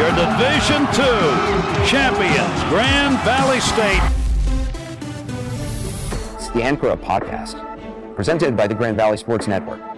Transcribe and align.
your 0.00 0.08
Division 0.12 0.84
II 0.96 1.86
champions, 1.86 2.62
Grand 2.70 3.18
Valley 3.18 3.60
State. 3.60 4.00
It's 6.36 6.48
the 6.52 6.62
Up 6.90 7.02
Podcast, 7.02 8.16
presented 8.16 8.56
by 8.56 8.66
the 8.66 8.74
Grand 8.74 8.96
Valley 8.96 9.18
Sports 9.18 9.46
Network. 9.46 9.89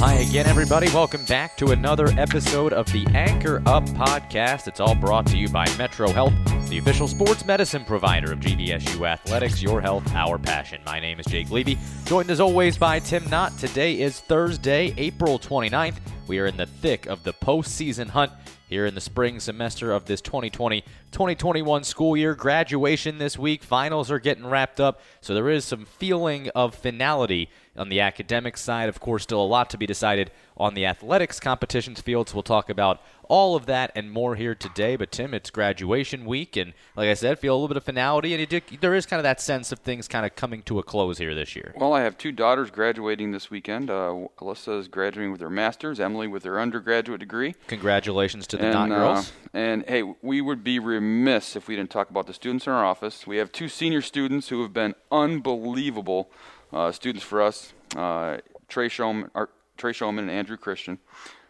Hi 0.00 0.14
again, 0.14 0.46
everybody. 0.46 0.88
Welcome 0.94 1.26
back 1.26 1.58
to 1.58 1.72
another 1.72 2.06
episode 2.18 2.72
of 2.72 2.86
the 2.86 3.06
Anchor 3.08 3.62
Up 3.66 3.84
podcast. 3.84 4.66
It's 4.66 4.80
all 4.80 4.94
brought 4.94 5.26
to 5.26 5.36
you 5.36 5.46
by 5.50 5.66
Metro 5.76 6.10
Health, 6.10 6.32
the 6.70 6.78
official 6.78 7.06
sports 7.06 7.44
medicine 7.44 7.84
provider 7.84 8.32
of 8.32 8.40
GVSU 8.40 9.06
Athletics. 9.06 9.62
Your 9.62 9.82
health, 9.82 10.10
our 10.14 10.38
passion. 10.38 10.80
My 10.86 11.00
name 11.00 11.20
is 11.20 11.26
Jake 11.26 11.50
Levy, 11.50 11.76
joined 12.06 12.30
as 12.30 12.40
always 12.40 12.78
by 12.78 12.98
Tim 12.98 13.28
Nott. 13.28 13.58
Today 13.58 14.00
is 14.00 14.20
Thursday, 14.20 14.94
April 14.96 15.38
29th. 15.38 15.96
We 16.26 16.38
are 16.38 16.46
in 16.46 16.56
the 16.56 16.64
thick 16.64 17.04
of 17.04 17.22
the 17.22 17.34
postseason 17.34 18.08
hunt 18.08 18.32
here 18.70 18.86
in 18.86 18.94
the 18.94 19.02
spring 19.02 19.38
semester 19.38 19.92
of 19.92 20.06
this 20.06 20.22
2020 20.22 20.82
2021 21.10 21.84
school 21.84 22.16
year. 22.16 22.34
Graduation 22.34 23.18
this 23.18 23.38
week, 23.38 23.62
finals 23.62 24.10
are 24.10 24.18
getting 24.18 24.46
wrapped 24.46 24.80
up, 24.80 25.00
so 25.20 25.34
there 25.34 25.48
is 25.48 25.64
some 25.64 25.84
feeling 25.84 26.48
of 26.54 26.74
finality 26.74 27.48
on 27.76 27.88
the 27.88 28.00
academic 28.00 28.56
side. 28.56 28.88
Of 28.88 29.00
course, 29.00 29.24
still 29.24 29.42
a 29.42 29.44
lot 29.44 29.70
to 29.70 29.78
be 29.78 29.86
decided 29.86 30.30
on 30.56 30.74
the 30.74 30.86
athletics 30.86 31.40
competitions 31.40 32.00
fields. 32.00 32.34
We'll 32.34 32.42
talk 32.42 32.68
about 32.68 33.00
all 33.30 33.54
of 33.54 33.66
that 33.66 33.92
and 33.94 34.10
more 34.10 34.34
here 34.34 34.54
today. 34.54 34.96
But 34.96 35.12
Tim, 35.12 35.32
it's 35.32 35.50
graduation 35.50 36.26
week, 36.26 36.56
and 36.56 36.74
like 36.96 37.08
I 37.08 37.14
said, 37.14 37.38
feel 37.38 37.54
a 37.54 37.56
little 37.56 37.68
bit 37.68 37.76
of 37.76 37.84
finality, 37.84 38.34
and 38.34 38.46
did, 38.48 38.64
there 38.80 38.94
is 38.94 39.06
kind 39.06 39.18
of 39.18 39.22
that 39.22 39.40
sense 39.40 39.72
of 39.72 39.78
things 39.78 40.08
kind 40.08 40.26
of 40.26 40.34
coming 40.34 40.62
to 40.64 40.78
a 40.78 40.82
close 40.82 41.18
here 41.18 41.34
this 41.34 41.56
year. 41.56 41.72
Well, 41.76 41.92
I 41.92 42.02
have 42.02 42.18
two 42.18 42.32
daughters 42.32 42.70
graduating 42.70 43.30
this 43.30 43.50
weekend. 43.50 43.88
Uh, 43.88 44.26
Alyssa 44.38 44.78
is 44.80 44.88
graduating 44.88 45.32
with 45.32 45.40
her 45.40 45.48
master's, 45.48 46.00
Emily 46.00 46.26
with 46.26 46.42
her 46.44 46.60
undergraduate 46.60 47.20
degree. 47.20 47.54
Congratulations 47.68 48.46
to 48.48 48.56
the 48.56 48.64
and, 48.64 48.74
Nott 48.74 48.88
girls. 48.88 49.28
Uh, 49.28 49.58
and 49.58 49.84
hey, 49.86 50.02
we 50.22 50.40
would 50.40 50.64
be 50.64 50.78
remiss 51.00 51.56
if 51.56 51.66
we 51.66 51.76
didn't 51.76 51.90
talk 51.90 52.10
about 52.10 52.26
the 52.26 52.34
students 52.34 52.66
in 52.66 52.72
our 52.72 52.84
office. 52.84 53.26
We 53.26 53.38
have 53.38 53.50
two 53.50 53.68
senior 53.68 54.02
students 54.02 54.48
who 54.50 54.60
have 54.62 54.72
been 54.72 54.94
unbelievable 55.10 56.30
uh, 56.72 56.92
students 56.92 57.24
for 57.24 57.40
us. 57.40 57.72
Uh, 57.96 58.38
Trey 58.68 58.88
Showman, 58.88 59.30
Trey 59.78 59.92
Showman 59.92 60.28
and 60.28 60.30
Andrew 60.30 60.58
Christian, 60.58 60.98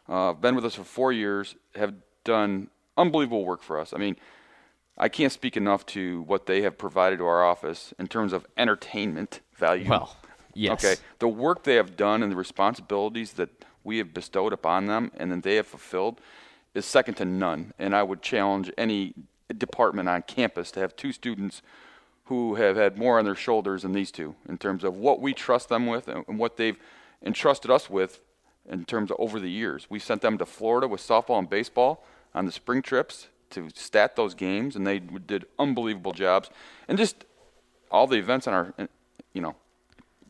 uh, 0.08 0.32
been 0.32 0.54
with 0.54 0.64
us 0.64 0.76
for 0.76 0.84
four 0.84 1.12
years, 1.12 1.56
have 1.74 1.94
done 2.24 2.68
unbelievable 2.96 3.44
work 3.44 3.62
for 3.62 3.78
us. 3.80 3.92
I 3.92 3.98
mean, 3.98 4.16
I 4.96 5.08
can't 5.08 5.32
speak 5.32 5.56
enough 5.56 5.84
to 5.86 6.22
what 6.22 6.46
they 6.46 6.62
have 6.62 6.78
provided 6.78 7.18
to 7.18 7.26
our 7.26 7.44
office 7.44 7.92
in 7.98 8.06
terms 8.06 8.32
of 8.32 8.46
entertainment 8.56 9.40
value. 9.56 9.88
Well, 9.88 10.16
yes. 10.54 10.84
Okay. 10.84 11.00
The 11.18 11.28
work 11.28 11.64
they 11.64 11.74
have 11.74 11.96
done 11.96 12.22
and 12.22 12.30
the 12.30 12.36
responsibilities 12.36 13.32
that 13.32 13.50
we 13.82 13.98
have 13.98 14.14
bestowed 14.14 14.52
upon 14.52 14.86
them 14.86 15.10
and 15.16 15.32
that 15.32 15.42
they 15.42 15.56
have 15.56 15.66
fulfilled 15.66 16.20
is 16.74 16.86
second 16.86 17.14
to 17.14 17.24
none. 17.24 17.72
And 17.78 17.96
I 17.96 18.02
would 18.02 18.22
challenge 18.22 18.70
any 18.78 19.14
department 19.54 20.08
on 20.08 20.22
campus 20.22 20.70
to 20.72 20.80
have 20.80 20.96
two 20.96 21.12
students 21.12 21.62
who 22.24 22.54
have 22.54 22.76
had 22.76 22.96
more 22.96 23.18
on 23.18 23.24
their 23.24 23.34
shoulders 23.34 23.82
than 23.82 23.92
these 23.92 24.12
two 24.12 24.34
in 24.48 24.56
terms 24.56 24.84
of 24.84 24.96
what 24.96 25.20
we 25.20 25.34
trust 25.34 25.68
them 25.68 25.86
with 25.86 26.06
and 26.06 26.38
what 26.38 26.56
they've 26.56 26.78
entrusted 27.24 27.70
us 27.70 27.90
with 27.90 28.20
in 28.68 28.84
terms 28.84 29.10
of 29.10 29.16
over 29.18 29.40
the 29.40 29.50
years. 29.50 29.88
We 29.90 29.98
sent 29.98 30.22
them 30.22 30.38
to 30.38 30.46
Florida 30.46 30.86
with 30.86 31.00
softball 31.00 31.38
and 31.38 31.50
baseball 31.50 32.04
on 32.34 32.46
the 32.46 32.52
spring 32.52 32.82
trips 32.82 33.28
to 33.50 33.68
stat 33.74 34.14
those 34.14 34.34
games, 34.34 34.76
and 34.76 34.86
they 34.86 35.00
did 35.00 35.44
unbelievable 35.58 36.12
jobs. 36.12 36.50
And 36.86 36.96
just 36.96 37.24
all 37.90 38.06
the 38.06 38.18
events 38.18 38.46
on 38.46 38.54
our, 38.54 38.74
you 39.32 39.42
know, 39.42 39.56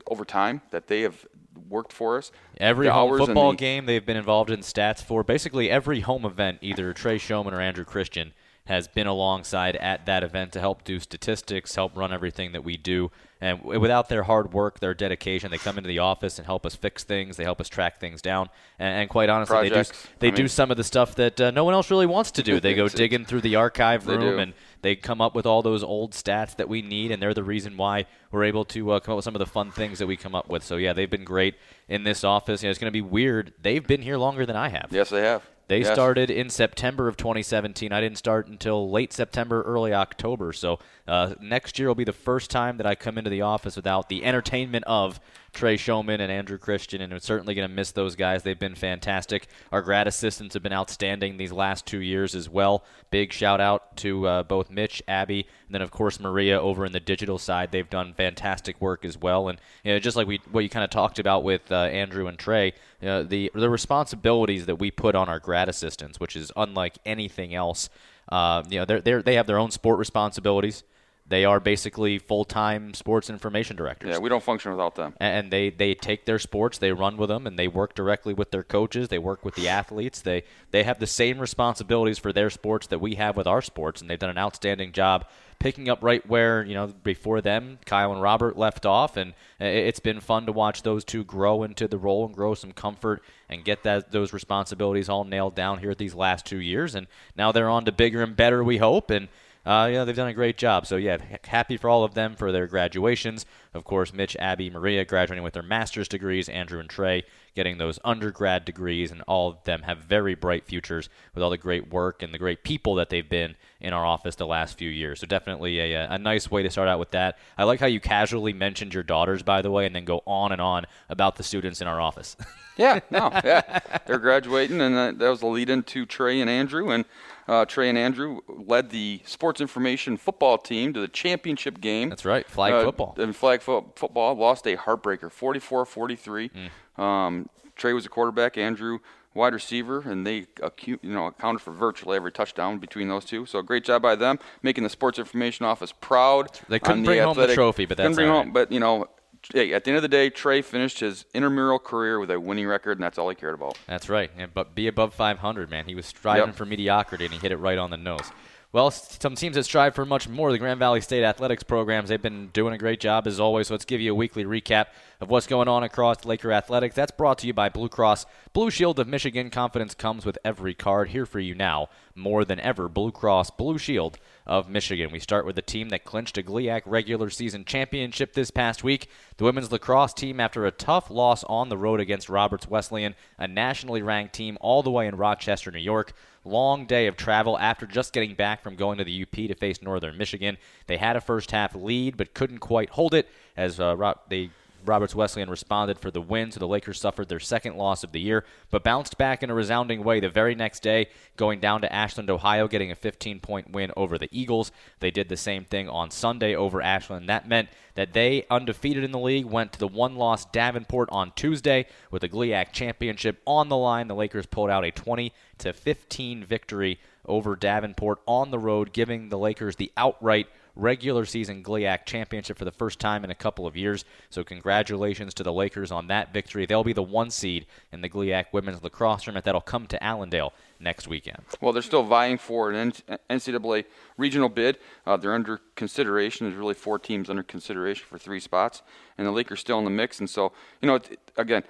over 0.07 0.25
time 0.25 0.63
that 0.71 0.87
they 0.87 1.03
have 1.03 1.27
worked 1.69 1.93
for 1.93 2.17
us. 2.17 2.33
Every 2.57 2.89
home 2.89 3.19
football 3.19 3.51
the, 3.51 3.57
game 3.57 3.87
they've 3.87 4.05
been 4.05 4.17
involved 4.17 4.51
in 4.51 4.61
stats 4.61 5.03
for. 5.03 5.23
Basically 5.23 5.71
every 5.71 6.01
home 6.01 6.25
event, 6.25 6.59
either 6.63 6.93
Trey 6.93 7.19
Showman 7.19 7.53
or 7.53 7.61
Andrew 7.61 7.85
Christian 7.85 8.33
has 8.71 8.87
been 8.87 9.09
alongside 9.09 9.75
at 9.77 10.07
that 10.07 10.23
event 10.23 10.53
to 10.53 10.61
help 10.61 10.85
do 10.85 11.01
statistics, 11.01 11.75
help 11.75 11.97
run 11.97 12.13
everything 12.13 12.53
that 12.53 12.63
we 12.63 12.77
do. 12.77 13.11
And 13.41 13.65
without 13.65 14.09
their 14.09 14.23
hard 14.23 14.53
work, 14.53 14.79
their 14.79 14.95
dedication, 14.95 15.51
they 15.51 15.59
come 15.59 15.77
into 15.77 15.89
the 15.89 15.99
office 15.99 16.39
and 16.39 16.47
help 16.47 16.65
us 16.65 16.77
fix 16.77 17.03
things. 17.03 17.37
They 17.37 17.43
help 17.43 17.61
us 17.61 17.69
track 17.69 17.99
things 17.99 18.23
down. 18.23 18.49
And, 18.79 19.01
and 19.01 19.11
quite 19.11 19.29
honestly, 19.29 19.71
Projects. 19.71 19.91
they 19.91 19.97
do 19.97 20.09
they 20.21 20.29
I 20.29 20.31
mean, 20.31 20.37
do 20.37 20.49
some 20.49 20.71
of 20.71 20.77
the 20.77 20.85
stuff 20.85 21.17
that 21.17 21.41
uh, 21.41 21.51
no 21.51 21.65
one 21.65 21.75
else 21.75 21.91
really 21.91 22.07
wants 22.07 22.31
to 22.33 22.45
do. 22.45 22.61
They 22.61 22.75
go 22.75 22.87
digging 23.03 23.25
through 23.25 23.41
the 23.41 23.57
archive 23.57 24.07
room 24.07 24.39
and 24.39 24.53
they 24.83 24.95
come 24.95 25.21
up 25.21 25.35
with 25.35 25.47
all 25.47 25.63
those 25.63 25.83
old 25.83 26.13
stats 26.13 26.55
that 26.57 26.69
we 26.69 26.81
need, 26.81 27.11
and 27.11 27.21
they're 27.21 27.35
the 27.35 27.43
reason 27.43 27.77
why 27.77 28.07
we're 28.31 28.45
able 28.45 28.65
to 28.67 28.93
uh, 28.93 29.01
come 29.01 29.13
up 29.13 29.17
with 29.17 29.25
some 29.25 29.35
of 29.35 29.41
the 29.41 29.47
fun 29.47 29.73
things 29.73 29.99
that 29.99 30.07
we 30.07 30.17
come 30.17 30.35
up 30.35 30.49
with. 30.49 30.63
So 30.63 30.77
yeah, 30.77 30.93
they've 30.93 31.11
been 31.11 31.25
great 31.25 31.57
in 31.89 32.05
this 32.05 32.23
office. 32.23 32.63
You 32.63 32.69
know, 32.69 32.71
it's 32.71 32.79
going 32.79 32.93
to 32.93 32.93
be 32.93 33.03
weird. 33.03 33.53
They've 33.61 33.87
been 33.87 34.03
here 34.03 34.17
longer 34.17 34.47
than 34.47 34.57
I 34.57 34.69
have. 34.69 34.89
Yes, 34.91 35.11
they 35.11 35.23
have. 35.23 35.43
They 35.71 35.83
yes. 35.83 35.93
started 35.93 36.33
in 36.33 36.51
September 36.51 37.07
of 37.07 37.17
2017. 37.17 37.93
I 37.93 38.01
didn't 38.01 38.19
start 38.19 38.49
until 38.49 38.91
late 38.91 39.13
September, 39.13 39.63
early 39.63 39.95
October. 39.95 40.53
So 40.53 40.81
uh, 41.07 41.35
next 41.41 41.79
year 41.79 41.87
will 41.87 41.95
be 41.95 42.03
the 42.03 42.13
first 42.13 42.51
time 42.51 42.79
that 42.79 42.87
I 42.87 42.97
come 42.97 43.17
into 43.17 43.31
the 43.31 43.43
office 43.43 43.77
without 43.77 44.09
the 44.09 44.25
entertainment 44.25 44.85
of 44.89 45.21
Trey 45.53 45.77
Showman 45.77 46.21
and 46.21 46.33
Andrew 46.33 46.59
Christian, 46.59 47.01
and 47.01 47.13
I'm 47.13 47.21
certainly 47.21 47.55
going 47.55 47.69
to 47.69 47.73
miss 47.73 47.93
those 47.93 48.17
guys. 48.17 48.43
They've 48.43 48.59
been 48.59 48.75
fantastic. 48.75 49.47
Our 49.71 49.81
grad 49.81 50.09
assistants 50.09 50.55
have 50.55 50.63
been 50.65 50.73
outstanding 50.73 51.37
these 51.37 51.53
last 51.53 51.87
two 51.87 52.01
years 52.01 52.35
as 52.35 52.49
well. 52.49 52.85
Big 53.13 53.33
shout 53.33 53.61
out 53.61 53.97
to 53.99 54.27
uh, 54.27 54.43
both 54.43 54.71
Mitch, 54.71 55.05
Abby, 55.07 55.47
and 55.71 55.75
then 55.77 55.83
of 55.83 55.93
course 55.93 56.19
Maria 56.19 56.61
over 56.61 56.85
in 56.85 56.91
the 56.91 56.99
digital 56.99 57.39
side. 57.39 57.71
They've 57.71 57.89
done 57.89 58.13
fantastic 58.13 58.81
work 58.81 59.05
as 59.05 59.17
well. 59.17 59.49
And 59.49 59.61
you 59.85 59.93
know, 59.93 60.01
just 60.01 60.17
like 60.17 60.27
we 60.27 60.41
what 60.51 60.65
you 60.65 60.69
kind 60.69 60.83
of 60.83 60.91
talked 60.91 61.21
about 61.21 61.45
with 61.45 61.71
uh, 61.71 61.77
Andrew 61.77 62.27
and 62.27 62.37
Trey, 62.37 62.73
you 63.01 63.07
know, 63.07 63.23
the 63.23 63.53
the 63.55 63.71
responsibilities 63.71 64.67
that 64.67 64.81
we 64.81 64.91
put 64.91 65.15
on 65.15 65.29
our 65.29 65.39
grad 65.39 65.69
assistants, 65.69 66.19
which 66.19 66.35
is 66.35 66.51
unlike 66.57 66.99
anything 67.07 67.55
else. 67.55 67.89
Uh, 68.33 68.65
you 68.69 68.81
know, 68.81 68.85
they 68.85 68.99
they 68.99 69.23
they 69.23 69.35
have 69.37 69.47
their 69.47 69.59
own 69.59 69.71
sport 69.71 70.01
responsibilities. 70.01 70.83
They 71.31 71.45
are 71.45 71.61
basically 71.61 72.19
full 72.19 72.45
time 72.45 72.93
sports 72.93 73.31
information 73.31 73.77
directors. 73.77 74.11
Yeah, 74.11 74.19
we 74.19 74.29
don't 74.29 74.43
function 74.43 74.73
without 74.73 74.97
them. 74.97 75.15
And 75.21 75.53
they, 75.53 75.71
they 75.71 75.95
take 75.95 76.25
their 76.25 76.41
sports, 76.41 76.79
they 76.79 76.91
run 76.91 77.17
with 77.17 77.29
them, 77.29 77.47
and 77.47 77.57
they 77.57 77.69
work 77.69 77.95
directly 77.95 78.35
with 78.35 78.51
their 78.51 78.65
coaches. 78.65 79.09
They 79.09 79.19
work 79.21 79.45
with 79.45 79.55
the 79.55 79.69
athletes. 79.81 80.21
They 80.21 80.43
they 80.73 80.83
have 80.83 80.99
the 80.99 81.07
same 81.07 81.39
responsibilities 81.39 82.19
for 82.19 82.33
their 82.33 82.51
sports 82.51 82.89
that 82.89 83.01
we 83.01 83.15
have 83.15 83.37
with 83.37 83.47
our 83.47 83.63
sports, 83.63 84.01
and 84.01 84.11
they've 84.11 84.19
done 84.19 84.31
an 84.31 84.39
outstanding 84.39 84.91
job 84.91 85.25
picking 85.61 85.89
up 85.91 86.03
right 86.03 86.27
where 86.27 86.65
you 86.65 86.75
know 86.75 86.89
before 86.89 87.41
them 87.41 87.79
Kyle 87.87 88.13
and 88.13 88.21
Robert 88.21 88.59
left 88.59 88.85
off, 88.85 89.17
and 89.17 89.31
uh, 89.61 89.67
it's 89.67 90.01
been 90.01 90.19
fun 90.19 90.47
to 90.47 90.53
watch 90.53 90.83
those 90.83 91.05
two 91.05 91.23
grow 91.23 91.63
into 91.63 91.87
the 91.87 91.99
role 91.99 92.27
and 92.27 92.35
grow 92.35 92.55
some 92.55 92.73
comfort 92.73 93.23
and 93.49 93.65
get 93.65 93.85
that 93.85 94.11
those 94.11 94.33
responsibilities 94.33 95.09
all 95.09 95.23
nailed 95.23 95.55
down 95.55 95.79
here 95.79 95.95
these 95.95 96.15
last 96.15 96.45
two 96.45 96.59
years, 96.59 96.97
and 96.97 97.07
now 97.37 97.53
they're 97.53 97.71
on 97.71 97.85
to 97.85 97.93
bigger 97.93 98.21
and 98.21 98.35
better, 98.35 98.65
we 98.65 98.79
hope, 98.79 99.11
and 99.11 99.29
uh, 99.67 99.89
you 99.91 99.97
know, 99.97 100.05
they've 100.07 100.17
done 100.17 100.29
a 100.29 100.35
great 100.35 100.57
job. 100.57 100.87
So, 100.87 100.97
yeah, 100.97 101.19
happy 101.45 101.77
for 101.77 101.91
all 101.91 102.03
of 102.03 102.15
them 102.15 102.35
for 102.35 102.51
their 102.51 102.67
graduations. 102.67 103.45
Of 103.75 103.85
course, 103.85 104.13
Mitch, 104.13 104.35
Abby, 104.39 104.71
Maria 104.71 105.05
graduating 105.05 105.45
with 105.45 105.53
their 105.53 105.63
master's 105.63 106.09
degrees, 106.09 106.49
Andrew 106.49 106.81
and 106.81 106.89
Trey 106.89 107.25
getting 107.55 107.79
those 107.79 107.99
undergrad 108.05 108.65
degrees, 108.65 109.11
and 109.11 109.23
all 109.23 109.49
of 109.49 109.65
them 109.65 109.83
have 109.83 109.99
very 109.99 110.35
bright 110.35 110.65
futures 110.65 111.09
with 111.35 111.43
all 111.43 111.51
the 111.51 111.59
great 111.59 111.93
work 111.93 112.23
and 112.23 112.33
the 112.33 112.39
great 112.39 112.63
people 112.63 112.95
that 112.95 113.11
they've 113.11 113.29
been 113.29 113.57
in 113.81 113.93
our 113.93 114.07
office 114.07 114.37
the 114.37 114.47
last 114.47 114.79
few 114.79 114.89
years. 114.89 115.21
So, 115.21 115.27
definitely 115.27 115.79
a, 115.79 116.09
a 116.09 116.19
nice 116.19 116.51
way 116.51 116.63
to 116.63 116.71
start 116.71 116.89
out 116.89 116.99
with 116.99 117.11
that. 117.11 117.37
I 117.59 117.65
like 117.65 117.81
how 117.81 117.87
you 117.87 118.01
casually 118.01 118.55
mentioned 118.55 118.95
your 118.95 119.03
daughters, 119.03 119.43
by 119.43 119.61
the 119.61 119.71
way, 119.71 119.85
and 119.85 119.95
then 119.95 120.07
go 120.07 120.23
on 120.27 120.53
and 120.53 120.61
on 120.61 120.87
about 121.11 121.37
the 121.37 121.43
students 121.43 121.83
in 121.83 121.87
our 121.87 122.01
office. 122.01 122.35
yeah, 122.79 123.01
no, 123.11 123.31
yeah. 123.45 123.81
They're 124.07 124.19
graduating, 124.19 124.81
and 124.81 124.97
that 124.97 125.29
was 125.29 125.41
the 125.41 125.47
lead 125.47 125.69
into 125.69 126.07
Trey 126.07 126.41
and 126.41 126.49
Andrew. 126.49 126.91
And 126.91 127.05
uh, 127.51 127.65
Trey 127.65 127.89
and 127.89 127.99
Andrew 127.99 128.41
led 128.49 128.91
the 128.91 129.21
sports 129.25 129.61
information 129.61 130.17
football 130.17 130.57
team 130.57 130.93
to 130.93 131.01
the 131.01 131.09
championship 131.09 131.81
game. 131.81 132.09
That's 132.09 132.25
right, 132.25 132.47
flag 132.47 132.73
uh, 132.73 132.85
football. 132.85 133.17
And 133.19 133.35
flag 133.35 133.61
fo- 133.61 133.93
football 133.97 134.37
lost 134.37 134.69
a 134.69 134.77
heartbreaker, 134.77 135.33
44-43. 135.33 136.51
Mm. 136.97 137.03
Um, 137.03 137.49
Trey 137.75 137.93
was 137.93 138.07
a 138.07 138.09
quarterback, 138.09 138.57
Andrew 138.57 139.01
wide 139.35 139.53
receiver, 139.53 140.01
and 140.01 140.25
they 140.25 140.47
you 140.87 140.99
know 141.03 141.27
accounted 141.27 141.61
for 141.61 141.73
virtually 141.73 142.17
every 142.17 142.31
touchdown 142.31 142.79
between 142.79 143.09
those 143.09 143.25
two. 143.25 143.47
So 143.47 143.63
great 143.63 143.85
job 143.85 144.01
by 144.01 144.15
them, 144.15 144.39
making 144.63 144.85
the 144.85 144.91
sports 144.91 145.19
information 145.19 145.67
office 145.67 145.93
proud. 146.01 146.49
They 146.69 146.79
couldn't 146.79 147.03
the 147.03 147.07
bring 147.07 147.19
athletic, 147.21 147.37
home 147.37 147.49
the 147.49 147.55
trophy, 147.55 147.87
but 147.87 147.97
that's 147.97 148.15
bring 148.15 148.29
right. 148.29 148.45
home. 148.45 148.53
But 148.53 148.71
you 148.71 148.79
know, 148.79 149.09
hey, 149.53 149.73
at 149.73 149.85
the 149.85 149.91
end 149.91 149.97
of 149.97 150.03
the 150.03 150.09
day, 150.09 150.31
Trey 150.31 150.63
finished 150.63 151.01
his 151.01 151.25
intramural 151.35 151.79
career 151.79 152.19
with 152.19 152.31
a 152.31 152.41
winning 152.41 152.67
record, 152.67 152.99
and 152.99 153.05
that's 153.05 153.19
all 153.19 153.29
he 153.29 153.35
cared 153.35 153.55
about. 153.55 153.79
That's 153.87 154.09
right. 154.09 154.31
Yeah, 154.39 154.47
but 154.53 154.75
be 154.75 154.87
above 154.87 155.15
500, 155.15 155.71
man. 155.71 155.87
He 155.87 155.95
was 155.95 156.07
striving 156.07 156.49
yep. 156.49 156.55
for 156.55 156.65
mediocrity, 156.65 157.25
and 157.25 157.35
he 157.35 157.41
hit 157.41 157.53
it 157.53 157.57
right 157.57 157.79
on 157.79 157.91
the 157.91 157.97
nose. 157.97 158.31
Well, 158.73 158.93
some 158.93 159.35
teams 159.35 159.57
that 159.57 159.65
strive 159.65 159.97
for 159.97 160.07
much 160.07 160.29
more. 160.29 160.53
The 160.53 160.59
Grand 160.59 160.79
Valley 160.79 161.01
State 161.01 161.25
athletics 161.25 161.65
programs, 161.65 162.09
they've 162.09 162.23
been 162.23 162.51
doing 162.53 162.73
a 162.73 162.79
great 162.79 163.01
job 163.01 163.27
as 163.27 163.41
always. 163.41 163.67
So 163.67 163.75
let's 163.75 163.85
give 163.85 164.01
you 164.01 164.13
a 164.13 164.15
weekly 164.15 164.45
recap 164.45 164.87
of 165.21 165.29
what's 165.29 165.49
going 165.49 165.67
on 165.67 165.83
across 165.83 166.25
Laker 166.25 166.53
Athletics. 166.53 166.95
That's 166.95 167.11
brought 167.11 167.39
to 167.39 167.49
you 167.49 167.53
by 167.53 167.69
Blue 167.69 167.89
Cross 167.89 168.27
Blue 168.53 168.71
Shield 168.71 169.01
of 169.01 169.09
Michigan. 169.09 169.51
Confidence 169.51 169.93
comes 169.95 170.25
with 170.25 170.39
every 170.45 170.73
card. 170.73 171.09
Here 171.09 171.27
for 171.27 171.41
you 171.41 171.53
now, 171.53 171.89
more 172.15 172.45
than 172.45 172.61
ever, 172.61 172.89
Blue 172.89 173.11
Cross 173.11 173.51
Blue 173.51 173.77
Shield 173.77 174.21
of 174.47 174.69
Michigan. 174.71 175.11
We 175.11 175.19
start 175.19 175.47
with 175.47 175.57
the 175.57 175.63
team 175.63 175.89
that 175.89 176.05
clinched 176.05 176.39
a 176.39 176.43
GLIAC 176.45 176.83
regular 176.87 177.29
season 177.29 177.65
championship 177.65 178.35
this 178.35 178.53
past 178.53 178.85
week. 178.85 179.09
The 179.39 179.45
women's 179.45 179.73
lacrosse 179.73 180.15
team, 180.15 180.39
after 180.39 180.65
a 180.65 180.71
tough 180.71 181.11
loss 181.11 181.43
on 181.45 181.71
the 181.71 181.77
road 181.77 181.99
against 181.99 182.29
Roberts 182.29 182.69
Wesleyan, 182.69 183.17
a 183.37 183.49
nationally 183.49 184.01
ranked 184.01 184.33
team 184.33 184.57
all 184.61 184.85
the 184.85 184.93
way 184.93 185.09
in 185.09 185.17
Rochester, 185.17 185.73
New 185.73 185.81
York. 185.81 186.13
Long 186.45 186.87
day 186.87 187.07
of 187.07 187.17
travel 187.17 187.59
after 187.59 187.87
just 187.87 188.13
getting 188.13 188.35
back 188.35 188.63
from 188.63 188.75
going 188.75 188.99
to 188.99 189.05
the 189.05 189.23
UP 189.23 189.31
to 189.31 189.55
face 189.55 189.83
Northern 189.83 190.17
Michigan. 190.17 190.57
They 190.87 190.97
had 190.97 191.17
a 191.17 191.21
first 191.21 191.51
half 191.51 191.75
lead 191.75 192.17
but 192.17 192.33
couldn't 192.33 192.59
quite 192.59 192.91
hold 192.91 193.13
it 193.13 193.29
as 193.57 193.79
uh, 193.79 194.15
they 194.29 194.51
Roberts 194.85 195.15
Wesleyan 195.15 195.51
responded 195.51 195.99
for 195.99 196.11
the 196.11 196.21
win, 196.21 196.51
so 196.51 196.61
the 196.61 196.67
Lakers 196.67 197.01
suffered 197.01 197.29
their 197.29 197.41
second 197.41 197.77
loss 197.77 198.05
of 198.05 198.13
the 198.13 198.21
year, 198.21 198.45
but 198.71 198.85
bounced 198.85 199.19
back 199.19 199.43
in 199.43 199.51
a 199.51 199.55
resounding 199.55 200.03
way 200.03 200.21
the 200.21 200.29
very 200.29 200.55
next 200.55 200.83
day, 200.83 201.09
going 201.37 201.61
down 201.61 201.81
to 201.81 201.93
Ashland, 201.93 202.31
Ohio, 202.31 202.69
getting 202.69 202.91
a 202.91 202.95
15 202.95 203.41
point 203.41 203.71
win 203.71 203.93
over 203.97 204.19
the 204.19 204.29
Eagles. 204.31 204.73
They 205.01 205.11
did 205.11 205.29
the 205.29 205.37
same 205.37 205.65
thing 205.65 205.89
on 205.89 206.11
Sunday 206.11 206.55
over 206.55 206.81
Ashland. 206.81 207.29
That 207.29 207.49
meant 207.49 207.69
that 207.95 208.13
they, 208.13 208.47
undefeated 208.51 209.05
in 209.05 209.13
the 209.13 209.19
league, 209.19 209.47
went 209.47 209.73
to 209.73 209.79
the 209.79 209.89
one 209.89 210.17
loss 210.17 210.45
Davenport 210.47 211.09
on 211.13 211.33
Tuesday 211.37 211.87
with 212.11 212.23
the 212.23 212.29
GLIAC 212.29 212.73
championship 212.73 213.41
on 213.47 213.69
the 213.69 213.77
line. 213.77 214.09
The 214.09 214.15
Lakers 214.15 214.47
pulled 214.47 214.71
out 214.71 214.85
a 214.85 214.91
20 214.91 215.33
to 215.59 215.73
15 215.73 216.45
victory 216.45 216.99
over 217.27 217.57
Davenport 217.57 218.21
on 218.27 218.51
the 218.51 218.59
road, 218.59 218.93
giving 218.93 219.29
the 219.29 219.39
Lakers 219.39 219.77
the 219.77 219.93
outright 219.97 220.49
regular 220.77 221.25
season 221.25 221.63
GLIAC 221.63 222.05
championship 222.05 222.59
for 222.59 222.65
the 222.65 222.71
first 222.71 222.99
time 222.99 223.25
in 223.25 223.31
a 223.31 223.35
couple 223.35 223.67
of 223.67 223.77
years. 223.77 224.05
So 224.31 224.45
congratulations 224.45 225.35
to 225.35 225.43
the 225.43 225.53
Lakers 225.53 225.91
on 225.91 226.07
that 226.09 226.33
victory. 226.33 226.67
They'll 226.67 226.85
be 226.85 226.93
the 226.93 227.03
one 227.03 227.31
seed 227.31 227.67
in 227.93 228.01
the 228.01 228.09
GLIAC 228.09 228.47
women's 228.53 228.83
lacrosse 228.83 229.25
tournament 229.25 229.45
that'll 229.45 229.61
come 229.61 229.87
to 229.89 230.03
Allendale 230.03 230.53
next 230.79 231.09
weekend. 231.09 231.43
Well, 231.61 231.73
they're 231.73 231.83
still 231.83 232.03
vying 232.03 232.39
for 232.39 232.71
an 232.71 232.93
NCAA 233.29 233.85
regional 234.17 234.49
bid. 234.49 234.79
Uh, 235.07 235.17
they're 235.17 235.35
under 235.35 235.61
consideration. 235.77 236.47
There's 236.47 236.59
really 236.59 236.75
four 236.75 236.99
teams 236.99 237.29
under 237.29 237.43
consideration 237.43 238.05
for 238.09 238.19
three 238.19 238.41
spots, 238.41 238.83
and 239.19 239.27
the 239.27 239.33
Lakers 239.33 239.61
still 239.61 239.79
in 239.79 239.85
the 239.85 239.91
mix. 239.91 240.21
And 240.21 240.29
so, 240.29 240.53
you 240.81 240.87
know, 240.89 240.99
again, 241.37 241.65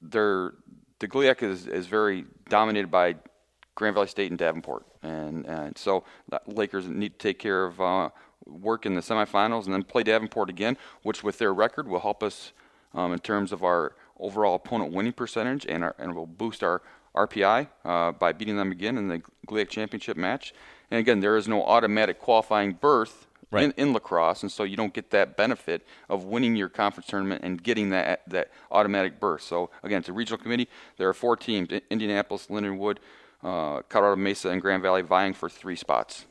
they're 0.00 0.54
the 1.00 1.08
GLIAC 1.08 1.42
is, 1.42 1.66
is 1.66 1.86
very 1.86 2.24
dominated 2.48 2.90
by 2.90 3.16
Grand 3.74 3.94
Valley 3.94 4.06
State 4.06 4.30
and 4.30 4.38
Davenport, 4.38 4.86
and 5.02 5.44
and 5.46 5.76
so 5.76 6.04
the 6.28 6.40
Lakers 6.46 6.86
need 6.86 7.18
to 7.18 7.18
take 7.18 7.38
care 7.38 7.64
of 7.64 7.80
uh, 7.80 8.10
work 8.46 8.86
in 8.86 8.94
the 8.94 9.00
semifinals 9.00 9.64
and 9.64 9.74
then 9.74 9.82
play 9.82 10.02
Davenport 10.02 10.50
again, 10.50 10.76
which 11.02 11.22
with 11.22 11.38
their 11.38 11.52
record 11.52 11.88
will 11.88 12.00
help 12.00 12.22
us 12.22 12.52
um, 12.94 13.12
in 13.12 13.18
terms 13.18 13.52
of 13.52 13.64
our 13.64 13.94
overall 14.18 14.54
opponent 14.54 14.92
winning 14.92 15.12
percentage 15.12 15.66
and, 15.66 15.82
our, 15.82 15.94
and 15.98 16.14
will 16.14 16.26
boost 16.26 16.62
our 16.62 16.82
RPI 17.14 17.68
uh, 17.84 18.12
by 18.12 18.32
beating 18.32 18.56
them 18.56 18.72
again 18.72 18.98
in 18.98 19.08
the 19.08 19.22
GLIAC 19.46 19.68
championship 19.68 20.16
match. 20.16 20.52
And 20.90 21.00
again, 21.00 21.20
there 21.20 21.36
is 21.36 21.48
no 21.48 21.64
automatic 21.64 22.18
qualifying 22.20 22.72
berth 22.72 23.26
right. 23.50 23.64
in, 23.64 23.72
in 23.76 23.92
lacrosse, 23.92 24.42
and 24.42 24.50
so 24.50 24.64
you 24.64 24.76
don't 24.76 24.92
get 24.92 25.10
that 25.10 25.36
benefit 25.36 25.86
of 26.08 26.24
winning 26.24 26.56
your 26.56 26.68
conference 26.68 27.06
tournament 27.06 27.42
and 27.44 27.62
getting 27.62 27.90
that 27.90 28.22
that 28.28 28.50
automatic 28.70 29.20
berth. 29.20 29.42
So 29.42 29.70
again, 29.82 30.00
it's 30.00 30.08
a 30.08 30.12
regional 30.12 30.38
committee. 30.38 30.68
There 30.96 31.08
are 31.08 31.14
four 31.14 31.36
teams: 31.36 31.68
Indianapolis, 31.90 32.48
Lindenwood, 32.48 32.98
uh, 33.42 33.82
Colorado 33.88 34.16
Mesa, 34.16 34.50
and 34.50 34.60
Grand 34.60 34.82
Valley 34.82 35.02
vying 35.02 35.32
for 35.32 35.48
three 35.48 35.76
spots. 35.76 36.26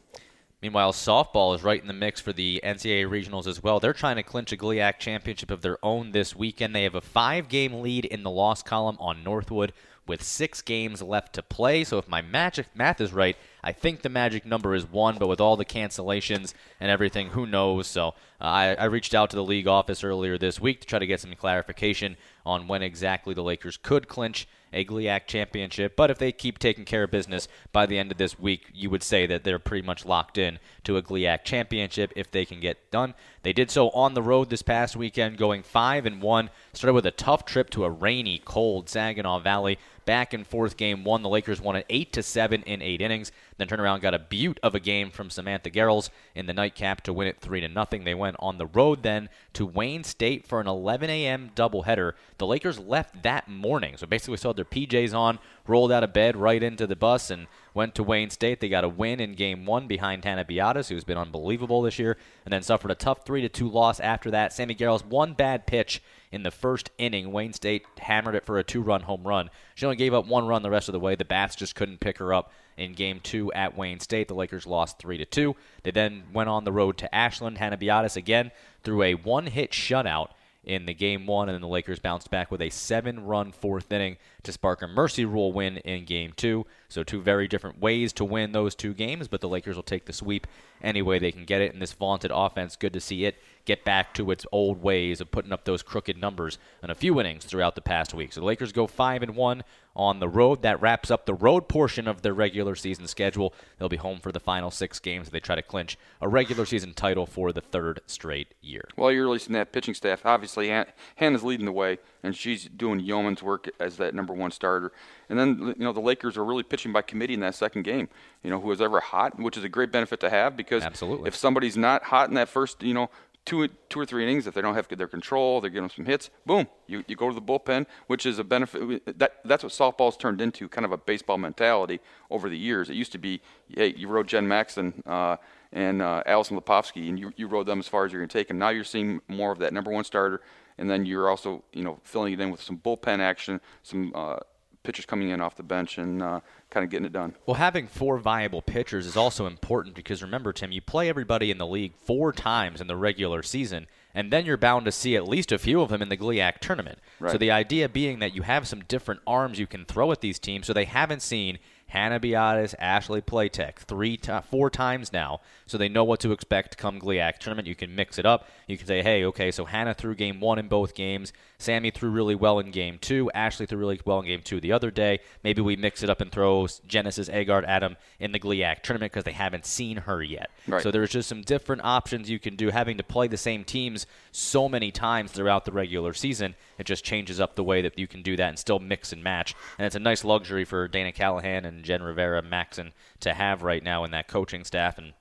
Meanwhile, 0.63 0.94
softball 0.94 1.54
is 1.54 1.62
right 1.62 1.81
in 1.81 1.88
the 1.88 1.94
mix 1.94 2.21
for 2.21 2.31
the 2.31 2.62
NCAA 2.63 3.06
regionals 3.10 3.48
as 3.48 3.62
well. 3.62 3.81
They're 3.81 3.92
trying 3.92 4.15
to 4.15 4.24
clinch 4.24 4.54
a 4.54 4.57
GLIAC 4.57 4.98
championship 4.98 5.51
of 5.51 5.62
their 5.62 5.77
own 5.83 6.13
this 6.13 6.38
weekend. 6.38 6.74
They 6.74 6.83
have 6.83 6.95
a 6.95 7.01
five 7.01 7.50
game 7.50 7.81
lead 7.81 8.06
in 8.06 8.24
the 8.24 8.30
loss 8.30 8.63
column 8.63 8.95
on 8.98 9.25
Northwood 9.25 9.74
with 10.07 10.24
six 10.24 10.62
games 10.62 11.01
left 11.01 11.33
to 11.33 11.44
play. 11.44 11.83
So 11.83 11.98
if 11.98 12.07
my 12.07 12.21
magic 12.21 12.68
math 12.75 13.01
is 13.01 13.12
right, 13.12 13.36
I 13.62 13.74
think 13.74 14.04
the 14.04 14.10
magic 14.10 14.45
number 14.45 14.74
is 14.74 14.89
one, 14.89 15.18
but 15.18 15.27
with 15.27 15.42
all 15.42 15.57
the 15.57 15.65
cancellations 15.65 16.54
and 16.80 16.89
everything, 16.89 17.31
who 17.31 17.45
knows? 17.45 17.88
So 17.88 18.10
uh, 18.39 18.45
I, 18.45 18.74
I 18.75 18.86
reached 18.86 19.13
out 19.13 19.31
to 19.31 19.36
the 19.36 19.44
league 19.44 19.68
office 19.68 20.01
earlier 20.01 20.38
this 20.38 20.62
week 20.62 20.80
to 20.80 20.88
try 20.88 21.00
to 21.00 21.06
get 21.06 21.19
some 21.19 21.36
clarification 21.36 22.15
on 22.45 22.69
when 22.69 22.81
exactly 22.81 23.33
the 23.33 23.44
Lakers 23.44 23.75
could 23.75 24.07
clinch 24.07 24.48
a 24.73 24.85
GLIAC 24.85 25.27
championship. 25.27 25.95
But 25.95 26.11
if 26.11 26.17
they 26.17 26.31
keep 26.31 26.59
taking 26.59 26.85
care 26.85 27.03
of 27.03 27.11
business 27.11 27.47
by 27.71 27.85
the 27.85 27.97
end 27.97 28.11
of 28.11 28.17
this 28.17 28.39
week, 28.39 28.67
you 28.73 28.89
would 28.89 29.03
say 29.03 29.25
that 29.25 29.43
they're 29.43 29.59
pretty 29.59 29.85
much 29.85 30.05
locked 30.05 30.37
in 30.37 30.59
to 30.83 30.97
a 30.97 31.01
GLIAC 31.01 31.43
championship 31.43 32.11
if 32.15 32.31
they 32.31 32.45
can 32.45 32.59
get 32.59 32.91
done. 32.91 33.13
They 33.43 33.53
did 33.53 33.69
so 33.69 33.89
on 33.89 34.13
the 34.13 34.21
road 34.21 34.49
this 34.49 34.61
past 34.61 34.95
weekend, 34.95 35.37
going 35.37 35.63
five 35.63 36.05
and 36.05 36.21
one. 36.21 36.49
Started 36.73 36.93
with 36.93 37.05
a 37.05 37.11
tough 37.11 37.45
trip 37.45 37.69
to 37.71 37.85
a 37.85 37.89
rainy, 37.89 38.41
cold 38.43 38.89
Saginaw 38.89 39.39
Valley. 39.39 39.77
Back 40.05 40.33
and 40.33 40.45
forth 40.45 40.75
game 40.75 41.03
one, 41.03 41.23
the 41.23 41.29
Lakers 41.29 41.61
won 41.61 41.75
it 41.75 41.85
eight 41.89 42.11
to 42.13 42.23
seven 42.23 42.61
in 42.63 42.81
eight 42.81 43.01
innings. 43.01 43.31
Then 43.57 43.67
turned 43.67 43.81
around, 43.81 44.01
got 44.01 44.13
a 44.13 44.19
beaut 44.19 44.59
of 44.61 44.75
a 44.75 44.79
game 44.79 45.11
from 45.11 45.29
Samantha 45.29 45.69
Garrels 45.69 46.09
in 46.35 46.45
the 46.45 46.53
nightcap 46.53 47.01
to 47.01 47.13
win 47.13 47.27
it 47.27 47.39
three 47.39 47.61
to 47.61 47.67
nothing. 47.67 48.03
They 48.03 48.13
went 48.13 48.35
on 48.39 48.57
the 48.57 48.65
road 48.65 49.03
then 49.03 49.29
to 49.53 49.65
Wayne 49.65 50.03
State 50.03 50.45
for 50.45 50.59
an 50.59 50.67
11 50.67 51.09
a.m. 51.09 51.51
doubleheader. 51.55 52.13
The 52.38 52.47
Lakers 52.47 52.79
left 52.79 53.23
that 53.23 53.47
morning, 53.47 53.95
so 53.95 54.07
basically 54.07 54.38
still 54.38 54.50
had 54.50 54.57
their 54.57 54.65
PJs 54.65 55.17
on, 55.17 55.39
rolled 55.67 55.91
out 55.91 56.03
of 56.03 56.13
bed 56.13 56.35
right 56.35 56.61
into 56.61 56.88
the 56.88 56.95
bus, 56.95 57.29
and 57.29 57.47
went 57.73 57.95
to 57.95 58.03
Wayne 58.03 58.29
State. 58.29 58.59
They 58.59 58.69
got 58.69 58.83
a 58.83 58.89
win 58.89 59.19
in 59.19 59.33
game 59.33 59.65
one 59.65 59.88
behind 59.88 60.23
Tana 60.23 60.44
Beatas, 60.44 60.89
who's 60.89 61.03
been 61.03 61.17
unbelievable 61.17 61.81
this 61.81 62.00
year, 62.00 62.17
and 62.45 62.51
then 62.51 62.63
suffered 62.63 62.91
a 62.91 62.95
tough 62.95 63.25
three 63.25 63.41
to 63.41 63.50
two 63.50 63.69
loss 63.69 64.00
after 64.00 64.31
that. 64.31 64.53
Sammy 64.53 64.75
Garrels 64.75 65.05
one 65.05 65.33
bad 65.33 65.65
pitch 65.65 66.01
in 66.33 66.41
the 66.41 66.51
first 66.51 66.89
inning. 66.97 67.31
Wayne 67.31 67.53
State 67.53 67.85
hammered 68.00 68.33
it 68.33 68.44
for 68.44 68.57
a 68.57 68.63
two 68.63 68.81
run 68.81 69.01
home 69.01 69.24
run. 69.24 69.51
She 69.75 69.85
only 69.85 69.95
gave 69.95 70.15
up 70.15 70.25
one 70.25 70.47
run 70.47 70.63
the 70.63 70.71
rest 70.71 70.89
of 70.89 70.94
the 70.94 71.00
way. 71.00 71.15
The 71.15 71.24
Bats 71.24 71.56
just 71.56 71.75
couldn't 71.75 72.00
pick 72.00 72.18
her 72.18 72.33
up 72.33 72.51
in 72.75 72.94
game 72.94 73.19
two 73.21 73.53
at 73.53 73.77
Wayne 73.77 74.00
State. 74.00 74.27
The 74.27 74.33
Lakers 74.33 74.65
lost 74.65 74.97
3 74.97 75.19
to 75.19 75.25
2. 75.25 75.56
They 75.83 75.91
then 75.91 76.24
went 76.33 76.50
on 76.50 76.63
the 76.63 76.71
road 76.71 76.97
to 76.97 77.15
Ashland. 77.15 77.59
Hannah 77.59 77.77
Beatas 77.77 78.18
again 78.18 78.51
threw 78.83 79.03
a 79.03 79.13
one 79.13 79.45
hit 79.45 79.71
shutout 79.71 80.30
in 80.63 80.88
the 80.88 80.94
game 80.94 81.27
one, 81.27 81.50
and 81.50 81.53
then 81.53 81.62
the 81.62 81.68
Lakers 81.68 82.00
bounced 82.00 82.31
back 82.31 82.50
with 82.50 82.62
a 82.62 82.69
seven 82.71 83.25
run 83.25 83.51
fourth 83.51 83.91
inning 83.91 84.18
to 84.43 84.51
spark 84.51 84.81
a 84.81 84.87
mercy 84.87 85.25
rule 85.25 85.51
win 85.51 85.77
in 85.77 86.05
game 86.05 86.33
two. 86.35 86.65
So, 86.89 87.03
two 87.03 87.21
very 87.21 87.47
different 87.47 87.79
ways 87.79 88.13
to 88.13 88.25
win 88.25 88.51
those 88.51 88.75
two 88.75 88.93
games, 88.93 89.27
but 89.27 89.41
the 89.41 89.47
Lakers 89.47 89.75
will 89.75 89.83
take 89.83 90.05
the 90.05 90.13
sweep 90.13 90.45
any 90.81 91.01
way 91.01 91.17
they 91.17 91.31
can 91.31 91.45
get 91.45 91.61
it. 91.61 91.73
And 91.73 91.81
this 91.81 91.93
vaunted 91.93 92.31
offense, 92.33 92.75
good 92.75 92.93
to 92.93 92.99
see 92.99 93.25
it 93.25 93.37
get 93.65 93.85
back 93.85 94.13
to 94.13 94.29
its 94.29 94.45
old 94.51 94.83
ways 94.83 95.21
of 95.21 95.31
putting 95.31 95.53
up 95.53 95.63
those 95.63 95.81
crooked 95.81 96.17
numbers 96.17 96.57
in 96.83 96.89
a 96.89 96.95
few 96.95 97.17
innings 97.19 97.45
throughout 97.45 97.75
the 97.75 97.81
past 97.81 98.13
week. 98.13 98.33
So, 98.33 98.41
the 98.41 98.45
Lakers 98.45 98.71
go 98.71 98.87
5 98.87 99.23
and 99.23 99.35
1 99.35 99.63
on 99.95 100.19
the 100.19 100.27
road. 100.27 100.61
That 100.61 100.81
wraps 100.81 101.11
up 101.11 101.25
the 101.25 101.33
road 101.33 101.67
portion 101.67 102.07
of 102.07 102.21
their 102.21 102.33
regular 102.33 102.75
season 102.75 103.07
schedule. 103.07 103.53
They'll 103.77 103.89
be 103.89 103.97
home 103.97 104.19
for 104.19 104.31
the 104.31 104.39
final 104.39 104.71
six 104.71 104.99
games. 104.99 105.29
They 105.29 105.39
try 105.39 105.55
to 105.55 105.61
clinch 105.61 105.97
a 106.21 106.27
regular 106.27 106.65
season 106.65 106.93
title 106.93 107.25
for 107.25 107.51
the 107.51 107.61
third 107.61 108.01
straight 108.05 108.53
year. 108.61 108.87
Well, 108.97 109.11
you're 109.11 109.25
releasing 109.25 109.53
that 109.53 109.71
pitching 109.71 109.93
staff. 109.93 110.25
Obviously, 110.25 110.67
Hannah's 111.15 111.43
leading 111.43 111.65
the 111.65 111.71
way, 111.71 111.99
and 112.21 112.35
she's 112.35 112.65
doing 112.65 112.99
yeoman's 112.99 113.43
work 113.43 113.69
as 113.79 113.97
that 113.97 114.15
number 114.15 114.32
one 114.33 114.51
starter. 114.51 114.91
And 115.30 115.39
then, 115.39 115.75
you 115.77 115.83
know, 115.83 115.94
the 115.94 116.01
Lakers 116.01 116.38
are 116.38 116.45
really 116.45 116.63
pitching 116.63 116.91
by 116.91 117.01
committee 117.01 117.34
in 117.34 117.39
that 117.41 117.55
second 117.55 117.84
game. 117.84 118.10
You 118.43 118.50
know, 118.50 118.60
who 118.60 118.67
was 118.67 118.81
ever 118.81 119.00
hot, 119.00 119.39
which 119.39 119.57
is 119.57 119.63
a 119.63 119.69
great 119.69 119.91
benefit 119.91 120.19
to 120.22 120.29
have 120.29 120.57
because 120.57 120.84
Absolutely. 120.84 121.27
if 121.27 121.36
somebody's 121.36 121.77
not 121.77 122.03
hot 122.03 122.29
in 122.29 122.36
that 122.36 122.50
first, 122.50 122.84
you 122.84 122.93
know, 122.93 123.10
two 123.46 123.67
two 123.89 124.00
or 124.00 124.05
three 124.05 124.24
innings, 124.24 124.48
if 124.48 124.53
they 124.53 124.62
don't 124.62 124.75
have 124.75 124.88
their 124.88 125.07
control, 125.07 125.62
they're 125.62 125.69
getting 125.69 125.89
some 125.89 126.05
hits. 126.05 126.29
Boom, 126.46 126.67
you, 126.88 127.03
you 127.07 127.15
go 127.15 127.29
to 127.29 127.36
the 127.36 127.41
bullpen, 127.41 127.86
which 128.07 128.25
is 128.25 128.39
a 128.39 128.43
benefit. 128.43 129.19
That 129.19 129.39
that's 129.46 129.63
what 129.63 129.72
softball's 129.72 130.17
turned 130.17 130.41
into, 130.41 130.69
kind 130.69 130.86
of 130.86 130.91
a 130.91 130.98
baseball 130.98 131.38
mentality 131.38 132.00
over 132.29 132.50
the 132.50 132.57
years. 132.57 132.89
It 132.89 132.96
used 132.96 133.12
to 133.13 133.17
be, 133.17 133.41
hey, 133.69 133.93
you 133.96 134.07
rode 134.07 134.27
Jen 134.27 134.48
Maxon 134.48 135.03
uh, 135.05 135.38
and 135.72 136.01
uh, 136.01 136.24
Allison 136.25 136.60
Lepovsky, 136.60 137.10
and 137.10 137.19
you 137.19 137.34
you 137.36 137.48
rode 137.48 137.65
them 137.65 137.79
as 137.79 137.88
far 137.88 138.05
as 138.05 138.12
you're 138.12 138.22
going 138.22 138.29
to 138.29 138.38
take 138.38 138.48
them. 138.48 138.60
Now 138.60 138.69
you're 138.69 138.84
seeing 138.84 139.22
more 139.27 139.51
of 139.51 139.60
that 139.60 139.74
number 139.74 139.91
one 139.91 140.03
starter, 140.03 140.41
and 140.77 140.89
then 140.89 141.06
you're 141.06 141.30
also 141.30 141.63
you 141.74 141.84
know 141.84 142.00
filling 142.03 142.34
it 142.34 142.39
in 142.39 142.51
with 142.51 142.62
some 142.62 142.77
bullpen 142.77 143.20
action, 143.20 143.62
some 143.84 144.12
uh, 144.15 144.38
pitchers 144.84 145.06
coming 145.06 145.30
in 145.30 145.42
off 145.42 145.56
the 145.56 145.63
bench 145.63 145.98
and 145.98 146.22
uh, 146.22 146.39
kind 146.70 146.84
of 146.84 146.89
getting 146.89 147.06
it 147.06 147.13
done. 147.13 147.34
Well, 147.46 147.56
having 147.56 147.88
four 147.88 148.18
viable 148.18 148.62
pitchers 148.62 149.06
is 149.06 149.18
also 149.18 149.48
important 149.48 149.96
because 149.96 150.22
remember, 150.22 150.53
Tim, 150.53 150.72
you 150.72 150.82
play 150.82 151.10
everybody 151.10 151.50
in 151.50 151.58
the 151.58 151.65
league 151.65 151.96
four 151.96 152.32
times 152.32 152.82
in 152.82 152.88
the 152.88 152.96
regular 152.96 153.42
season, 153.42 153.88
and 154.13 154.32
then 154.32 154.46
you're 154.46 154.58
bound 154.58 154.86
to 154.86 154.92
see 154.92 155.15
at 155.15 155.27
least 155.27 155.51
a 155.51 155.58
few 155.58 155.82
of 155.82 155.89
them 155.89 156.01
in 156.01 156.10
the 156.10 156.18
GLIAC 156.18 156.60
tournament. 156.60 157.00
Right. 157.20 157.32
So 157.32 157.38
the 157.38 157.51
idea 157.51 157.89
being 157.89 158.20
that 158.20 158.36
you 158.36 158.44
have 158.44 158.68
some 158.68 158.84
different 158.88 159.22
arms 159.25 159.58
you 159.58 159.68
can 159.68 159.86
throw 159.86 160.12
at 160.12 160.22
these 160.22 160.39
teams, 160.39 160.68
so 160.68 160.74
they 160.74 160.86
haven't 160.86 161.22
seen 161.22 161.60
Hannah 161.93 162.19
Biatis, 162.19 162.73
Ashley 162.79 163.21
Playtech, 163.21 163.75
three, 163.75 164.17
to- 164.17 164.43
four 164.50 164.71
times 164.71 165.13
now, 165.13 165.41
so 165.67 165.77
they 165.77 165.88
know 165.88 166.03
what 166.03 166.19
to 166.21 166.31
expect 166.31 166.75
come 166.75 167.00
GLIAC 167.00 167.38
tournament. 167.38 167.67
You 167.67 167.75
can 167.75 167.93
mix 167.93 168.17
it 168.17 168.25
up. 168.25 168.47
You 168.65 168.79
can 168.79 168.88
say, 168.88 169.03
hey, 169.03 169.23
okay, 169.25 169.51
so 169.51 169.65
Hannah 169.65 169.93
threw 169.93 170.15
game 170.15 170.39
one 170.39 170.57
in 170.57 170.67
both 170.67 170.95
games. 170.95 171.31
Sammy 171.59 171.91
threw 171.91 172.09
really 172.09 172.33
well 172.33 172.57
in 172.57 172.71
game 172.71 172.97
two. 173.00 173.29
Ashley 173.35 173.67
threw 173.67 173.77
really 173.77 174.01
well 174.05 174.19
in 174.21 174.25
game 174.25 174.41
two 174.43 174.59
the 174.59 174.71
other 174.71 174.89
day. 174.89 175.19
Maybe 175.43 175.62
we 175.62 175.75
mix 175.75 176.01
it 176.01 176.09
up 176.09 176.19
and 176.19 176.31
throw 176.31 176.65
Genesis 176.88 177.29
Agard 177.29 177.63
Adam 177.65 177.95
in 178.19 178.31
the 178.31 178.39
GLIAC 178.39 178.81
tournament 178.81 179.12
because 179.12 179.23
they 179.23 179.31
haven't 179.31 179.67
seen 179.67 179.97
her 179.97 180.23
yet. 180.23 180.50
Right. 180.67 180.81
So 180.81 180.89
there's 180.89 181.12
just 181.12 181.29
some 181.29 181.43
different 181.43 181.83
options 181.85 182.27
you 182.27 182.39
can 182.39 182.55
do. 182.55 182.71
Having 182.71 182.97
to 182.97 183.03
play 183.03 183.27
the 183.27 183.38
same 183.38 183.63
teams 183.63 184.07
so 184.31 184.67
many 184.67 184.91
times 184.91 185.31
throughout 185.31 185.65
the 185.65 185.71
regular 185.71 186.13
season, 186.13 186.55
it 186.79 186.88
just 186.88 187.05
changes 187.05 187.39
up 187.39 187.55
the 187.55 187.63
way 187.63 187.83
that 187.83 188.00
you 188.00 188.07
can 188.07 188.23
do 188.23 188.35
that 188.35 188.50
and 188.50 188.57
still 188.57 188.79
mix 188.79 189.13
and 189.13 189.23
match. 189.23 189.53
And 189.77 189.85
it's 189.85 189.95
a 189.95 190.00
nice 190.00 190.23
luxury 190.23 190.65
for 190.65 190.88
Dana 190.88 191.12
Callahan 191.12 191.65
and 191.65 191.82
Jen 191.83 192.03
Rivera 192.03 192.41
Maxon 192.41 192.93
to 193.19 193.33
have 193.33 193.61
right 193.61 193.83
now 193.83 194.03
in 194.03 194.11
that 194.11 194.27
coaching 194.27 194.63
staff 194.63 194.97
and 194.97 195.13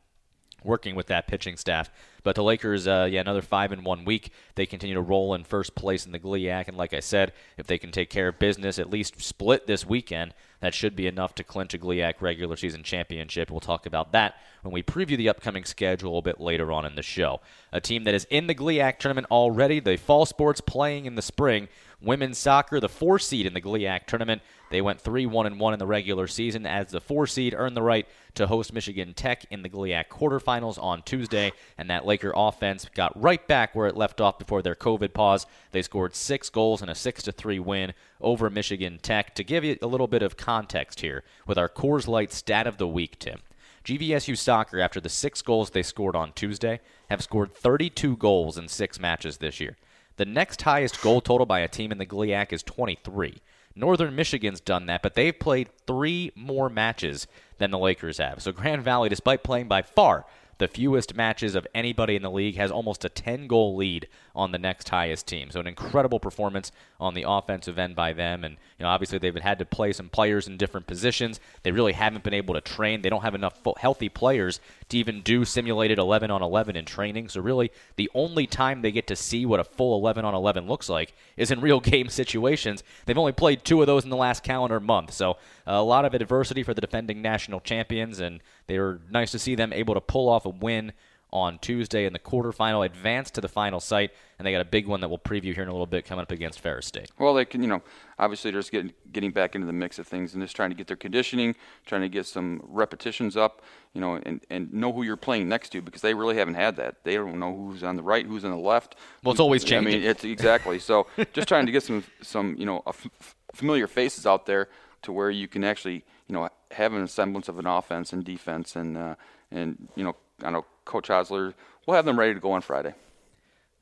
working 0.64 0.94
with 0.94 1.06
that 1.08 1.26
pitching 1.26 1.56
staff. 1.56 1.90
But 2.22 2.36
the 2.36 2.42
Lakers, 2.42 2.86
uh, 2.86 3.08
yeah, 3.10 3.20
another 3.20 3.42
five 3.42 3.72
in 3.72 3.84
one 3.84 4.04
week. 4.04 4.32
They 4.54 4.66
continue 4.66 4.94
to 4.94 5.00
roll 5.00 5.34
in 5.34 5.44
first 5.44 5.74
place 5.74 6.06
in 6.06 6.12
the 6.12 6.20
GLIAC, 6.20 6.68
and 6.68 6.76
like 6.76 6.94
I 6.94 7.00
said, 7.00 7.32
if 7.56 7.66
they 7.66 7.78
can 7.78 7.90
take 7.90 8.10
care 8.10 8.28
of 8.28 8.38
business, 8.38 8.78
at 8.78 8.90
least 8.90 9.20
split 9.20 9.66
this 9.66 9.84
weekend, 9.84 10.34
that 10.62 10.74
should 10.74 10.94
be 10.94 11.08
enough 11.08 11.34
to 11.34 11.44
clinch 11.44 11.74
a 11.74 11.78
GLIAC 11.78 12.14
regular 12.20 12.56
season 12.56 12.84
championship. 12.84 13.50
We'll 13.50 13.58
talk 13.58 13.84
about 13.84 14.12
that 14.12 14.36
when 14.62 14.72
we 14.72 14.82
preview 14.82 15.16
the 15.16 15.28
upcoming 15.28 15.64
schedule 15.64 16.18
a 16.18 16.22
bit 16.22 16.40
later 16.40 16.70
on 16.70 16.86
in 16.86 16.94
the 16.94 17.02
show. 17.02 17.40
A 17.72 17.80
team 17.80 18.04
that 18.04 18.14
is 18.14 18.28
in 18.30 18.46
the 18.46 18.54
GLIAC 18.54 18.98
tournament 18.98 19.26
already, 19.28 19.80
the 19.80 19.96
fall 19.96 20.24
sports 20.24 20.60
playing 20.60 21.06
in 21.06 21.16
the 21.16 21.22
spring. 21.22 21.68
Women's 22.00 22.38
soccer, 22.38 22.78
the 22.78 22.88
four 22.88 23.18
seed 23.18 23.44
in 23.44 23.54
the 23.54 23.60
GLIAC 23.60 24.06
tournament. 24.06 24.42
They 24.70 24.80
went 24.80 25.00
3 25.00 25.26
1 25.26 25.46
and 25.46 25.60
1 25.60 25.72
in 25.72 25.78
the 25.78 25.86
regular 25.86 26.26
season 26.26 26.64
as 26.64 26.90
the 26.90 27.00
four 27.00 27.26
seed 27.26 27.54
earned 27.56 27.76
the 27.76 27.82
right 27.82 28.08
to 28.34 28.46
host 28.46 28.72
Michigan 28.72 29.14
Tech 29.14 29.44
in 29.50 29.62
the 29.62 29.68
GLIAC 29.68 30.08
quarterfinals 30.08 30.82
on 30.82 31.02
Tuesday. 31.02 31.52
And 31.76 31.90
that 31.90 32.06
Laker 32.06 32.32
offense 32.34 32.88
got 32.94 33.20
right 33.20 33.46
back 33.46 33.74
where 33.74 33.86
it 33.86 33.96
left 33.96 34.20
off 34.20 34.38
before 34.38 34.62
their 34.62 34.74
COVID 34.74 35.12
pause. 35.12 35.46
They 35.72 35.82
scored 35.82 36.16
six 36.16 36.48
goals 36.50 36.82
in 36.82 36.88
a 36.88 36.94
6 36.94 37.22
3 37.22 37.58
win 37.58 37.92
over 38.22 38.48
Michigan 38.50 38.98
Tech. 39.02 39.34
To 39.34 39.44
give 39.44 39.64
you 39.64 39.76
a 39.82 39.86
little 39.86 40.06
bit 40.06 40.22
of 40.22 40.36
context 40.36 41.00
here 41.00 41.24
with 41.46 41.58
our 41.58 41.68
Coors 41.68 42.06
Light 42.06 42.32
stat 42.32 42.66
of 42.66 42.78
the 42.78 42.88
week, 42.88 43.18
Tim. 43.18 43.40
GVSU 43.84 44.38
soccer, 44.38 44.80
after 44.80 45.00
the 45.00 45.08
six 45.08 45.42
goals 45.42 45.70
they 45.70 45.82
scored 45.82 46.14
on 46.14 46.32
Tuesday, 46.32 46.80
have 47.10 47.22
scored 47.22 47.54
32 47.54 48.16
goals 48.16 48.56
in 48.56 48.68
six 48.68 49.00
matches 49.00 49.38
this 49.38 49.58
year. 49.60 49.76
The 50.16 50.24
next 50.24 50.62
highest 50.62 51.00
goal 51.00 51.20
total 51.20 51.46
by 51.46 51.60
a 51.60 51.68
team 51.68 51.90
in 51.90 51.98
the 51.98 52.06
GLIAC 52.06 52.52
is 52.52 52.62
23. 52.62 53.38
Northern 53.74 54.14
Michigan's 54.14 54.60
done 54.60 54.86
that, 54.86 55.02
but 55.02 55.14
they've 55.14 55.38
played 55.38 55.70
three 55.86 56.30
more 56.36 56.68
matches 56.68 57.26
than 57.58 57.70
the 57.70 57.78
Lakers 57.78 58.18
have. 58.18 58.42
So 58.42 58.52
Grand 58.52 58.82
Valley, 58.82 59.08
despite 59.08 59.42
playing 59.42 59.68
by 59.68 59.82
far 59.82 60.26
the 60.58 60.68
fewest 60.68 61.16
matches 61.16 61.54
of 61.54 61.66
anybody 61.74 62.14
in 62.14 62.22
the 62.22 62.30
league, 62.30 62.56
has 62.56 62.70
almost 62.70 63.04
a 63.04 63.08
10 63.08 63.46
goal 63.46 63.74
lead 63.74 64.06
on 64.34 64.52
the 64.52 64.58
next 64.58 64.88
highest 64.88 65.26
team. 65.26 65.50
So 65.50 65.60
an 65.60 65.66
incredible 65.66 66.18
performance 66.18 66.72
on 66.98 67.14
the 67.14 67.24
offensive 67.28 67.78
end 67.78 67.94
by 67.94 68.12
them. 68.12 68.44
And 68.44 68.56
you 68.78 68.84
know, 68.84 68.88
obviously 68.88 69.18
they've 69.18 69.34
had 69.34 69.58
to 69.58 69.64
play 69.64 69.92
some 69.92 70.08
players 70.08 70.48
in 70.48 70.56
different 70.56 70.86
positions. 70.86 71.40
They 71.62 71.72
really 71.72 71.92
haven't 71.92 72.24
been 72.24 72.34
able 72.34 72.54
to 72.54 72.60
train. 72.60 73.02
They 73.02 73.10
don't 73.10 73.22
have 73.22 73.34
enough 73.34 73.60
healthy 73.78 74.08
players 74.08 74.60
to 74.88 74.98
even 74.98 75.22
do 75.22 75.44
simulated 75.44 75.98
11 75.98 76.30
on 76.30 76.42
11 76.42 76.76
in 76.76 76.84
training. 76.84 77.28
So 77.28 77.40
really, 77.40 77.70
the 77.96 78.10
only 78.14 78.46
time 78.46 78.82
they 78.82 78.92
get 78.92 79.06
to 79.08 79.16
see 79.16 79.44
what 79.44 79.60
a 79.60 79.64
full 79.64 79.98
11 79.98 80.24
on 80.24 80.34
11 80.34 80.66
looks 80.66 80.88
like 80.88 81.14
is 81.36 81.50
in 81.50 81.60
real 81.62 81.80
game 81.80 82.08
situations. 82.08 82.82
They've 83.06 83.18
only 83.18 83.32
played 83.32 83.64
two 83.64 83.80
of 83.80 83.86
those 83.86 84.04
in 84.04 84.10
the 84.10 84.16
last 84.16 84.42
calendar 84.42 84.80
month. 84.80 85.12
So 85.12 85.32
uh, 85.66 85.72
a 85.72 85.82
lot 85.82 86.04
of 86.04 86.14
adversity 86.14 86.62
for 86.62 86.74
the 86.74 86.80
defending 86.80 87.22
national 87.22 87.60
champions, 87.60 88.20
and 88.20 88.40
they 88.66 88.78
were 88.78 89.00
nice 89.10 89.30
to 89.32 89.38
see 89.38 89.54
them 89.54 89.72
able 89.72 89.94
to 89.94 90.00
pull 90.00 90.28
off 90.28 90.46
a 90.46 90.50
win 90.50 90.92
on 91.32 91.58
Tuesday 91.58 92.04
in 92.04 92.12
the 92.12 92.18
quarterfinal, 92.18 92.84
advance 92.84 93.30
to 93.30 93.40
the 93.40 93.48
final 93.48 93.80
site, 93.80 94.10
and 94.38 94.46
they 94.46 94.52
got 94.52 94.60
a 94.60 94.66
big 94.66 94.86
one 94.86 95.00
that 95.00 95.08
we'll 95.08 95.18
preview 95.18 95.54
here 95.54 95.62
in 95.62 95.68
a 95.68 95.72
little 95.72 95.86
bit 95.86 96.04
coming 96.04 96.22
up 96.22 96.30
against 96.30 96.60
Ferris 96.60 96.86
State. 96.86 97.10
Well, 97.18 97.32
they 97.32 97.44
can, 97.44 97.62
you 97.62 97.68
know, 97.68 97.82
obviously 98.18 98.50
they're 98.50 98.60
just 98.60 98.70
getting 98.70 98.92
getting 99.10 99.30
back 99.30 99.54
into 99.54 99.66
the 99.66 99.72
mix 99.72 99.98
of 99.98 100.06
things 100.06 100.34
and 100.34 100.42
just 100.42 100.54
trying 100.54 100.70
to 100.70 100.76
get 100.76 100.86
their 100.86 100.96
conditioning, 100.96 101.54
trying 101.86 102.02
to 102.02 102.08
get 102.08 102.26
some 102.26 102.62
repetitions 102.68 103.36
up, 103.36 103.62
you 103.94 104.00
know, 104.00 104.20
and, 104.24 104.42
and 104.50 104.72
know 104.72 104.92
who 104.92 105.02
you're 105.02 105.16
playing 105.16 105.48
next 105.48 105.70
to 105.70 105.80
because 105.80 106.02
they 106.02 106.12
really 106.12 106.36
haven't 106.36 106.54
had 106.54 106.76
that. 106.76 106.96
They 107.04 107.14
don't 107.14 107.38
know 107.38 107.56
who's 107.56 107.82
on 107.82 107.96
the 107.96 108.02
right, 108.02 108.26
who's 108.26 108.44
on 108.44 108.50
the 108.50 108.56
left. 108.56 108.96
Well, 109.24 109.32
it's 109.32 109.40
always 109.40 109.64
changing. 109.64 109.94
I 109.94 109.96
mean, 109.98 110.06
it's 110.06 110.24
exactly 110.24 110.78
so. 110.78 111.06
just 111.32 111.48
trying 111.48 111.66
to 111.66 111.72
get 111.72 111.82
some 111.82 112.04
some 112.20 112.56
you 112.58 112.66
know 112.66 112.82
a 112.86 112.90
f- 112.90 113.08
f- 113.20 113.36
familiar 113.54 113.86
faces 113.86 114.26
out 114.26 114.44
there 114.46 114.68
to 115.02 115.12
where 115.12 115.30
you 115.30 115.48
can 115.48 115.64
actually 115.64 116.04
you 116.26 116.34
know 116.34 116.48
have 116.72 116.92
a 116.92 117.08
semblance 117.08 117.48
of 117.48 117.58
an 117.58 117.66
offense 117.66 118.12
and 118.12 118.24
defense 118.24 118.76
and 118.76 118.98
uh, 118.98 119.14
and 119.50 119.88
you 119.96 120.04
know 120.04 120.14
I 120.40 120.44
don't 120.44 120.52
know 120.54 120.66
Coach 120.84 121.08
Hosler. 121.08 121.54
We'll 121.86 121.96
have 121.96 122.04
them 122.04 122.18
ready 122.18 122.34
to 122.34 122.40
go 122.40 122.52
on 122.52 122.60
Friday. 122.60 122.94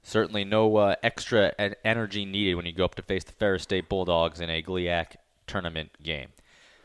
Certainly 0.02 0.45
no 0.45 0.76
uh, 0.76 0.95
extra 1.02 1.52
energy 1.85 2.25
needed 2.25 2.54
when 2.54 2.64
you 2.66 2.73
go 2.73 2.85
up 2.85 2.95
to 2.95 3.02
face 3.02 3.25
the 3.25 3.33
Ferris 3.33 3.64
State 3.64 3.88
Bulldogs 3.88 4.40
in 4.40 4.49
a 4.49 4.62
GLIAC 4.62 5.16
tournament 5.47 5.90
game. 6.02 6.28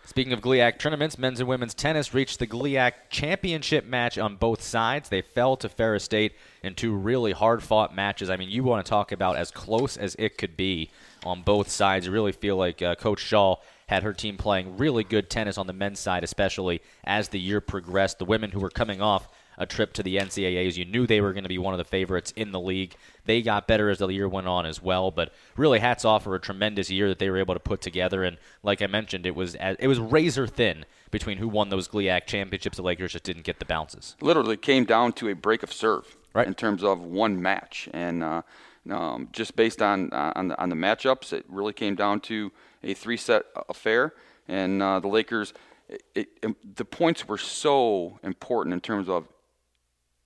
Speaking 0.05 0.33
of 0.33 0.41
GLIAC 0.41 0.77
tournaments, 0.77 1.17
men's 1.17 1.39
and 1.39 1.49
women's 1.49 1.73
tennis 1.73 2.13
reached 2.13 2.37
the 2.37 2.45
GLIAC 2.45 2.91
championship 3.09 3.85
match 3.85 4.19
on 4.19 4.35
both 4.35 4.61
sides. 4.61 5.09
They 5.09 5.21
fell 5.23 5.57
to 5.57 5.67
Ferris 5.67 6.03
State 6.03 6.33
in 6.61 6.75
two 6.75 6.93
really 6.93 7.31
hard 7.31 7.63
fought 7.63 7.95
matches. 7.95 8.29
I 8.29 8.37
mean, 8.37 8.49
you 8.49 8.63
want 8.63 8.85
to 8.85 8.89
talk 8.89 9.11
about 9.11 9.35
as 9.35 9.49
close 9.49 9.97
as 9.97 10.15
it 10.19 10.37
could 10.37 10.55
be 10.55 10.91
on 11.25 11.41
both 11.41 11.69
sides. 11.69 12.05
You 12.05 12.11
really 12.11 12.33
feel 12.33 12.55
like 12.55 12.83
uh, 12.83 12.93
Coach 12.93 13.19
Shaw 13.19 13.55
had 13.87 14.03
her 14.03 14.13
team 14.13 14.37
playing 14.37 14.77
really 14.77 15.03
good 15.03 15.27
tennis 15.29 15.57
on 15.57 15.65
the 15.65 15.73
men's 15.73 15.99
side, 15.99 16.23
especially 16.23 16.81
as 17.03 17.29
the 17.29 17.39
year 17.39 17.59
progressed. 17.59 18.19
The 18.19 18.25
women 18.25 18.51
who 18.51 18.59
were 18.59 18.69
coming 18.69 19.01
off 19.01 19.27
a 19.57 19.65
trip 19.65 19.93
to 19.93 20.03
the 20.03 20.17
NCAAs. 20.17 20.77
You 20.77 20.85
knew 20.85 21.05
they 21.07 21.21
were 21.21 21.33
going 21.33 21.43
to 21.43 21.49
be 21.49 21.57
one 21.57 21.73
of 21.73 21.77
the 21.77 21.83
favorites 21.83 22.33
in 22.35 22.51
the 22.51 22.59
league. 22.59 22.95
They 23.25 23.41
got 23.41 23.67
better 23.67 23.89
as 23.89 23.99
the 23.99 24.07
year 24.07 24.27
went 24.27 24.47
on 24.47 24.65
as 24.65 24.81
well, 24.81 25.11
but 25.11 25.33
really 25.57 25.79
hats 25.79 26.05
off 26.05 26.23
for 26.23 26.35
a 26.35 26.39
tremendous 26.39 26.89
year 26.89 27.07
that 27.07 27.19
they 27.19 27.29
were 27.29 27.37
able 27.37 27.53
to 27.53 27.59
put 27.59 27.81
together. 27.81 28.23
And 28.23 28.37
like 28.63 28.81
I 28.81 28.87
mentioned, 28.87 29.25
it 29.25 29.35
was 29.35 29.55
it 29.55 29.87
was 29.87 29.99
razor 29.99 30.47
thin 30.47 30.85
between 31.11 31.37
who 31.37 31.47
won 31.47 31.69
those 31.69 31.87
GLIAC 31.87 32.25
championships. 32.25 32.77
The 32.77 32.83
Lakers 32.83 33.13
just 33.13 33.23
didn't 33.23 33.43
get 33.43 33.59
the 33.59 33.65
bounces. 33.65 34.15
Literally 34.21 34.57
came 34.57 34.85
down 34.85 35.13
to 35.13 35.29
a 35.29 35.35
break 35.35 35.63
of 35.63 35.71
serve 35.71 36.17
Right. 36.33 36.47
in 36.47 36.53
terms 36.53 36.83
of 36.83 36.99
one 36.99 37.41
match, 37.41 37.87
and 37.93 38.21
uh, 38.21 38.41
um, 38.91 39.29
just 39.31 39.55
based 39.55 39.81
on 39.81 40.11
uh, 40.11 40.33
on, 40.35 40.49
the, 40.49 40.61
on 40.61 40.67
the 40.67 40.75
matchups, 40.75 41.31
it 41.31 41.45
really 41.47 41.71
came 41.71 41.95
down 41.95 42.19
to 42.21 42.51
a 42.83 42.93
three 42.93 43.15
set 43.15 43.43
affair. 43.69 44.13
And 44.49 44.83
uh, 44.83 44.99
the 44.99 45.07
Lakers, 45.07 45.53
it, 45.87 46.27
it, 46.43 46.75
the 46.75 46.83
points 46.83 47.25
were 47.27 47.37
so 47.37 48.19
important 48.21 48.73
in 48.73 48.81
terms 48.81 49.07
of 49.07 49.27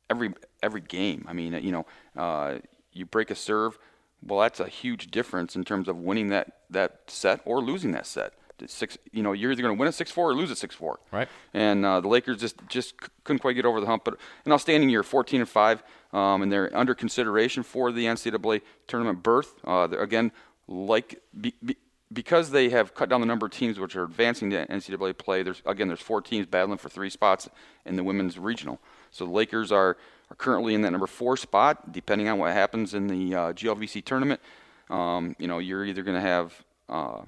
every 0.10 0.34
every 0.62 0.82
game. 0.82 1.26
I 1.28 1.34
mean, 1.34 1.54
you 1.54 1.72
know, 1.72 1.86
uh, 2.18 2.60
you 2.92 3.06
break 3.06 3.32
a 3.32 3.36
serve, 3.36 3.78
well, 4.26 4.40
that's 4.40 4.60
a 4.60 4.68
huge 4.68 5.12
difference 5.12 5.56
in 5.56 5.64
terms 5.64 5.88
of 5.88 5.98
winning 5.98 6.28
that 6.30 6.58
that 6.70 7.02
set 7.08 7.42
or 7.46 7.62
losing 7.62 7.92
that 7.92 8.06
set. 8.06 8.34
Six, 8.68 8.98
you 9.14 9.24
know, 9.24 9.32
you're 9.32 9.54
either 9.54 9.62
going 9.62 9.74
to 9.74 9.80
win 9.80 9.88
a 9.88 9.92
six 9.92 10.12
four 10.12 10.30
or 10.30 10.36
lose 10.36 10.52
a 10.52 10.56
six 10.56 10.76
four. 10.76 11.00
Right. 11.12 11.30
And 11.54 11.86
uh, 11.86 12.02
the 12.02 12.10
Lakers 12.10 12.40
just 12.40 12.58
just 12.68 12.90
c- 13.02 13.08
couldn't 13.24 13.40
quite 13.40 13.54
get 13.54 13.66
over 13.66 13.80
the 13.80 13.88
hump. 13.88 14.04
But 14.04 14.18
an 14.46 14.52
outstanding 14.52 14.90
year, 14.90 15.02
14 15.02 15.40
and 15.40 15.50
five, 15.50 15.82
um, 16.12 16.42
and 16.42 16.52
they're 16.52 16.76
under 16.76 16.94
consideration 16.94 17.64
for 17.64 17.94
the 17.94 18.06
NCAA 18.06 18.62
tournament 18.88 19.24
berth. 19.24 19.54
Uh, 19.66 19.88
again, 19.98 20.32
like. 20.68 21.22
Be, 21.40 21.54
be, 21.64 21.78
because 22.12 22.50
they 22.50 22.70
have 22.70 22.96
cut 22.96 23.08
down 23.08 23.22
the 23.22 23.28
number 23.28 23.46
of 23.46 23.52
teams 23.52 23.80
which 23.80 23.96
are 23.96 24.04
advancing 24.04 24.50
to 24.50 24.66
NCAA 24.66 25.16
play, 25.16 25.44
there's 25.44 25.62
again 25.64 25.88
there's 25.88 26.02
four 26.02 26.24
teams 26.24 26.48
battling 26.48 26.80
for 26.80 26.90
three 26.90 27.10
spots 27.12 27.48
in 27.86 27.98
the 27.98 28.04
women's 28.04 28.40
regional. 28.40 28.80
So 29.12 29.26
the 29.26 29.32
Lakers 29.32 29.72
are, 29.72 29.98
are 30.30 30.36
currently 30.38 30.74
in 30.74 30.82
that 30.82 30.92
number 30.92 31.08
four 31.08 31.38
spot. 31.38 31.92
Depending 31.92 32.28
on 32.28 32.38
what 32.38 32.54
happens 32.54 32.94
in 32.94 33.08
the 33.08 33.36
uh, 33.36 33.54
GLVC 33.54 34.04
tournament, 34.06 34.40
um, 34.90 35.36
you 35.40 35.48
know 35.48 35.60
you're 35.60 35.86
either 35.86 36.04
going 36.04 36.16
to 36.16 36.22
have 36.22 36.64
uh, 36.88 37.22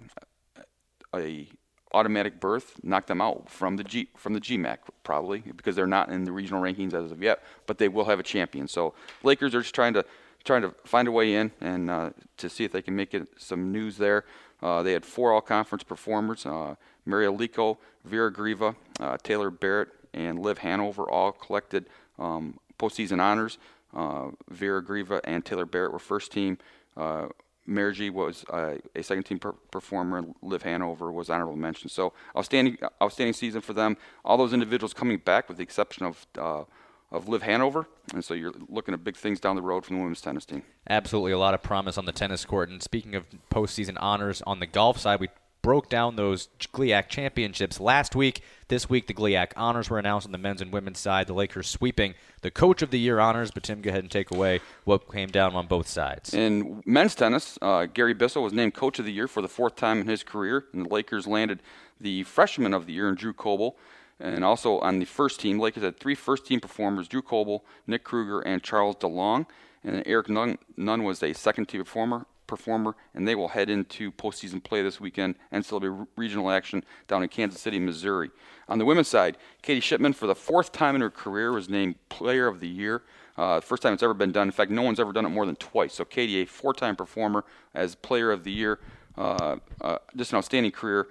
a 1.15 1.47
automatic 1.93 2.39
berth, 2.39 2.79
knock 2.83 3.07
them 3.07 3.21
out 3.21 3.49
from 3.49 3.77
the 3.77 3.83
G 3.83 4.09
from 4.15 4.33
the 4.33 4.41
GMAC 4.41 4.77
probably 5.03 5.39
because 5.39 5.75
they're 5.75 5.87
not 5.87 6.09
in 6.09 6.23
the 6.23 6.31
regional 6.31 6.61
rankings 6.61 6.93
as 6.93 7.11
of 7.11 7.21
yet, 7.21 7.43
but 7.67 7.77
they 7.77 7.87
will 7.87 8.05
have 8.05 8.19
a 8.19 8.23
champion. 8.23 8.67
So 8.67 8.93
Lakers 9.23 9.53
are 9.55 9.61
just 9.61 9.75
trying 9.75 9.93
to 9.93 10.05
trying 10.43 10.61
to 10.61 10.73
find 10.85 11.07
a 11.07 11.11
way 11.11 11.35
in 11.35 11.51
and 11.61 11.89
uh, 11.89 12.11
to 12.37 12.49
see 12.49 12.63
if 12.63 12.71
they 12.71 12.81
can 12.81 12.95
make 12.95 13.13
it 13.13 13.27
some 13.37 13.71
news 13.71 13.97
there. 13.97 14.25
Uh, 14.61 14.83
they 14.83 14.93
had 14.93 15.05
four 15.05 15.33
all-conference 15.33 15.83
performers: 15.83 16.45
uh, 16.45 16.75
Maria 17.05 17.31
Lico, 17.31 17.77
Vera 18.05 18.31
Griva, 18.31 18.75
uh, 18.99 19.17
Taylor 19.23 19.49
Barrett, 19.49 19.89
and 20.13 20.39
Liv 20.39 20.59
Hanover 20.59 21.09
all 21.09 21.31
collected 21.31 21.87
um, 22.19 22.59
postseason 22.79 23.21
honors. 23.21 23.57
Uh, 23.93 24.29
Vera 24.49 24.83
Griva 24.83 25.19
and 25.23 25.43
Taylor 25.43 25.65
Barrett 25.65 25.91
were 25.91 25.99
first 25.99 26.31
team. 26.31 26.57
Uh, 26.95 27.27
was 27.67 28.43
uh, 28.49 28.77
a 28.95 29.03
second 29.03 29.23
team 29.23 29.39
per- 29.39 29.53
performer, 29.71 30.23
Liv 30.41 30.63
Hanover 30.63 31.11
was 31.11 31.29
honorable 31.29 31.55
mention. 31.55 31.89
So 31.89 32.11
outstanding, 32.35 32.77
outstanding 33.01 33.33
season 33.33 33.61
for 33.61 33.73
them. 33.73 33.97
All 34.25 34.37
those 34.37 34.51
individuals 34.51 34.93
coming 34.93 35.17
back, 35.17 35.47
with 35.47 35.57
the 35.57 35.63
exception 35.63 36.05
of 36.05 36.25
uh, 36.37 36.63
of 37.11 37.27
Liv 37.27 37.41
Hanover, 37.41 37.87
and 38.13 38.23
so 38.23 38.33
you're 38.33 38.53
looking 38.69 38.93
at 38.93 39.03
big 39.03 39.17
things 39.17 39.39
down 39.39 39.57
the 39.57 39.61
road 39.61 39.85
from 39.85 39.97
the 39.97 40.01
women's 40.01 40.21
tennis 40.21 40.45
team. 40.45 40.63
Absolutely, 40.89 41.33
a 41.33 41.37
lot 41.37 41.53
of 41.53 41.61
promise 41.61 41.97
on 41.97 42.05
the 42.05 42.13
tennis 42.13 42.45
court. 42.45 42.69
And 42.69 42.81
speaking 42.81 43.15
of 43.15 43.25
postseason 43.51 43.97
honors 43.99 44.41
on 44.47 44.61
the 44.61 44.65
golf 44.65 44.97
side, 44.97 45.19
we 45.19 45.27
broke 45.61 45.89
down 45.89 46.15
those 46.15 46.49
GLIAC 46.73 47.07
championships 47.07 47.79
last 47.79 48.15
week. 48.15 48.41
This 48.67 48.89
week, 48.89 49.07
the 49.07 49.13
GLIAC 49.13 49.51
honors 49.55 49.89
were 49.89 49.99
announced 49.99 50.25
on 50.25 50.31
the 50.31 50.37
men's 50.37 50.61
and 50.61 50.71
women's 50.71 50.99
side. 50.99 51.27
The 51.27 51.33
Lakers 51.33 51.67
sweeping 51.67 52.15
the 52.41 52.51
Coach 52.51 52.81
of 52.81 52.89
the 52.89 52.99
Year 52.99 53.19
honors. 53.19 53.51
But 53.51 53.63
Tim, 53.63 53.81
go 53.81 53.89
ahead 53.89 54.03
and 54.03 54.11
take 54.11 54.31
away 54.31 54.61
what 54.85 55.11
came 55.11 55.29
down 55.29 55.55
on 55.55 55.67
both 55.67 55.87
sides. 55.87 56.33
In 56.33 56.81
men's 56.85 57.15
tennis, 57.15 57.59
uh, 57.61 57.85
Gary 57.85 58.13
Bissell 58.13 58.43
was 58.43 58.53
named 58.53 58.73
Coach 58.73 58.99
of 58.99 59.05
the 59.05 59.11
Year 59.11 59.27
for 59.27 59.41
the 59.41 59.47
fourth 59.47 59.75
time 59.75 60.01
in 60.01 60.07
his 60.07 60.23
career, 60.23 60.65
and 60.73 60.85
the 60.85 60.89
Lakers 60.89 61.27
landed 61.27 61.61
the 61.99 62.23
Freshman 62.23 62.73
of 62.73 62.85
the 62.85 62.93
Year 62.93 63.09
in 63.09 63.15
Drew 63.15 63.33
Coble. 63.33 63.77
And 64.19 64.43
also 64.43 64.79
on 64.79 64.99
the 64.99 65.05
first 65.05 65.39
team, 65.39 65.59
Lakers 65.59 65.83
had 65.83 65.99
three 65.99 66.15
first 66.15 66.45
team 66.45 66.59
performers 66.59 67.07
Drew 67.07 67.21
Coble, 67.21 67.65
Nick 67.87 68.03
Kruger, 68.03 68.39
and 68.41 68.61
Charles 68.61 68.95
DeLong. 68.97 69.47
And 69.83 70.03
Eric 70.05 70.29
Nunn, 70.29 70.59
Nunn 70.77 71.03
was 71.03 71.23
a 71.23 71.33
second 71.33 71.65
team 71.65 71.81
performer 71.81 72.27
performer, 72.51 72.95
and 73.15 73.25
they 73.25 73.33
will 73.33 73.47
head 73.47 73.69
into 73.69 74.11
postseason 74.11 74.61
play 74.61 74.83
this 74.83 74.99
weekend 74.99 75.35
and 75.51 75.65
celebrate 75.65 76.07
regional 76.17 76.51
action 76.51 76.83
down 77.07 77.23
in 77.23 77.29
Kansas 77.29 77.61
City, 77.61 77.79
Missouri. 77.79 78.29
On 78.67 78.77
the 78.77 78.83
women's 78.83 79.07
side, 79.07 79.37
Katie 79.61 79.79
Shipman, 79.79 80.11
for 80.13 80.27
the 80.27 80.35
fourth 80.35 80.73
time 80.73 80.93
in 80.93 81.01
her 81.01 81.09
career, 81.09 81.53
was 81.53 81.69
named 81.69 81.95
Player 82.09 82.47
of 82.47 82.59
the 82.59 82.67
Year. 82.67 83.03
Uh, 83.37 83.61
first 83.61 83.81
time 83.81 83.93
it's 83.93 84.03
ever 84.03 84.13
been 84.13 84.33
done. 84.33 84.49
In 84.49 84.51
fact, 84.51 84.69
no 84.69 84.81
one's 84.81 84.99
ever 84.99 85.13
done 85.13 85.25
it 85.25 85.29
more 85.29 85.45
than 85.45 85.55
twice. 85.55 85.93
So 85.93 86.03
Katie, 86.03 86.41
a 86.41 86.45
four-time 86.45 86.97
performer 86.97 87.45
as 87.73 87.95
Player 87.95 88.31
of 88.31 88.43
the 88.43 88.51
Year, 88.51 88.79
uh, 89.17 89.55
uh, 89.79 89.97
just 90.17 90.33
an 90.33 90.37
outstanding 90.37 90.73
career 90.73 91.07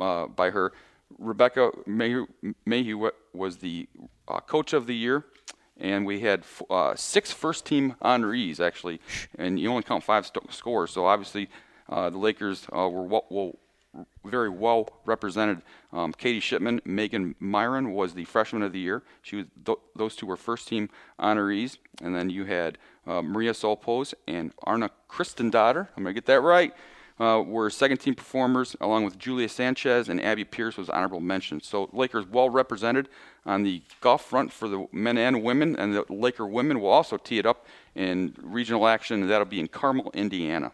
uh, 0.00 0.26
by 0.26 0.50
her. 0.50 0.72
Rebecca 1.18 1.70
Mayhew, 1.86 2.26
Mayhew 2.66 3.10
was 3.32 3.56
the 3.56 3.88
uh, 4.28 4.40
Coach 4.40 4.74
of 4.74 4.86
the 4.86 4.94
Year 4.94 5.24
and 5.78 6.06
we 6.06 6.20
had 6.20 6.44
uh, 6.70 6.94
six 6.94 7.32
first 7.32 7.64
team 7.66 7.94
honorees 8.02 8.60
actually, 8.60 9.00
and 9.38 9.58
you 9.58 9.70
only 9.70 9.82
count 9.82 10.04
five 10.04 10.26
st- 10.26 10.52
scores. 10.52 10.90
So 10.90 11.06
obviously, 11.06 11.48
uh, 11.88 12.10
the 12.10 12.18
Lakers 12.18 12.66
uh, 12.74 12.88
were 12.88 13.52
very 14.24 14.48
well 14.48 14.88
represented. 15.04 15.62
Um, 15.92 16.12
Katie 16.12 16.40
Shipman, 16.40 16.80
Megan 16.84 17.34
Myron 17.40 17.92
was 17.92 18.14
the 18.14 18.24
freshman 18.24 18.62
of 18.62 18.72
the 18.72 18.78
year. 18.78 19.02
She 19.22 19.36
was 19.36 19.46
th- 19.64 19.78
those 19.94 20.16
two 20.16 20.26
were 20.26 20.36
first 20.36 20.68
team 20.68 20.90
honorees, 21.18 21.78
and 22.02 22.14
then 22.14 22.30
you 22.30 22.44
had 22.44 22.78
uh, 23.06 23.22
Maria 23.22 23.52
Solpos 23.52 24.14
and 24.26 24.52
Arna 24.64 24.90
Kristendotter. 25.08 25.88
I'm 25.96 26.02
gonna 26.02 26.12
get 26.12 26.26
that 26.26 26.40
right 26.40 26.74
uh, 27.18 27.42
were 27.44 27.70
second 27.70 27.98
team 27.98 28.14
performers, 28.14 28.76
along 28.80 29.04
with 29.04 29.18
Julia 29.18 29.48
Sanchez 29.48 30.08
and 30.08 30.22
Abby 30.22 30.44
Pierce 30.44 30.76
was 30.76 30.90
honorable 30.90 31.20
mention. 31.20 31.60
So 31.60 31.88
Lakers 31.92 32.26
well 32.26 32.50
represented 32.50 33.08
on 33.44 33.62
the 33.62 33.82
golf 34.00 34.24
front 34.24 34.52
for 34.52 34.68
the 34.68 34.86
men 34.92 35.16
and 35.16 35.42
women, 35.42 35.76
and 35.76 35.94
the 35.94 36.04
Laker 36.10 36.46
women 36.46 36.80
will 36.80 36.90
also 36.90 37.16
tee 37.16 37.38
it 37.38 37.46
up 37.46 37.66
in 37.94 38.34
regional 38.42 38.86
action, 38.86 39.22
and 39.22 39.30
that'll 39.30 39.46
be 39.46 39.60
in 39.60 39.68
Carmel, 39.68 40.10
Indiana. 40.12 40.72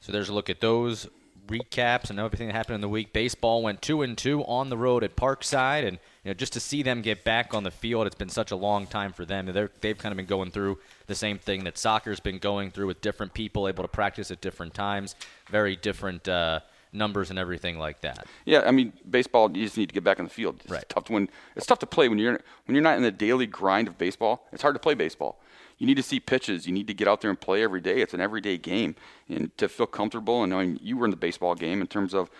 So 0.00 0.12
there's 0.12 0.28
a 0.28 0.34
look 0.34 0.50
at 0.50 0.60
those 0.60 1.08
recaps 1.46 2.10
and 2.10 2.18
everything 2.18 2.48
that 2.48 2.54
happened 2.54 2.76
in 2.76 2.80
the 2.80 2.88
week. 2.88 3.12
Baseball 3.12 3.62
went 3.62 3.82
two 3.82 4.02
and 4.02 4.16
two 4.16 4.42
on 4.44 4.70
the 4.70 4.76
road 4.76 5.04
at 5.04 5.14
Parkside, 5.14 5.86
and 5.86 5.98
you 6.24 6.30
know 6.30 6.34
just 6.34 6.52
to 6.54 6.60
see 6.60 6.82
them 6.82 7.02
get 7.02 7.22
back 7.22 7.54
on 7.54 7.62
the 7.62 7.70
field, 7.70 8.06
it's 8.06 8.16
been 8.16 8.28
such 8.28 8.50
a 8.50 8.56
long 8.56 8.86
time 8.86 9.12
for 9.12 9.24
them. 9.24 9.46
They're, 9.46 9.70
they've 9.80 9.96
kind 9.96 10.12
of 10.12 10.16
been 10.16 10.26
going 10.26 10.50
through 10.50 10.78
the 11.06 11.14
same 11.14 11.38
thing 11.38 11.64
that 11.64 11.78
soccer's 11.78 12.20
been 12.20 12.38
going 12.38 12.70
through 12.70 12.86
with 12.86 13.00
different 13.00 13.34
people 13.34 13.68
able 13.68 13.84
to 13.84 13.88
practice 13.88 14.30
at 14.30 14.40
different 14.40 14.74
times, 14.74 15.14
very 15.50 15.76
different. 15.76 16.28
Uh, 16.28 16.60
numbers 16.96 17.28
and 17.28 17.40
everything 17.40 17.76
like 17.76 18.00
that. 18.02 18.24
Yeah, 18.44 18.62
I 18.64 18.70
mean, 18.70 18.92
baseball 19.10 19.50
you 19.56 19.64
just 19.64 19.76
need 19.76 19.88
to 19.88 19.94
get 19.94 20.04
back 20.04 20.20
on 20.20 20.26
the 20.26 20.30
field. 20.30 20.60
It's 20.62 20.70
right. 20.70 20.88
tough 20.88 21.02
to 21.06 21.12
win. 21.12 21.28
It's 21.56 21.66
tough 21.66 21.80
to 21.80 21.86
play 21.86 22.08
when 22.08 22.20
you're 22.20 22.38
when 22.66 22.76
you're 22.76 22.82
not 22.82 22.96
in 22.96 23.02
the 23.02 23.10
daily 23.10 23.48
grind 23.48 23.88
of 23.88 23.98
baseball. 23.98 24.46
It's 24.52 24.62
hard 24.62 24.76
to 24.76 24.78
play 24.78 24.94
baseball 24.94 25.40
you 25.78 25.86
need 25.86 25.96
to 25.96 26.02
see 26.02 26.20
pitches. 26.20 26.66
You 26.66 26.72
need 26.72 26.86
to 26.86 26.94
get 26.94 27.08
out 27.08 27.20
there 27.20 27.30
and 27.30 27.40
play 27.40 27.62
every 27.62 27.80
day. 27.80 28.00
It's 28.00 28.14
an 28.14 28.20
everyday 28.20 28.58
game, 28.58 28.94
and 29.28 29.56
to 29.58 29.68
feel 29.68 29.86
comfortable 29.86 30.42
and 30.42 30.50
knowing 30.50 30.78
you 30.82 30.96
were 30.96 31.04
in 31.04 31.10
the 31.10 31.16
baseball 31.16 31.54
game 31.54 31.80
in 31.80 31.86
terms 31.86 32.14
of, 32.14 32.30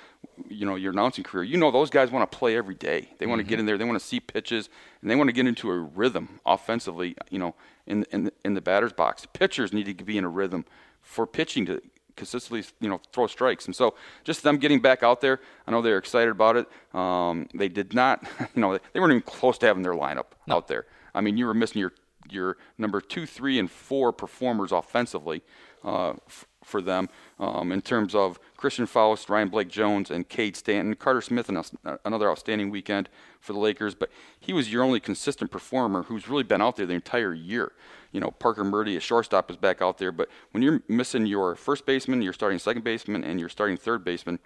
you 0.48 0.66
know, 0.66 0.74
your 0.74 0.92
announcing 0.92 1.24
career. 1.24 1.44
You 1.44 1.56
know, 1.56 1.70
those 1.70 1.90
guys 1.90 2.10
want 2.10 2.30
to 2.30 2.36
play 2.36 2.56
every 2.56 2.74
day. 2.74 3.10
They 3.18 3.26
want 3.26 3.40
mm-hmm. 3.40 3.46
to 3.46 3.50
get 3.50 3.60
in 3.60 3.66
there. 3.66 3.78
They 3.78 3.84
want 3.84 3.98
to 3.98 4.04
see 4.06 4.20
pitches, 4.20 4.68
and 5.00 5.10
they 5.10 5.16
want 5.16 5.28
to 5.28 5.32
get 5.32 5.46
into 5.46 5.70
a 5.70 5.78
rhythm 5.78 6.40
offensively. 6.46 7.16
You 7.30 7.38
know, 7.38 7.54
in 7.86 8.04
in 8.10 8.24
the, 8.24 8.32
in 8.44 8.54
the 8.54 8.60
batter's 8.60 8.92
box. 8.92 9.26
Pitchers 9.32 9.72
need 9.72 9.98
to 9.98 10.04
be 10.04 10.18
in 10.18 10.24
a 10.24 10.28
rhythm 10.28 10.64
for 11.02 11.26
pitching 11.26 11.66
to 11.66 11.82
consistently, 12.16 12.64
you 12.80 12.88
know, 12.88 13.00
throw 13.12 13.26
strikes. 13.26 13.66
And 13.66 13.74
so 13.74 13.94
just 14.22 14.42
them 14.42 14.58
getting 14.58 14.80
back 14.80 15.02
out 15.02 15.20
there, 15.20 15.40
I 15.66 15.70
know 15.70 15.82
they're 15.82 15.98
excited 15.98 16.30
about 16.30 16.56
it. 16.56 16.96
Um, 16.96 17.48
they 17.54 17.68
did 17.68 17.94
not, 17.94 18.22
you 18.54 18.60
know, 18.60 18.78
they 18.92 19.00
weren't 19.00 19.12
even 19.12 19.22
close 19.22 19.58
to 19.58 19.66
having 19.66 19.82
their 19.82 19.94
lineup 19.94 20.26
no. 20.46 20.56
out 20.56 20.68
there. 20.68 20.86
I 21.14 21.20
mean, 21.20 21.36
you 21.36 21.46
were 21.46 21.54
missing 21.54 21.80
your 21.80 21.92
your 22.30 22.56
number 22.78 23.00
two, 23.00 23.26
three, 23.26 23.58
and 23.58 23.70
four 23.70 24.12
performers 24.12 24.72
offensively 24.72 25.42
uh, 25.84 26.10
f- 26.26 26.46
for 26.62 26.80
them 26.80 27.08
um, 27.38 27.70
in 27.70 27.82
terms 27.82 28.14
of 28.14 28.38
Christian 28.56 28.86
Faust, 28.86 29.28
Ryan 29.28 29.48
Blake 29.48 29.68
Jones, 29.68 30.10
and 30.10 30.28
Cade 30.28 30.56
Stanton. 30.56 30.94
Carter 30.94 31.20
Smith, 31.20 31.50
another 32.04 32.30
outstanding 32.30 32.70
weekend 32.70 33.08
for 33.40 33.52
the 33.52 33.58
Lakers, 33.58 33.94
but 33.94 34.10
he 34.40 34.52
was 34.52 34.72
your 34.72 34.82
only 34.82 35.00
consistent 35.00 35.50
performer 35.50 36.04
who's 36.04 36.28
really 36.28 36.42
been 36.42 36.62
out 36.62 36.76
there 36.76 36.86
the 36.86 36.94
entire 36.94 37.34
year. 37.34 37.72
You 38.12 38.20
know, 38.20 38.30
Parker 38.30 38.64
Murdy, 38.64 38.96
a 38.96 39.00
shortstop, 39.00 39.50
is 39.50 39.56
back 39.56 39.82
out 39.82 39.98
there, 39.98 40.12
but 40.12 40.28
when 40.52 40.62
you're 40.62 40.82
missing 40.88 41.26
your 41.26 41.54
first 41.56 41.84
baseman, 41.84 42.22
your 42.22 42.32
starting 42.32 42.58
second 42.58 42.84
baseman, 42.84 43.24
and 43.24 43.38
your 43.38 43.48
starting 43.48 43.76
third 43.76 44.04
baseman, 44.04 44.38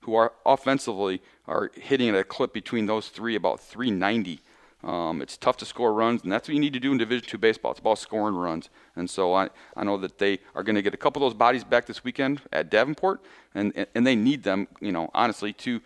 who 0.00 0.14
are 0.14 0.32
offensively 0.44 1.22
are 1.46 1.70
hitting 1.74 2.08
at 2.08 2.16
a 2.16 2.24
clip 2.24 2.52
between 2.52 2.86
those 2.86 3.08
three 3.08 3.36
about 3.36 3.60
390 3.60 4.40
um, 4.84 5.22
it's 5.22 5.36
tough 5.36 5.56
to 5.58 5.64
score 5.64 5.92
runs, 5.92 6.22
and 6.22 6.32
that's 6.32 6.48
what 6.48 6.54
you 6.54 6.60
need 6.60 6.72
to 6.72 6.80
do 6.80 6.92
in 6.92 6.98
Division 6.98 7.26
two 7.26 7.38
baseball. 7.38 7.70
It's 7.70 7.80
about 7.80 7.98
scoring 7.98 8.34
runs, 8.34 8.70
and 8.96 9.08
so 9.08 9.34
I, 9.34 9.50
I 9.76 9.84
know 9.84 9.96
that 9.98 10.18
they 10.18 10.40
are 10.54 10.62
going 10.62 10.76
to 10.76 10.82
get 10.82 10.94
a 10.94 10.96
couple 10.96 11.24
of 11.24 11.30
those 11.30 11.38
bodies 11.38 11.64
back 11.64 11.86
this 11.86 12.04
weekend 12.04 12.40
at 12.52 12.70
Davenport, 12.70 13.22
and 13.54 13.86
and 13.94 14.06
they 14.06 14.16
need 14.16 14.42
them, 14.42 14.68
you 14.80 14.92
know, 14.92 15.10
honestly, 15.14 15.52
to 15.52 15.80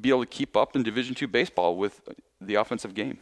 be 0.00 0.10
able 0.10 0.20
to 0.20 0.26
keep 0.26 0.56
up 0.56 0.76
in 0.76 0.82
Division 0.82 1.14
two 1.14 1.28
baseball 1.28 1.76
with 1.76 2.00
the 2.40 2.54
offensive 2.54 2.94
game. 2.94 3.18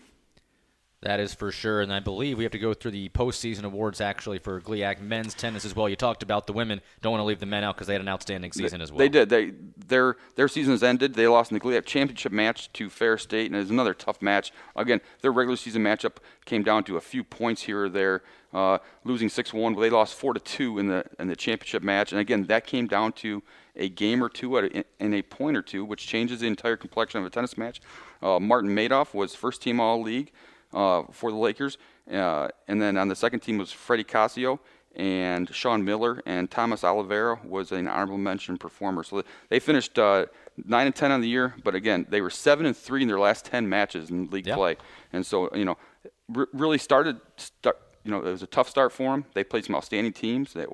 That 1.02 1.20
is 1.20 1.34
for 1.34 1.52
sure, 1.52 1.82
and 1.82 1.92
I 1.92 2.00
believe 2.00 2.38
we 2.38 2.44
have 2.44 2.52
to 2.52 2.58
go 2.58 2.72
through 2.72 2.92
the 2.92 3.10
postseason 3.10 3.64
awards 3.64 4.00
actually 4.00 4.38
for 4.38 4.62
GLIAC 4.62 4.98
men's 5.00 5.34
tennis 5.34 5.66
as 5.66 5.76
well. 5.76 5.90
You 5.90 5.96
talked 5.96 6.22
about 6.22 6.46
the 6.46 6.54
women; 6.54 6.80
don't 7.02 7.12
want 7.12 7.20
to 7.20 7.26
leave 7.26 7.38
the 7.38 7.46
men 7.46 7.64
out 7.64 7.74
because 7.74 7.86
they 7.86 7.92
had 7.92 8.00
an 8.00 8.08
outstanding 8.08 8.50
season 8.50 8.78
they, 8.78 8.82
as 8.82 8.90
well. 8.90 8.98
They 8.98 9.10
did. 9.10 9.28
They 9.28 9.52
their 9.88 10.16
their 10.36 10.48
season 10.48 10.72
has 10.72 10.82
ended. 10.82 11.12
They 11.12 11.26
lost 11.26 11.52
in 11.52 11.58
the 11.58 11.60
GLIAC 11.60 11.84
championship 11.84 12.32
match 12.32 12.72
to 12.72 12.88
Ferris 12.88 13.22
State, 13.22 13.46
and 13.46 13.54
it 13.54 13.58
was 13.58 13.70
another 13.70 13.92
tough 13.92 14.22
match. 14.22 14.52
Again, 14.74 15.02
their 15.20 15.32
regular 15.32 15.56
season 15.56 15.82
matchup 15.82 16.16
came 16.46 16.62
down 16.62 16.82
to 16.84 16.96
a 16.96 17.00
few 17.02 17.22
points 17.22 17.62
here 17.62 17.84
or 17.84 17.88
there, 17.90 18.22
uh, 18.54 18.78
losing 19.04 19.28
six 19.28 19.52
one, 19.52 19.74
but 19.74 19.82
they 19.82 19.90
lost 19.90 20.14
four 20.14 20.32
to 20.32 20.40
two 20.40 20.78
in 20.78 20.88
the 20.88 21.04
in 21.18 21.28
the 21.28 21.36
championship 21.36 21.82
match. 21.82 22.10
And 22.10 22.22
again, 22.22 22.44
that 22.44 22.66
came 22.66 22.86
down 22.86 23.12
to 23.12 23.42
a 23.76 23.90
game 23.90 24.24
or 24.24 24.30
two 24.30 24.56
a, 24.56 24.82
in 24.98 25.12
a 25.12 25.20
point 25.20 25.58
or 25.58 25.62
two, 25.62 25.84
which 25.84 26.06
changes 26.06 26.40
the 26.40 26.46
entire 26.46 26.78
complexion 26.78 27.20
of 27.20 27.26
a 27.26 27.30
tennis 27.30 27.58
match. 27.58 27.82
Uh, 28.22 28.40
Martin 28.40 28.70
Madoff 28.74 29.12
was 29.12 29.34
first 29.34 29.60
team 29.60 29.78
All 29.78 30.00
League 30.00 30.32
uh, 30.72 31.02
for 31.12 31.30
the 31.30 31.36
Lakers. 31.36 31.78
Uh, 32.10 32.48
and 32.68 32.80
then 32.80 32.96
on 32.96 33.08
the 33.08 33.16
second 33.16 33.40
team 33.40 33.58
was 33.58 33.72
Freddie 33.72 34.04
Casio 34.04 34.58
and 34.96 35.54
Sean 35.54 35.84
Miller, 35.84 36.22
and 36.24 36.50
Thomas 36.50 36.82
Oliveira 36.82 37.38
was 37.44 37.70
an 37.70 37.86
honorable 37.86 38.18
mention 38.18 38.56
performer. 38.56 39.02
So 39.02 39.22
they 39.50 39.60
finished 39.60 39.98
uh, 39.98 40.26
nine 40.64 40.86
and 40.86 40.94
ten 40.94 41.12
on 41.12 41.20
the 41.20 41.28
year, 41.28 41.54
but 41.62 41.74
again, 41.74 42.06
they 42.08 42.20
were 42.22 42.30
seven 42.30 42.66
and 42.66 42.76
three 42.76 43.02
in 43.02 43.08
their 43.08 43.18
last 43.18 43.44
ten 43.44 43.68
matches 43.68 44.10
in 44.10 44.30
league 44.30 44.46
yep. 44.46 44.56
play, 44.56 44.76
and 45.12 45.24
so 45.24 45.54
you 45.54 45.66
know, 45.66 45.76
r- 46.34 46.48
really 46.52 46.78
started. 46.78 47.20
Start, 47.36 47.78
you 48.04 48.10
know, 48.10 48.18
it 48.18 48.30
was 48.30 48.42
a 48.42 48.46
tough 48.46 48.68
start 48.68 48.92
for 48.92 49.10
them. 49.12 49.24
They 49.34 49.44
played 49.44 49.64
some 49.64 49.74
outstanding 49.74 50.12
teams. 50.12 50.52
They, 50.54 50.64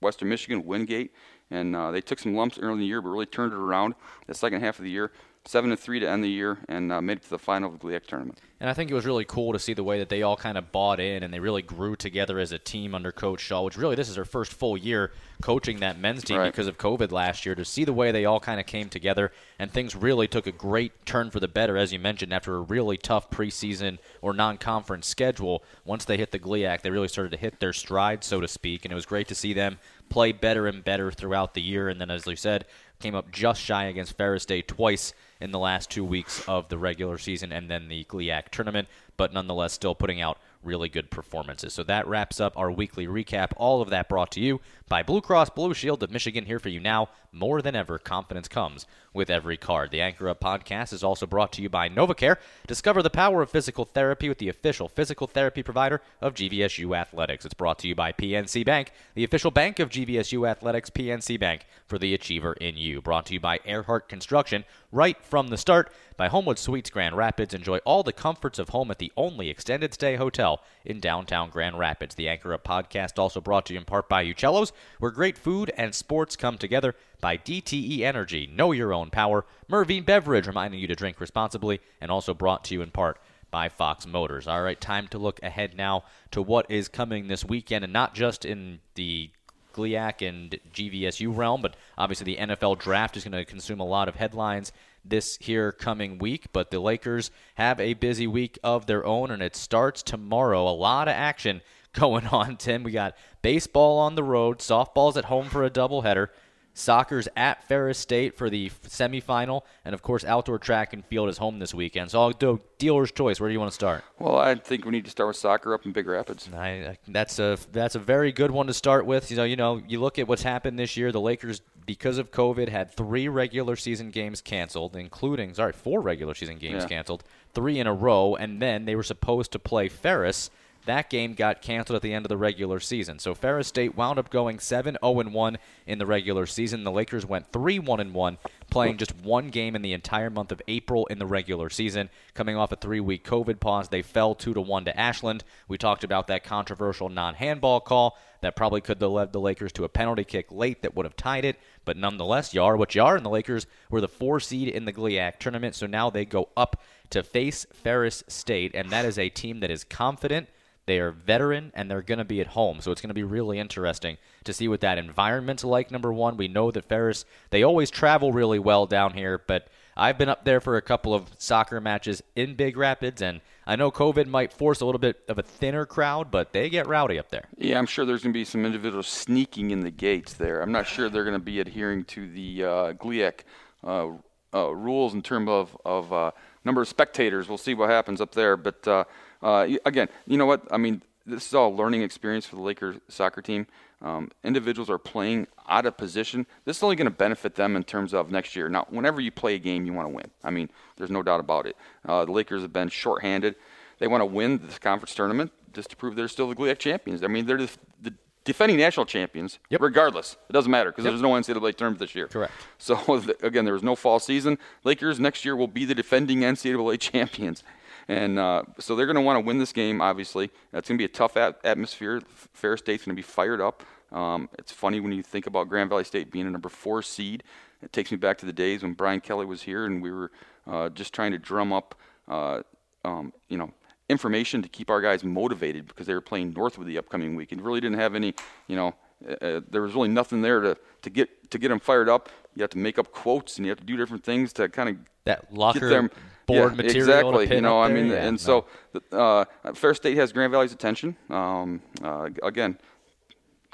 Western 0.00 0.30
Michigan, 0.30 0.64
Wingate, 0.64 1.12
and 1.50 1.76
uh, 1.76 1.90
they 1.90 2.00
took 2.00 2.18
some 2.18 2.34
lumps 2.34 2.58
early 2.58 2.72
in 2.72 2.78
the 2.80 2.86
year, 2.86 3.02
but 3.02 3.10
really 3.10 3.26
turned 3.26 3.52
it 3.52 3.58
around 3.58 3.94
the 4.26 4.34
second 4.34 4.62
half 4.62 4.78
of 4.78 4.84
the 4.84 4.90
year 4.90 5.12
seven 5.46 5.70
and 5.70 5.80
three 5.80 6.00
to 6.00 6.08
end 6.08 6.22
the 6.22 6.28
year, 6.28 6.58
and 6.68 6.92
uh, 6.92 7.00
made 7.00 7.18
it 7.18 7.22
to 7.24 7.30
the 7.30 7.38
final 7.38 7.72
of 7.72 7.78
the 7.78 7.86
GLIAC 7.86 8.06
tournament. 8.06 8.38
And 8.60 8.68
I 8.68 8.74
think 8.74 8.90
it 8.90 8.94
was 8.94 9.06
really 9.06 9.24
cool 9.24 9.54
to 9.54 9.58
see 9.58 9.72
the 9.72 9.82
way 9.82 9.98
that 10.00 10.10
they 10.10 10.22
all 10.22 10.36
kind 10.36 10.58
of 10.58 10.70
bought 10.70 11.00
in 11.00 11.22
and 11.22 11.32
they 11.32 11.40
really 11.40 11.62
grew 11.62 11.96
together 11.96 12.38
as 12.38 12.52
a 12.52 12.58
team 12.58 12.94
under 12.94 13.10
Coach 13.10 13.40
Shaw. 13.40 13.62
Which 13.62 13.78
really, 13.78 13.96
this 13.96 14.10
is 14.10 14.16
their 14.16 14.26
first 14.26 14.52
full 14.52 14.76
year 14.76 15.12
coaching 15.40 15.80
that 15.80 15.98
men's 15.98 16.22
team 16.22 16.36
right. 16.36 16.52
because 16.52 16.66
of 16.66 16.76
COVID 16.76 17.10
last 17.10 17.46
year. 17.46 17.54
To 17.54 17.64
see 17.64 17.84
the 17.84 17.94
way 17.94 18.12
they 18.12 18.26
all 18.26 18.38
kind 18.38 18.60
of 18.60 18.66
came 18.66 18.90
together 18.90 19.32
and 19.58 19.72
things 19.72 19.96
really 19.96 20.28
took 20.28 20.46
a 20.46 20.52
great 20.52 21.06
turn 21.06 21.30
for 21.30 21.40
the 21.40 21.48
better, 21.48 21.78
as 21.78 21.90
you 21.90 21.98
mentioned, 21.98 22.34
after 22.34 22.54
a 22.54 22.60
really 22.60 22.98
tough 22.98 23.30
preseason 23.30 23.96
or 24.20 24.34
non-conference 24.34 25.06
schedule. 25.06 25.64
Once 25.86 26.04
they 26.04 26.18
hit 26.18 26.30
the 26.30 26.38
GLIAC, 26.38 26.82
they 26.82 26.90
really 26.90 27.08
started 27.08 27.30
to 27.30 27.38
hit 27.38 27.60
their 27.60 27.72
stride, 27.72 28.22
so 28.22 28.42
to 28.42 28.48
speak, 28.48 28.84
and 28.84 28.92
it 28.92 28.94
was 28.94 29.06
great 29.06 29.28
to 29.28 29.34
see 29.34 29.54
them 29.54 29.78
play 30.10 30.32
better 30.32 30.66
and 30.66 30.84
better 30.84 31.10
throughout 31.10 31.54
the 31.54 31.62
year. 31.62 31.88
And 31.88 31.98
then, 31.98 32.10
as 32.10 32.26
you 32.26 32.36
said, 32.36 32.66
came 33.00 33.14
up 33.14 33.30
just 33.32 33.60
shy 33.60 33.84
against 33.84 34.16
Ferris 34.16 34.44
State 34.44 34.68
twice 34.68 35.12
in 35.40 35.50
the 35.50 35.58
last 35.58 35.90
two 35.90 36.04
weeks 36.04 36.46
of 36.48 36.68
the 36.68 36.78
regular 36.78 37.18
season 37.18 37.50
and 37.50 37.70
then 37.70 37.88
the 37.88 38.04
GLIAC 38.04 38.50
tournament, 38.50 38.88
but 39.16 39.32
nonetheless 39.32 39.72
still 39.72 39.94
putting 39.94 40.20
out 40.20 40.38
really 40.62 40.88
good 40.88 41.10
performances. 41.10 41.72
So 41.72 41.82
that 41.84 42.06
wraps 42.06 42.40
up 42.40 42.56
our 42.56 42.70
weekly 42.70 43.06
recap. 43.06 43.52
All 43.56 43.80
of 43.80 43.90
that 43.90 44.08
brought 44.08 44.30
to 44.32 44.40
you 44.40 44.60
by 44.90 45.04
Blue 45.04 45.20
Cross 45.20 45.50
Blue 45.50 45.72
Shield 45.72 46.02
of 46.02 46.10
Michigan 46.10 46.46
here 46.46 46.58
for 46.58 46.68
you 46.68 46.80
now. 46.80 47.08
More 47.32 47.62
than 47.62 47.76
ever, 47.76 47.96
confidence 47.96 48.48
comes 48.48 48.86
with 49.14 49.30
every 49.30 49.56
card. 49.56 49.92
The 49.92 50.00
Anchor 50.00 50.28
Up 50.28 50.40
podcast 50.40 50.92
is 50.92 51.04
also 51.04 51.26
brought 51.26 51.52
to 51.52 51.62
you 51.62 51.68
by 51.68 51.88
NovaCare. 51.88 52.38
Discover 52.66 53.04
the 53.04 53.08
power 53.10 53.40
of 53.40 53.50
physical 53.50 53.84
therapy 53.84 54.28
with 54.28 54.38
the 54.38 54.48
official 54.48 54.88
physical 54.88 55.28
therapy 55.28 55.62
provider 55.62 56.00
of 56.20 56.34
GVSU 56.34 56.96
Athletics. 56.96 57.44
It's 57.44 57.54
brought 57.54 57.78
to 57.78 57.88
you 57.88 57.94
by 57.94 58.10
PNC 58.10 58.64
Bank, 58.64 58.90
the 59.14 59.22
official 59.22 59.52
bank 59.52 59.78
of 59.78 59.90
GVSU 59.90 60.48
Athletics, 60.48 60.90
PNC 60.90 61.38
Bank 61.38 61.66
for 61.86 61.96
the 61.96 62.12
achiever 62.12 62.54
in 62.54 62.76
you. 62.76 63.00
Brought 63.00 63.26
to 63.26 63.34
you 63.34 63.40
by 63.40 63.58
Erhardt 63.58 64.08
Construction, 64.08 64.64
right 64.90 65.22
from 65.24 65.48
the 65.48 65.56
start 65.56 65.92
by 66.16 66.28
Homewood 66.28 66.58
Suites 66.58 66.90
Grand 66.90 67.16
Rapids. 67.16 67.54
Enjoy 67.54 67.78
all 67.78 68.02
the 68.02 68.12
comforts 68.12 68.58
of 68.58 68.70
home 68.70 68.90
at 68.90 68.98
the 68.98 69.12
only 69.16 69.48
extended 69.48 69.94
stay 69.94 70.16
hotel 70.16 70.62
in 70.84 70.98
downtown 70.98 71.48
Grand 71.48 71.78
Rapids. 71.78 72.16
The 72.16 72.28
Anchor 72.28 72.52
Up 72.52 72.64
podcast 72.64 73.18
also 73.18 73.40
brought 73.40 73.66
to 73.66 73.72
you 73.72 73.78
in 73.78 73.86
part 73.86 74.08
by 74.08 74.24
Uccellos, 74.24 74.72
where 74.98 75.10
great 75.10 75.38
food 75.38 75.72
and 75.76 75.94
sports 75.94 76.36
come 76.36 76.58
together. 76.58 76.94
By 77.20 77.36
DTE 77.36 78.00
Energy, 78.00 78.46
know 78.52 78.72
your 78.72 78.92
own 78.92 79.10
power. 79.10 79.44
Mervine 79.68 80.04
Beverage, 80.04 80.46
reminding 80.46 80.80
you 80.80 80.86
to 80.86 80.94
drink 80.94 81.20
responsibly, 81.20 81.80
and 82.00 82.10
also 82.10 82.34
brought 82.34 82.64
to 82.64 82.74
you 82.74 82.82
in 82.82 82.90
part 82.90 83.18
by 83.50 83.68
Fox 83.68 84.06
Motors. 84.06 84.46
All 84.46 84.62
right, 84.62 84.80
time 84.80 85.08
to 85.08 85.18
look 85.18 85.40
ahead 85.42 85.76
now 85.76 86.04
to 86.30 86.40
what 86.40 86.70
is 86.70 86.88
coming 86.88 87.26
this 87.28 87.44
weekend, 87.44 87.84
and 87.84 87.92
not 87.92 88.14
just 88.14 88.44
in 88.44 88.80
the 88.94 89.30
GLIAC 89.74 90.26
and 90.26 90.58
GVSU 90.72 91.36
realm, 91.36 91.62
but 91.62 91.76
obviously 91.96 92.24
the 92.24 92.40
NFL 92.40 92.78
draft 92.78 93.16
is 93.16 93.24
going 93.24 93.32
to 93.32 93.44
consume 93.44 93.80
a 93.80 93.84
lot 93.84 94.08
of 94.08 94.16
headlines 94.16 94.72
this 95.04 95.38
here 95.40 95.72
coming 95.72 96.18
week. 96.18 96.46
But 96.52 96.70
the 96.70 96.80
Lakers 96.80 97.30
have 97.54 97.80
a 97.80 97.94
busy 97.94 98.26
week 98.26 98.58
of 98.62 98.86
their 98.86 99.04
own, 99.04 99.30
and 99.30 99.42
it 99.42 99.56
starts 99.56 100.02
tomorrow. 100.02 100.68
A 100.68 100.70
lot 100.70 101.08
of 101.08 101.14
action 101.14 101.62
going 101.98 102.26
on, 102.28 102.56
Tim. 102.56 102.82
We 102.82 102.92
got 102.92 103.16
baseball 103.42 103.98
on 103.98 104.14
the 104.14 104.22
road, 104.22 104.58
softball's 104.58 105.16
at 105.16 105.26
home 105.26 105.48
for 105.48 105.64
a 105.64 105.70
doubleheader. 105.70 106.28
Soccer's 106.72 107.26
at 107.36 107.64
Ferris 107.64 107.98
State 107.98 108.36
for 108.36 108.48
the 108.48 108.70
semifinal, 108.86 109.62
and 109.84 109.92
of 109.92 110.02
course, 110.02 110.24
outdoor 110.24 110.58
track 110.58 110.92
and 110.92 111.04
field 111.04 111.28
is 111.28 111.36
home 111.36 111.58
this 111.58 111.74
weekend. 111.74 112.12
So 112.12 112.20
I'll 112.22 112.30
do 112.30 112.60
dealer's 112.78 113.10
choice. 113.10 113.40
Where 113.40 113.48
do 113.48 113.52
you 113.52 113.58
want 113.58 113.72
to 113.72 113.74
start? 113.74 114.04
Well, 114.20 114.38
I 114.38 114.54
think 114.54 114.84
we 114.84 114.92
need 114.92 115.04
to 115.04 115.10
start 115.10 115.26
with 115.26 115.36
soccer 115.36 115.74
up 115.74 115.84
in 115.84 115.90
Big 115.92 116.06
Rapids. 116.06 116.48
I, 116.54 116.96
that's 117.08 117.38
a 117.40 117.58
that's 117.72 117.96
a 117.96 117.98
very 117.98 118.30
good 118.30 118.52
one 118.52 118.68
to 118.68 118.72
start 118.72 119.04
with. 119.04 119.30
You 119.32 119.36
know, 119.36 119.44
you 119.44 119.56
know, 119.56 119.82
you 119.88 120.00
look 120.00 120.18
at 120.20 120.28
what's 120.28 120.44
happened 120.44 120.78
this 120.78 120.96
year. 120.96 121.10
The 121.10 121.20
Lakers, 121.20 121.60
because 121.86 122.18
of 122.18 122.30
COVID, 122.30 122.68
had 122.68 122.94
three 122.94 123.26
regular 123.26 123.74
season 123.74 124.10
games 124.10 124.40
canceled, 124.40 124.94
including 124.94 125.54
sorry, 125.54 125.72
four 125.72 126.00
regular 126.00 126.34
season 126.34 126.56
games 126.58 126.84
Yeah. 126.84 126.88
canceled, 126.88 127.24
three 127.52 127.80
in 127.80 127.88
a 127.88 127.92
row, 127.92 128.36
and 128.36 128.62
then 128.62 128.84
they 128.84 128.94
were 128.94 129.02
supposed 129.02 129.50
to 129.52 129.58
play 129.58 129.88
Ferris. 129.88 130.50
That 130.86 131.10
game 131.10 131.34
got 131.34 131.60
canceled 131.60 131.96
at 131.96 132.02
the 132.02 132.12
end 132.12 132.24
of 132.24 132.30
the 132.30 132.36
regular 132.36 132.80
season. 132.80 133.18
So 133.18 133.34
Ferris 133.34 133.68
State 133.68 133.96
wound 133.96 134.18
up 134.18 134.30
going 134.30 134.58
7 134.58 134.96
0 135.02 135.12
1 135.12 135.58
in 135.86 135.98
the 135.98 136.06
regular 136.06 136.46
season. 136.46 136.84
The 136.84 136.90
Lakers 136.90 137.26
went 137.26 137.52
3 137.52 137.78
1 137.78 138.12
1, 138.12 138.38
playing 138.70 138.96
just 138.96 139.14
one 139.16 139.48
game 139.48 139.76
in 139.76 139.82
the 139.82 139.92
entire 139.92 140.30
month 140.30 140.52
of 140.52 140.62
April 140.68 141.06
in 141.06 141.18
the 141.18 141.26
regular 141.26 141.68
season. 141.68 142.08
Coming 142.34 142.56
off 142.56 142.72
a 142.72 142.76
three 142.76 143.00
week 143.00 143.24
COVID 143.24 143.60
pause, 143.60 143.88
they 143.88 144.02
fell 144.02 144.34
2 144.34 144.52
1 144.52 144.84
to 144.86 144.98
Ashland. 144.98 145.44
We 145.68 145.76
talked 145.76 146.02
about 146.02 146.26
that 146.28 146.44
controversial 146.44 147.08
non 147.08 147.34
handball 147.34 147.80
call 147.80 148.18
that 148.40 148.56
probably 148.56 148.80
could 148.80 149.00
have 149.00 149.10
led 149.10 149.32
the 149.32 149.40
Lakers 149.40 149.72
to 149.72 149.84
a 149.84 149.88
penalty 149.88 150.24
kick 150.24 150.50
late 150.50 150.82
that 150.82 150.96
would 150.96 151.04
have 151.04 151.16
tied 151.16 151.44
it. 151.44 151.58
But 151.84 151.96
nonetheless, 151.96 152.54
you 152.54 152.62
are 152.62 152.76
what 152.76 152.94
you 152.94 153.02
are, 153.02 153.16
and 153.16 153.24
the 153.24 153.30
Lakers 153.30 153.66
were 153.90 154.00
the 154.00 154.08
four 154.08 154.40
seed 154.40 154.68
in 154.68 154.86
the 154.86 154.92
GLIAC 154.92 155.38
tournament. 155.38 155.74
So 155.74 155.86
now 155.86 156.08
they 156.08 156.24
go 156.24 156.48
up 156.56 156.80
to 157.10 157.22
face 157.22 157.66
Ferris 157.72 158.24
State, 158.28 158.74
and 158.74 158.90
that 158.90 159.04
is 159.04 159.18
a 159.18 159.28
team 159.28 159.60
that 159.60 159.70
is 159.70 159.84
confident. 159.84 160.48
They 160.86 160.98
are 160.98 161.10
veteran 161.10 161.70
and 161.74 161.90
they're 161.90 162.02
going 162.02 162.18
to 162.18 162.24
be 162.24 162.40
at 162.40 162.48
home. 162.48 162.80
So 162.80 162.90
it's 162.90 163.00
going 163.00 163.08
to 163.08 163.14
be 163.14 163.22
really 163.22 163.58
interesting 163.58 164.16
to 164.44 164.52
see 164.52 164.68
what 164.68 164.80
that 164.80 164.98
environment's 164.98 165.64
like. 165.64 165.90
Number 165.90 166.12
one, 166.12 166.36
we 166.36 166.48
know 166.48 166.70
that 166.70 166.84
Ferris, 166.84 167.24
they 167.50 167.62
always 167.62 167.90
travel 167.90 168.32
really 168.32 168.58
well 168.58 168.86
down 168.86 169.14
here, 169.14 169.40
but 169.46 169.68
I've 169.96 170.16
been 170.16 170.28
up 170.28 170.44
there 170.44 170.60
for 170.60 170.76
a 170.76 170.82
couple 170.82 171.14
of 171.14 171.30
soccer 171.38 171.80
matches 171.80 172.22
in 172.34 172.54
Big 172.54 172.76
Rapids, 172.76 173.20
and 173.20 173.40
I 173.66 173.76
know 173.76 173.90
COVID 173.90 174.26
might 174.26 174.52
force 174.52 174.80
a 174.80 174.86
little 174.86 174.98
bit 174.98 175.20
of 175.28 175.38
a 175.38 175.42
thinner 175.42 175.84
crowd, 175.84 176.30
but 176.30 176.52
they 176.52 176.70
get 176.70 176.86
rowdy 176.86 177.18
up 177.18 177.28
there. 177.28 177.48
Yeah, 177.58 177.78
I'm 177.78 177.86
sure 177.86 178.06
there's 178.06 178.22
going 178.22 178.32
to 178.32 178.38
be 178.38 178.44
some 178.44 178.64
individuals 178.64 179.08
sneaking 179.08 179.72
in 179.72 179.80
the 179.80 179.90
gates 179.90 180.32
there. 180.34 180.62
I'm 180.62 180.72
not 180.72 180.86
sure 180.86 181.10
they're 181.10 181.24
going 181.24 181.38
to 181.38 181.44
be 181.44 181.60
adhering 181.60 182.04
to 182.04 182.30
the 182.30 182.64
uh, 182.64 182.92
GLIAC 182.94 183.40
uh, 183.84 184.08
uh, 184.54 184.74
rules 184.74 185.12
in 185.12 185.22
terms 185.22 185.48
of, 185.48 185.76
of 185.84 186.12
uh, 186.12 186.30
number 186.64 186.80
of 186.80 186.88
spectators. 186.88 187.48
We'll 187.48 187.58
see 187.58 187.74
what 187.74 187.90
happens 187.90 188.20
up 188.20 188.34
there. 188.34 188.56
But 188.56 189.06
uh, 189.42 189.66
again, 189.84 190.08
you 190.26 190.36
know 190.36 190.46
what? 190.46 190.62
I 190.70 190.76
mean, 190.76 191.02
this 191.26 191.46
is 191.46 191.54
all 191.54 191.72
a 191.72 191.74
learning 191.74 192.02
experience 192.02 192.46
for 192.46 192.56
the 192.56 192.62
Lakers 192.62 192.96
soccer 193.08 193.42
team. 193.42 193.66
Um, 194.02 194.30
individuals 194.42 194.88
are 194.88 194.98
playing 194.98 195.46
out 195.68 195.84
of 195.84 195.96
position. 195.96 196.46
This 196.64 196.78
is 196.78 196.82
only 196.82 196.96
going 196.96 197.04
to 197.06 197.10
benefit 197.10 197.54
them 197.54 197.76
in 197.76 197.84
terms 197.84 198.14
of 198.14 198.30
next 198.30 198.56
year. 198.56 198.68
Now, 198.70 198.86
whenever 198.88 199.20
you 199.20 199.30
play 199.30 199.54
a 199.54 199.58
game, 199.58 199.84
you 199.84 199.92
want 199.92 200.06
to 200.08 200.14
win. 200.14 200.30
I 200.42 200.50
mean, 200.50 200.70
there's 200.96 201.10
no 201.10 201.22
doubt 201.22 201.40
about 201.40 201.66
it. 201.66 201.76
Uh, 202.08 202.24
the 202.24 202.32
Lakers 202.32 202.62
have 202.62 202.72
been 202.72 202.88
shorthanded. 202.88 203.56
They 203.98 204.06
want 204.08 204.22
to 204.22 204.26
win 204.26 204.58
this 204.64 204.78
conference 204.78 205.14
tournament 205.14 205.52
just 205.74 205.90
to 205.90 205.96
prove 205.96 206.16
they're 206.16 206.28
still 206.28 206.48
the 206.48 206.56
GLIAC 206.56 206.78
champions. 206.78 207.22
I 207.22 207.26
mean, 207.26 207.44
they're 207.44 207.58
the, 207.58 207.70
the 208.00 208.14
defending 208.44 208.78
national 208.78 209.04
champions, 209.04 209.58
Yep. 209.68 209.82
regardless. 209.82 210.36
It 210.48 210.54
doesn't 210.54 210.70
matter 210.70 210.90
because 210.90 211.04
there's 211.04 211.20
no 211.20 211.30
NCAA 211.32 211.76
tournament 211.76 211.98
this 211.98 212.14
year. 212.14 212.26
Correct. 212.28 212.52
So 212.78 212.98
again, 213.42 213.66
there 213.66 213.74
was 213.74 213.82
no 213.82 213.94
fall 213.94 214.18
season. 214.18 214.58
Lakers 214.82 215.20
next 215.20 215.44
year 215.44 215.54
will 215.54 215.68
be 215.68 215.84
the 215.84 215.94
defending 215.94 216.40
NCAA 216.40 216.98
champions, 216.98 217.62
and 218.10 218.40
uh, 218.40 218.64
so 218.80 218.96
they're 218.96 219.06
going 219.06 219.14
to 219.14 219.22
want 219.22 219.36
to 219.36 219.46
win 219.46 219.58
this 219.58 219.72
game. 219.72 220.00
Obviously, 220.00 220.50
it's 220.72 220.88
going 220.88 220.98
to 220.98 221.00
be 221.00 221.04
a 221.04 221.08
tough 221.08 221.36
at- 221.36 221.64
atmosphere. 221.64 222.20
Ferris 222.52 222.80
State's 222.80 223.04
going 223.04 223.14
to 223.14 223.16
be 223.16 223.22
fired 223.22 223.60
up. 223.60 223.84
Um, 224.10 224.48
it's 224.58 224.72
funny 224.72 224.98
when 224.98 225.12
you 225.12 225.22
think 225.22 225.46
about 225.46 225.68
Grand 225.68 225.88
Valley 225.88 226.02
State 226.02 226.32
being 226.32 226.48
a 226.48 226.50
number 226.50 226.68
four 226.68 227.02
seed. 227.02 227.44
It 227.82 227.92
takes 227.92 228.10
me 228.10 228.16
back 228.16 228.36
to 228.38 228.46
the 228.46 228.52
days 228.52 228.82
when 228.82 228.94
Brian 228.94 229.20
Kelly 229.20 229.46
was 229.46 229.62
here, 229.62 229.86
and 229.86 230.02
we 230.02 230.10
were 230.10 230.32
uh, 230.66 230.88
just 230.88 231.14
trying 231.14 231.30
to 231.30 231.38
drum 231.38 231.72
up, 231.72 231.94
uh, 232.26 232.62
um, 233.04 233.32
you 233.48 233.56
know, 233.56 233.70
information 234.08 234.60
to 234.60 234.68
keep 234.68 234.90
our 234.90 235.00
guys 235.00 235.22
motivated 235.22 235.86
because 235.86 236.08
they 236.08 236.14
were 236.14 236.20
playing 236.20 236.52
Northwood 236.52 236.88
the 236.88 236.98
upcoming 236.98 237.36
week 237.36 237.52
and 237.52 237.62
really 237.62 237.80
didn't 237.80 238.00
have 238.00 238.16
any, 238.16 238.34
you 238.66 238.74
know, 238.74 238.92
uh, 239.40 239.60
there 239.70 239.82
was 239.82 239.94
really 239.94 240.08
nothing 240.08 240.42
there 240.42 240.60
to, 240.60 240.76
to 241.02 241.10
get 241.10 241.50
to 241.52 241.58
get 241.58 241.68
them 241.68 241.78
fired 241.78 242.08
up. 242.08 242.28
You 242.54 242.62
have 242.62 242.70
to 242.70 242.78
make 242.78 242.98
up 242.98 243.12
quotes 243.12 243.56
and 243.56 243.66
you 243.66 243.70
have 243.70 243.78
to 243.78 243.84
do 243.84 243.96
different 243.96 244.24
things 244.24 244.52
to 244.54 244.68
kind 244.68 244.88
of 244.88 244.96
That 245.24 245.52
locker 245.52 245.80
get 245.80 245.88
them 245.88 246.10
board 246.46 246.72
yeah, 246.72 246.82
material 246.82 247.30
Exactly. 247.38 247.56
you 247.56 247.60
know, 247.62 247.80
I 247.80 247.88
mean, 247.92 248.06
yeah, 248.08 248.26
and 248.26 248.44
no. 248.46 248.66
so 249.12 249.16
uh, 249.16 249.44
Ferris 249.74 249.98
State 249.98 250.16
has 250.16 250.32
Grand 250.32 250.52
Valley's 250.52 250.72
attention. 250.72 251.16
Um, 251.28 251.80
uh, 252.02 252.28
again, 252.42 252.78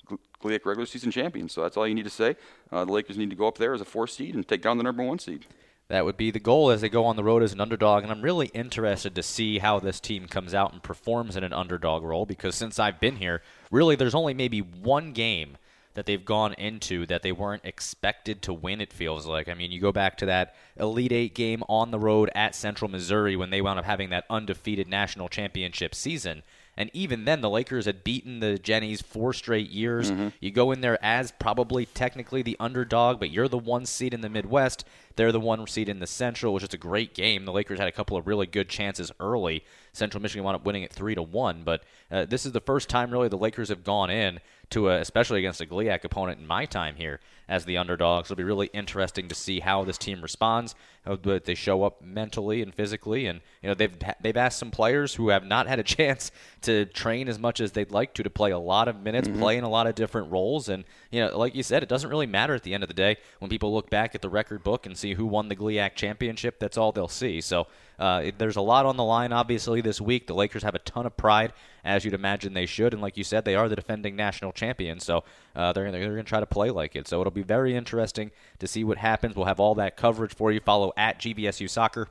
Gl- 0.09 0.19
GLIAC 0.43 0.65
regular 0.67 0.87
season 0.87 1.11
champions. 1.11 1.53
So 1.53 1.63
that's 1.63 1.77
all 1.77 1.87
you 1.89 1.95
need 1.95 2.05
to 2.05 2.11
say. 2.11 2.37
Uh, 2.71 2.85
the 2.85 2.93
Lakers 2.93 3.17
need 3.17 3.31
to 3.31 3.37
go 3.37 3.49
up 3.49 3.59
there 3.59 3.73
as 3.75 3.81
a 3.81 3.85
four 3.85 4.07
seed 4.07 4.35
and 4.35 4.47
take 4.47 4.63
down 4.63 4.77
the 4.79 4.85
number 4.85 5.03
one 5.03 5.19
seed. 5.19 5.47
That 5.89 6.05
would 6.05 6.17
be 6.17 6.33
the 6.33 6.41
goal 6.41 6.71
as 6.71 6.81
they 6.81 6.89
go 6.89 7.05
on 7.05 7.15
the 7.15 7.23
road 7.23 7.45
as 7.45 7.53
an 7.53 7.61
underdog, 7.61 8.03
and 8.03 8.11
I'm 8.11 8.21
really 8.23 8.49
interested 8.49 9.15
to 9.15 9.23
see 9.23 9.61
how 9.61 9.79
this 9.79 10.01
team 10.01 10.27
comes 10.27 10.53
out 10.53 10.73
and 10.73 10.83
performs 10.83 11.37
in 11.37 11.45
an 11.45 11.53
underdog 11.53 12.03
role 12.03 12.27
because 12.27 12.57
since 12.57 12.81
I've 12.81 12.99
been 12.99 13.17
here, 13.17 13.41
really 13.71 13.95
there's 13.95 14.15
only 14.15 14.35
maybe 14.35 14.59
one 14.59 15.13
game 15.13 15.57
that 15.97 16.05
they've 16.05 16.25
gone 16.25 16.53
into 16.55 17.07
that 17.07 17.23
they 17.23 17.33
weren't 17.33 17.65
expected 17.65 18.43
to 18.43 18.53
win, 18.53 18.83
it 18.83 18.93
feels 18.93 19.27
like. 19.27 19.49
I 19.49 19.55
mean, 19.55 19.73
you 19.73 19.81
go 19.81 19.93
back 19.93 20.19
to 20.19 20.27
that 20.27 20.55
Elite 20.79 21.11
Eight 21.11 21.35
game 21.35 21.65
on 21.69 21.91
the 21.91 21.99
road 21.99 22.31
at 22.35 22.55
Central 22.55 22.91
Missouri 22.91 23.35
when 23.35 23.49
they 23.51 23.63
wound 23.63 23.79
up 23.79 23.87
having 23.87 24.11
that 24.11 24.27
undefeated 24.29 24.89
national 24.89 25.29
championship 25.31 25.95
season. 25.95 26.43
And 26.79 26.91
even 26.93 27.25
then, 27.25 27.41
the 27.41 27.49
Lakers 27.49 27.87
had 27.87 28.05
beaten 28.05 28.41
the 28.41 28.59
Jennies 28.59 29.01
four 29.01 29.33
straight 29.33 29.71
years. 29.71 30.11
You 30.41 30.51
go 30.51 30.73
in 30.73 30.83
there 30.83 31.03
as 31.03 31.33
probably 31.33 31.87
technically 31.87 32.43
the 32.43 32.59
underdog, 32.61 33.19
but 33.19 33.31
you're 33.31 33.49
the 33.49 33.57
one 33.57 33.87
seed 33.87 34.13
in 34.13 34.21
the 34.21 34.29
Midwest. 34.29 34.85
They're 35.17 35.33
the 35.33 35.41
one 35.41 35.67
seed 35.67 35.89
in 35.89 36.01
the 36.01 36.07
Central, 36.07 36.53
which 36.53 36.65
is 36.65 36.75
a 36.75 36.77
great 36.77 37.15
game. 37.15 37.47
The 37.47 37.53
Lakers 37.53 37.79
had 37.79 37.89
a 37.89 37.93
couple 37.93 38.19
of 38.19 38.27
really 38.27 38.47
good 38.47 38.69
chances 38.69 39.11
early. 39.19 39.65
Central 39.95 40.21
Michigan 40.21 40.45
wound 40.45 40.57
up 40.57 40.67
winning 40.67 40.83
it 40.83 40.93
three 40.93 41.15
to 41.15 41.23
one, 41.23 41.63
but 41.65 41.83
uh, 42.11 42.27
this 42.27 42.45
is 42.45 42.53
the 42.53 42.61
first 42.61 42.91
time 42.91 43.11
really 43.11 43.29
the 43.29 43.39
Lakers 43.39 43.71
have 43.71 43.83
gone 43.83 44.11
in 44.11 44.41
to 44.71 44.89
a, 44.89 45.01
especially 45.01 45.39
against 45.39 45.61
a 45.61 45.67
GLIAC 45.67 46.05
opponent 46.05 46.41
in 46.41 46.47
my 46.47 46.65
time 46.65 46.97
here 46.97 47.21
as 47.49 47.65
the 47.65 47.77
underdogs. 47.77 48.27
It'll 48.27 48.37
be 48.37 48.43
really 48.45 48.69
interesting 48.73 49.29
to 49.29 49.35
see 49.35 49.61
how 49.61 49.85
this 49.85 49.99
team 49.99 50.21
responds, 50.21 50.75
how 51.05 51.17
but 51.17 51.45
they 51.45 51.55
show 51.55 51.85
up 51.85 52.03
mentally 52.03 52.63
and 52.63 52.75
physically, 52.75 53.27
and 53.27 53.41
you 53.63 53.69
know 53.69 53.75
they've 53.75 53.97
they've 54.21 54.37
asked 54.37 54.59
some 54.59 54.71
players 54.71 55.15
who 55.15 55.29
have 55.29 55.45
not 55.45 55.69
had 55.69 55.79
a 55.79 55.83
chance 55.97 56.33
to 56.63 56.87
train 56.87 57.29
as 57.29 57.39
much 57.39 57.61
as 57.61 57.73
they'd 57.73 57.93
like 57.93 58.15
to 58.15 58.23
to 58.23 58.31
play 58.31 58.51
a 58.51 58.59
lot 58.59 58.89
of 58.89 59.01
minutes, 59.01 59.29
play 59.29 59.57
in 59.57 59.65
a 59.65 59.69
lot 59.69 59.87
of 59.87 59.95
different 59.95 60.31
roles, 60.33 60.69
and 60.69 60.85
you 61.11 61.21
know 61.21 61.39
like 61.39 61.55
you 61.55 61.63
said, 61.63 61.83
it 61.83 61.89
doesn't 61.89 62.11
really 62.11 62.27
matter 62.27 62.55
at 62.55 62.65
the 62.65 62.75
end 62.75 62.83
of 62.83 62.89
the 62.89 62.95
day 62.95 63.17
when 63.39 63.49
people 63.49 63.73
look 63.73 63.91
back 63.91 64.15
at 64.15 64.23
the 64.23 64.29
record 64.29 64.65
book 64.65 64.87
and 64.87 64.97
see 64.97 65.15
who 65.15 65.27
won 65.27 65.49
the 65.49 65.57
GLIAC 65.57 65.95
championship. 65.95 66.59
That's 66.59 66.77
all 66.77 66.93
they'll 66.93 67.09
see. 67.09 67.41
So 67.41 67.69
uh, 67.99 68.23
it, 68.25 68.39
there's 68.39 68.57
a 68.57 68.61
lot 68.61 68.87
on 68.87 68.97
the 68.97 69.05
line, 69.05 69.33
obviously, 69.33 69.81
this 69.81 70.01
week. 70.01 70.27
The 70.27 70.35
Lakers 70.35 70.63
have 70.63 70.75
a 70.75 70.81
ton 70.81 71.07
of 71.07 71.17
pride, 71.17 71.53
as 71.85 72.05
you'd 72.05 72.15
imagine 72.15 72.53
they 72.53 72.67
should. 72.67 72.93
And 72.93 73.01
like 73.01 73.17
you 73.17 73.25
said, 73.25 73.45
they 73.45 73.55
are 73.55 73.69
the 73.69 73.77
defending 73.77 74.17
national 74.17 74.53
champions. 74.57 75.05
So 75.05 75.25
uh, 75.55 75.73
they're, 75.73 75.91
they're 75.93 76.09
going 76.09 76.17
to 76.17 76.25
try 76.25 76.41
to 76.41 76.47
play 76.47 76.71
like 76.71 76.97
it. 76.97 77.07
So 77.07 77.21
it'll 77.21 77.31
be 77.31 77.43
very 77.43 77.77
interesting 77.77 78.31
to 78.59 78.67
see 78.67 78.85
what 78.85 78.99
happens. 78.99 79.37
We'll 79.37 79.47
have 79.47 79.61
all 79.61 79.75
that 79.77 79.97
coverage 79.97 80.35
for 80.35 80.51
you. 80.51 80.61
Follow 80.61 80.93
at 80.97 81.21
GVSU 81.21 81.69
Soccer 81.69 82.09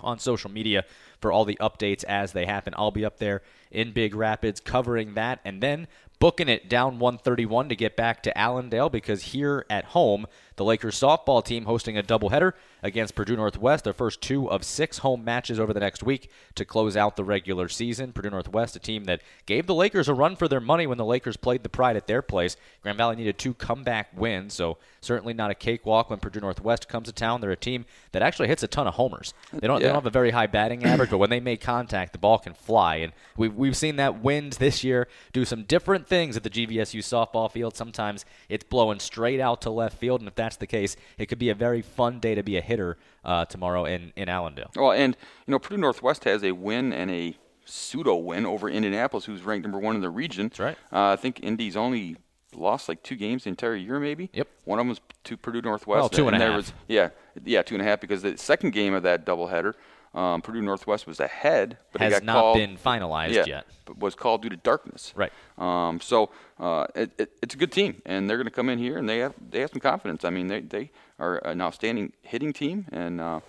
on 0.00 0.18
social 0.18 0.50
media 0.50 0.84
for 1.20 1.32
all 1.32 1.44
the 1.44 1.58
updates 1.60 2.04
as 2.04 2.32
they 2.32 2.46
happen. 2.46 2.74
I'll 2.76 2.90
be 2.90 3.04
up 3.04 3.18
there 3.18 3.42
in 3.70 3.92
Big 3.92 4.14
Rapids 4.14 4.60
covering 4.60 5.14
that 5.14 5.40
and 5.44 5.62
then 5.62 5.88
booking 6.18 6.48
it 6.48 6.68
down 6.68 6.98
131 6.98 7.68
to 7.68 7.76
get 7.76 7.96
back 7.96 8.22
to 8.22 8.38
Allendale 8.38 8.88
because 8.88 9.24
here 9.24 9.66
at 9.68 9.86
home 9.86 10.26
the 10.56 10.64
Lakers 10.64 10.98
softball 10.98 11.44
team 11.44 11.64
hosting 11.64 11.98
a 11.98 12.02
doubleheader 12.02 12.52
against 12.82 13.14
Purdue 13.14 13.36
Northwest, 13.36 13.84
their 13.84 13.92
first 13.92 14.20
two 14.20 14.50
of 14.50 14.62
six 14.62 14.98
home 14.98 15.24
matches 15.24 15.58
over 15.58 15.72
the 15.72 15.80
next 15.80 16.02
week 16.02 16.30
to 16.54 16.64
close 16.64 16.96
out 16.96 17.16
the 17.16 17.24
regular 17.24 17.68
season. 17.68 18.12
Purdue 18.12 18.30
Northwest, 18.30 18.76
a 18.76 18.78
team 18.78 19.04
that 19.04 19.22
gave 19.46 19.66
the 19.66 19.74
Lakers 19.74 20.08
a 20.08 20.14
run 20.14 20.36
for 20.36 20.48
their 20.48 20.60
money 20.60 20.86
when 20.86 20.98
the 20.98 21.04
Lakers 21.04 21.36
played 21.36 21.62
the 21.62 21.68
Pride 21.68 21.96
at 21.96 22.06
their 22.06 22.22
place. 22.22 22.56
Grand 22.82 22.98
Valley 22.98 23.16
needed 23.16 23.38
two 23.38 23.54
comeback 23.54 24.10
wins, 24.14 24.54
so 24.54 24.76
certainly 25.00 25.32
not 25.32 25.50
a 25.50 25.54
cakewalk 25.54 26.10
when 26.10 26.18
Purdue 26.18 26.40
Northwest 26.40 26.88
comes 26.88 27.06
to 27.06 27.12
town. 27.12 27.40
They're 27.40 27.50
a 27.50 27.56
team 27.56 27.86
that 28.12 28.22
actually 28.22 28.48
hits 28.48 28.62
a 28.62 28.68
ton 28.68 28.86
of 28.86 28.94
homers. 28.94 29.32
They 29.52 29.66
don't, 29.66 29.80
they 29.80 29.86
don't 29.86 29.94
have 29.94 30.06
a 30.06 30.10
very 30.10 30.30
high 30.30 30.46
batting 30.46 30.84
average, 30.84 31.10
but 31.10 31.18
when 31.18 31.30
they 31.30 31.40
make 31.40 31.60
contact, 31.60 32.12
the 32.12 32.18
ball 32.18 32.38
can 32.38 32.54
fly. 32.54 32.96
And 32.96 33.12
we've, 33.36 33.54
we've 33.54 33.76
seen 33.76 33.96
that 33.96 34.22
wind 34.22 34.54
this 34.54 34.84
year 34.84 35.08
do 35.32 35.44
some 35.44 35.64
different 35.64 36.06
things 36.06 36.36
at 36.36 36.42
the 36.42 36.50
GVSU 36.50 37.00
softball 37.00 37.50
field. 37.50 37.76
Sometimes 37.76 38.24
it's 38.48 38.64
blowing 38.64 38.98
straight 38.98 39.40
out 39.40 39.62
to 39.62 39.70
left 39.70 39.98
field, 39.98 40.20
and 40.20 40.28
if 40.28 40.34
that's 40.44 40.56
the 40.56 40.66
case, 40.66 40.96
it 41.18 41.26
could 41.26 41.38
be 41.38 41.50
a 41.50 41.54
very 41.54 41.82
fun 41.82 42.20
day 42.20 42.34
to 42.34 42.42
be 42.42 42.56
a 42.56 42.60
hitter 42.60 42.96
uh, 43.24 43.44
tomorrow 43.46 43.84
in, 43.84 44.12
in 44.16 44.28
Allendale. 44.28 44.70
Well, 44.76 44.92
and 44.92 45.16
you 45.46 45.52
know 45.52 45.58
Purdue 45.58 45.78
Northwest 45.78 46.24
has 46.24 46.44
a 46.44 46.52
win 46.52 46.92
and 46.92 47.10
a 47.10 47.36
pseudo 47.64 48.16
win 48.16 48.46
over 48.46 48.68
Indianapolis, 48.68 49.24
who's 49.24 49.42
ranked 49.42 49.64
number 49.64 49.78
one 49.78 49.96
in 49.96 50.02
the 50.02 50.10
region. 50.10 50.48
That's 50.48 50.60
right. 50.60 50.76
Uh, 50.92 51.12
I 51.12 51.16
think 51.16 51.40
Indy's 51.42 51.76
only 51.76 52.16
lost 52.54 52.88
like 52.88 53.02
two 53.02 53.16
games 53.16 53.44
the 53.44 53.50
entire 53.50 53.74
year, 53.74 53.98
maybe. 53.98 54.30
Yep. 54.32 54.48
One 54.64 54.78
of 54.78 54.82
them 54.82 54.88
was 54.90 55.00
to 55.24 55.36
Purdue 55.36 55.62
Northwest. 55.62 55.98
Well, 55.98 56.08
two 56.08 56.26
and 56.28 56.36
a 56.36 56.38
there 56.38 56.50
half. 56.50 56.56
Was, 56.56 56.72
yeah, 56.88 57.08
yeah, 57.44 57.62
two 57.62 57.74
and 57.74 57.82
a 57.82 57.84
half 57.84 58.00
because 58.00 58.22
the 58.22 58.36
second 58.36 58.72
game 58.72 58.94
of 58.94 59.02
that 59.02 59.26
doubleheader, 59.26 59.74
um, 60.14 60.42
Purdue 60.42 60.62
Northwest 60.62 61.06
was 61.06 61.18
ahead, 61.18 61.76
but 61.92 62.00
it 62.00 62.04
Has 62.04 62.12
got 62.14 62.24
not 62.24 62.34
called, 62.34 62.56
been 62.56 62.76
finalized 62.76 63.34
yeah, 63.34 63.44
yet. 63.46 63.66
But 63.84 63.98
was 63.98 64.14
called 64.14 64.42
due 64.42 64.48
to 64.48 64.56
darkness. 64.56 65.12
Right. 65.16 65.32
Um, 65.58 66.00
so 66.00 66.30
uh, 66.58 66.86
it, 66.94 67.10
it, 67.18 67.32
it's 67.42 67.54
a 67.54 67.58
good 67.58 67.72
team, 67.72 68.00
and 68.06 68.30
they're 68.30 68.36
going 68.36 68.46
to 68.46 68.52
come 68.52 68.68
in 68.68 68.78
here 68.78 68.96
and 68.96 69.08
they 69.08 69.18
have 69.18 69.34
they 69.50 69.60
have 69.60 69.70
some 69.70 69.80
confidence. 69.80 70.24
I 70.24 70.30
mean, 70.30 70.46
they 70.46 70.60
they 70.60 70.90
are 71.18 71.38
an 71.38 71.60
outstanding 71.60 72.12
hitting 72.22 72.52
team, 72.52 72.86
and 72.92 73.20
uh, 73.20 73.40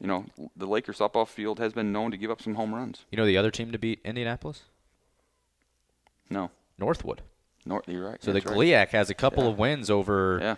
you 0.00 0.06
know 0.06 0.26
the 0.56 0.66
Lakers 0.66 0.98
softball 0.98 1.26
field 1.26 1.58
has 1.58 1.72
been 1.72 1.92
known 1.92 2.12
to 2.12 2.16
give 2.16 2.30
up 2.30 2.40
some 2.40 2.54
home 2.54 2.72
runs. 2.74 3.04
You 3.10 3.16
know 3.18 3.26
the 3.26 3.36
other 3.36 3.50
team 3.50 3.72
to 3.72 3.78
beat 3.78 4.00
Indianapolis? 4.04 4.62
No, 6.30 6.50
Northwood. 6.78 7.22
North, 7.64 7.88
you're 7.88 8.04
right. 8.04 8.22
So 8.22 8.32
That's 8.32 8.44
the 8.44 8.50
right. 8.52 8.88
Has 8.88 9.10
a 9.10 9.14
couple 9.14 9.44
Yeah. 9.44 9.50
of 9.50 9.58
wins 9.58 9.90
over 9.90 10.38
Yeah. 10.40 10.56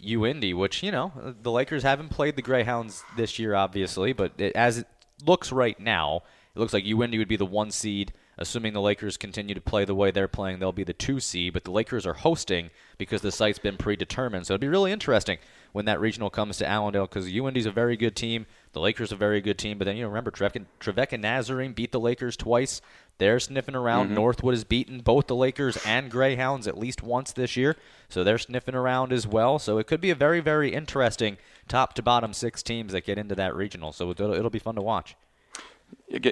UIndy, 0.00 0.54
which 0.54 0.82
you 0.82 0.90
know 0.92 1.12
the 1.42 1.50
Lakers 1.50 1.82
haven't 1.82 2.10
played 2.10 2.36
the 2.36 2.42
Greyhounds 2.42 3.02
this 3.16 3.38
year, 3.38 3.54
obviously, 3.54 4.12
but 4.12 4.32
it, 4.38 4.54
as 4.54 4.78
it 4.78 4.86
looks 5.24 5.52
right 5.52 5.78
now, 5.78 6.22
it 6.54 6.58
looks 6.58 6.72
like 6.72 6.84
UIndy 6.84 7.18
would 7.18 7.28
be 7.28 7.36
the 7.36 7.46
one 7.46 7.70
seed. 7.70 8.12
Assuming 8.36 8.72
the 8.72 8.80
Lakers 8.80 9.16
continue 9.16 9.54
to 9.54 9.60
play 9.60 9.84
the 9.84 9.94
way 9.94 10.10
they're 10.10 10.26
playing, 10.26 10.58
they'll 10.58 10.72
be 10.72 10.82
the 10.82 10.92
two 10.92 11.20
seed. 11.20 11.52
But 11.52 11.64
the 11.64 11.70
Lakers 11.70 12.04
are 12.04 12.14
hosting 12.14 12.70
because 12.98 13.22
the 13.22 13.30
site's 13.30 13.60
been 13.60 13.76
predetermined. 13.76 14.46
So 14.46 14.54
it'd 14.54 14.60
be 14.60 14.68
really 14.68 14.90
interesting 14.90 15.38
when 15.72 15.84
that 15.84 16.00
regional 16.00 16.30
comes 16.30 16.58
to 16.58 16.68
Allendale 16.68 17.06
because 17.06 17.30
UIndy's 17.30 17.66
a 17.66 17.70
very 17.70 17.96
good 17.96 18.16
team. 18.16 18.46
The 18.74 18.80
Lakers 18.80 19.12
are 19.12 19.14
a 19.14 19.18
very 19.18 19.40
good 19.40 19.56
team. 19.56 19.78
But 19.78 19.86
then 19.86 19.96
you 19.96 20.02
know, 20.02 20.08
remember 20.08 20.30
Trevecca, 20.30 20.66
Trevecca 20.80 21.18
Nazarene 21.18 21.72
beat 21.72 21.92
the 21.92 22.00
Lakers 22.00 22.36
twice. 22.36 22.80
They're 23.18 23.40
sniffing 23.40 23.74
around. 23.74 24.06
Mm-hmm. 24.06 24.16
Northwood 24.16 24.54
has 24.54 24.64
beaten 24.64 25.00
both 25.00 25.28
the 25.28 25.36
Lakers 25.36 25.78
and 25.86 26.10
Greyhounds 26.10 26.66
at 26.66 26.76
least 26.76 27.02
once 27.02 27.32
this 27.32 27.56
year, 27.56 27.76
so 28.08 28.24
they're 28.24 28.38
sniffing 28.38 28.74
around 28.74 29.12
as 29.12 29.26
well. 29.26 29.58
So 29.58 29.78
it 29.78 29.86
could 29.86 30.00
be 30.00 30.10
a 30.10 30.16
very, 30.16 30.40
very 30.40 30.74
interesting 30.74 31.38
top 31.68 31.94
to 31.94 32.02
bottom 32.02 32.32
six 32.34 32.62
teams 32.62 32.92
that 32.92 33.06
get 33.06 33.16
into 33.16 33.36
that 33.36 33.54
regional. 33.54 33.92
So 33.92 34.10
it'll, 34.10 34.34
it'll 34.34 34.50
be 34.50 34.58
fun 34.58 34.74
to 34.74 34.82
watch. 34.82 35.16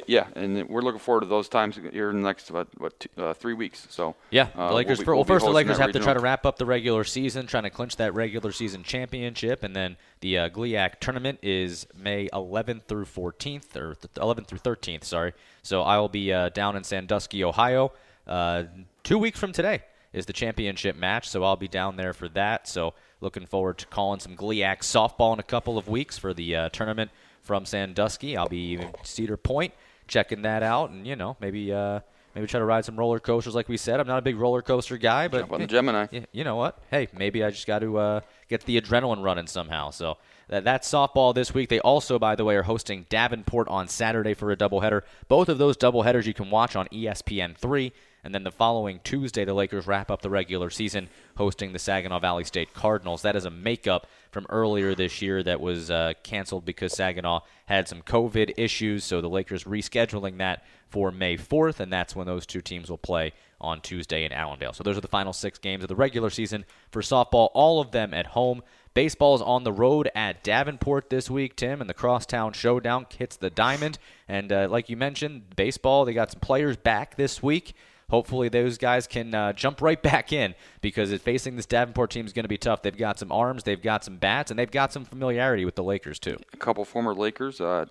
Yeah, 0.06 0.26
and 0.34 0.68
we're 0.68 0.82
looking 0.82 1.00
forward 1.00 1.22
to 1.22 1.26
those 1.26 1.48
times 1.48 1.78
here 1.92 2.10
in 2.10 2.22
the 2.22 2.26
next 2.26 2.50
what, 2.50 2.68
what 2.78 2.98
two, 3.00 3.08
uh, 3.18 3.34
three 3.34 3.54
weeks. 3.54 3.86
So 3.90 4.14
Yeah, 4.30 4.48
uh, 4.54 4.68
the 4.68 4.74
Lakers. 4.74 4.98
we'll 4.98 5.04
be- 5.04 5.08
well, 5.08 5.16
we'll 5.16 5.24
first 5.24 5.44
the 5.44 5.50
Lakers 5.52 5.78
have 5.78 5.92
to 5.92 6.00
try 6.00 6.14
to 6.14 6.20
wrap 6.20 6.46
up 6.46 6.58
the 6.58 6.66
regular 6.66 7.04
season, 7.04 7.46
trying 7.46 7.64
to 7.64 7.70
clinch 7.70 7.96
that 7.96 8.14
regular 8.14 8.52
season 8.52 8.82
championship, 8.82 9.62
and 9.62 9.74
then 9.74 9.96
the 10.20 10.38
uh, 10.38 10.48
GLIAC 10.48 11.00
tournament 11.00 11.38
is 11.42 11.86
May 11.96 12.28
11th 12.32 12.84
through 12.84 13.06
14th, 13.06 13.76
or 13.76 13.94
th- 13.94 14.12
11th 14.14 14.46
through 14.46 14.58
13th. 14.58 15.04
Sorry. 15.04 15.32
So 15.62 15.82
I 15.82 15.98
will 15.98 16.08
be 16.08 16.32
uh, 16.32 16.48
down 16.50 16.76
in 16.76 16.84
Sandusky, 16.84 17.42
Ohio, 17.44 17.92
uh, 18.26 18.64
two 19.02 19.18
weeks 19.18 19.38
from 19.38 19.52
today 19.52 19.82
is 20.12 20.26
the 20.26 20.32
championship 20.32 20.94
match. 20.96 21.28
So 21.28 21.42
I'll 21.42 21.56
be 21.56 21.68
down 21.68 21.96
there 21.96 22.12
for 22.12 22.28
that. 22.30 22.68
So 22.68 22.94
looking 23.20 23.46
forward 23.46 23.78
to 23.78 23.86
calling 23.86 24.20
some 24.20 24.36
GLIAC 24.36 24.80
softball 24.80 25.32
in 25.32 25.38
a 25.40 25.42
couple 25.44 25.78
of 25.78 25.88
weeks 25.88 26.18
for 26.18 26.34
the 26.34 26.54
uh, 26.54 26.68
tournament 26.68 27.10
from 27.42 27.64
Sandusky. 27.66 28.36
I'll 28.36 28.48
be 28.48 28.80
Cedar 29.02 29.36
Point 29.36 29.74
checking 30.08 30.42
that 30.42 30.62
out, 30.62 30.90
and 30.90 31.06
you 31.06 31.16
know 31.16 31.36
maybe. 31.40 31.72
Uh, 31.72 32.00
Maybe 32.34 32.46
try 32.46 32.60
to 32.60 32.64
ride 32.64 32.86
some 32.86 32.96
roller 32.96 33.20
coasters, 33.20 33.54
like 33.54 33.68
we 33.68 33.76
said. 33.76 34.00
I'm 34.00 34.06
not 34.06 34.16
a 34.16 34.22
big 34.22 34.36
roller 34.36 34.62
coaster 34.62 34.96
guy, 34.96 35.28
but 35.28 35.40
Jump 35.40 35.52
on 35.52 35.60
the 35.60 35.66
Gemini. 35.66 36.06
yeah, 36.10 36.24
you 36.32 36.44
know 36.44 36.56
what? 36.56 36.78
Hey, 36.90 37.08
maybe 37.14 37.44
I 37.44 37.50
just 37.50 37.66
got 37.66 37.80
to 37.80 37.98
uh, 37.98 38.20
get 38.48 38.62
the 38.64 38.80
adrenaline 38.80 39.22
running 39.22 39.46
somehow. 39.46 39.90
So 39.90 40.16
that's 40.60 40.90
softball 40.90 41.34
this 41.34 41.54
week. 41.54 41.68
They 41.68 41.80
also, 41.80 42.18
by 42.18 42.36
the 42.36 42.44
way, 42.44 42.56
are 42.56 42.62
hosting 42.62 43.06
Davenport 43.08 43.68
on 43.68 43.88
Saturday 43.88 44.34
for 44.34 44.50
a 44.50 44.56
doubleheader. 44.56 45.02
Both 45.28 45.48
of 45.48 45.58
those 45.58 45.76
doubleheaders 45.76 46.26
you 46.26 46.34
can 46.34 46.50
watch 46.50 46.76
on 46.76 46.88
E 46.92 47.04
ESPN 47.04 47.56
three. 47.56 47.92
And 48.24 48.32
then 48.32 48.44
the 48.44 48.52
following 48.52 49.00
Tuesday, 49.02 49.44
the 49.44 49.52
Lakers 49.52 49.88
wrap 49.88 50.08
up 50.08 50.22
the 50.22 50.30
regular 50.30 50.70
season 50.70 51.08
hosting 51.36 51.72
the 51.72 51.80
Saginaw 51.80 52.20
Valley 52.20 52.44
State 52.44 52.72
Cardinals. 52.72 53.22
That 53.22 53.34
is 53.34 53.44
a 53.44 53.50
makeup 53.50 54.06
from 54.30 54.46
earlier 54.48 54.94
this 54.94 55.20
year 55.20 55.42
that 55.42 55.60
was 55.60 55.90
uh, 55.90 56.12
canceled 56.22 56.64
because 56.64 56.92
Saginaw 56.92 57.40
had 57.66 57.88
some 57.88 58.00
COVID 58.02 58.54
issues. 58.56 59.02
So 59.02 59.20
the 59.20 59.28
Lakers 59.28 59.64
rescheduling 59.64 60.38
that 60.38 60.62
for 60.88 61.10
May 61.10 61.36
4th, 61.36 61.80
and 61.80 61.92
that's 61.92 62.14
when 62.14 62.26
those 62.26 62.46
two 62.46 62.60
teams 62.60 62.90
will 62.90 62.98
play 62.98 63.32
on 63.60 63.80
Tuesday 63.80 64.24
in 64.24 64.32
Allendale. 64.32 64.72
So 64.72 64.84
those 64.84 64.98
are 64.98 65.00
the 65.00 65.08
final 65.08 65.32
six 65.32 65.58
games 65.58 65.82
of 65.82 65.88
the 65.88 65.96
regular 65.96 66.30
season 66.30 66.64
for 66.90 67.02
softball, 67.02 67.48
all 67.54 67.80
of 67.80 67.90
them 67.90 68.14
at 68.14 68.26
home. 68.26 68.62
Baseball 68.94 69.34
is 69.34 69.40
on 69.40 69.64
the 69.64 69.72
road 69.72 70.10
at 70.14 70.42
Davenport 70.44 71.08
this 71.08 71.30
week, 71.30 71.56
Tim, 71.56 71.80
and 71.80 71.88
the 71.88 71.94
Crosstown 71.94 72.52
Showdown 72.52 73.06
hits 73.16 73.36
the 73.36 73.48
diamond. 73.48 73.98
And 74.28 74.52
uh, 74.52 74.68
like 74.70 74.90
you 74.90 74.96
mentioned, 74.98 75.56
baseball, 75.56 76.04
they 76.04 76.12
got 76.12 76.30
some 76.30 76.40
players 76.40 76.76
back 76.76 77.16
this 77.16 77.42
week. 77.42 77.74
Hopefully, 78.10 78.50
those 78.50 78.76
guys 78.76 79.06
can 79.06 79.34
uh, 79.34 79.54
jump 79.54 79.80
right 79.80 80.02
back 80.12 80.32
in 80.32 80.54
because 80.82 81.14
facing 81.22 81.56
this 81.56 81.64
Davenport 81.64 82.10
team 82.10 82.26
is 82.26 82.34
going 82.34 82.44
to 82.44 82.48
be 82.48 82.58
tough. 82.58 82.82
They've 82.82 82.94
got 82.94 83.18
some 83.18 83.32
arms, 83.32 83.62
they've 83.62 83.80
got 83.80 84.04
some 84.04 84.16
bats, 84.16 84.50
and 84.50 84.58
they've 84.58 84.70
got 84.70 84.92
some 84.92 85.06
familiarity 85.06 85.64
with 85.64 85.76
the 85.76 85.84
Lakers, 85.84 86.18
too. 86.18 86.36
a 86.52 86.56
couple 86.58 86.84
former 86.84 87.14
Lakers 87.14 87.62
uh, 87.62 87.86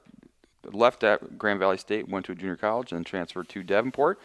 left 0.72 1.04
at 1.04 1.40
Grand 1.40 1.60
Valley 1.60 1.78
State, 1.78 2.08
went 2.08 2.28
to 2.28 2.34
a 2.34 2.36
junior 2.36 2.56
college, 2.56 2.92
and 2.92 3.04
transferred 3.04 3.50
to 3.50 3.64
Davenport. 3.64 4.20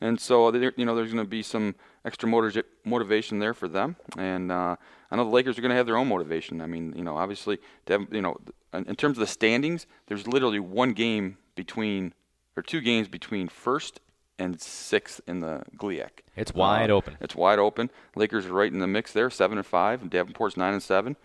And 0.00 0.20
so, 0.20 0.54
you 0.54 0.84
know, 0.84 0.94
there's 0.94 1.12
going 1.12 1.24
to 1.24 1.28
be 1.28 1.42
some 1.42 1.74
extra 2.04 2.28
motiv- 2.28 2.64
motivation 2.84 3.38
there 3.40 3.52
for 3.54 3.66
them. 3.68 3.96
And 4.16 4.52
uh, 4.52 4.76
I 5.10 5.16
know 5.16 5.24
the 5.24 5.30
Lakers 5.30 5.58
are 5.58 5.60
going 5.60 5.70
to 5.70 5.76
have 5.76 5.86
their 5.86 5.96
own 5.96 6.08
motivation. 6.08 6.60
I 6.60 6.66
mean, 6.66 6.94
you 6.96 7.02
know, 7.02 7.16
obviously, 7.16 7.58
Dev- 7.86 8.06
you 8.12 8.22
know, 8.22 8.36
in 8.72 8.84
in 8.86 8.94
terms 8.96 9.16
of 9.16 9.20
the 9.20 9.26
standings, 9.26 9.86
there's 10.06 10.26
literally 10.26 10.60
one 10.60 10.92
game 10.92 11.38
between, 11.56 12.14
or 12.56 12.62
two 12.62 12.80
games 12.80 13.08
between 13.08 13.48
first 13.48 14.00
and 14.38 14.60
sixth 14.60 15.20
in 15.26 15.40
the 15.40 15.62
GLIAC. 15.76 16.22
It's 16.36 16.54
wide 16.54 16.90
Uh, 16.90 16.94
open. 16.94 17.16
It's 17.20 17.34
wide 17.34 17.58
open. 17.58 17.90
Lakers 18.14 18.46
are 18.46 18.52
right 18.52 18.72
in 18.72 18.78
the 18.78 18.86
mix 18.86 19.12
there, 19.12 19.30
seven 19.30 19.58
and 19.58 19.66
five. 19.66 20.00
and 20.00 20.10
Davenport's 20.10 20.56
nine 20.56 20.74
and 20.74 20.82
seven. 20.82 21.16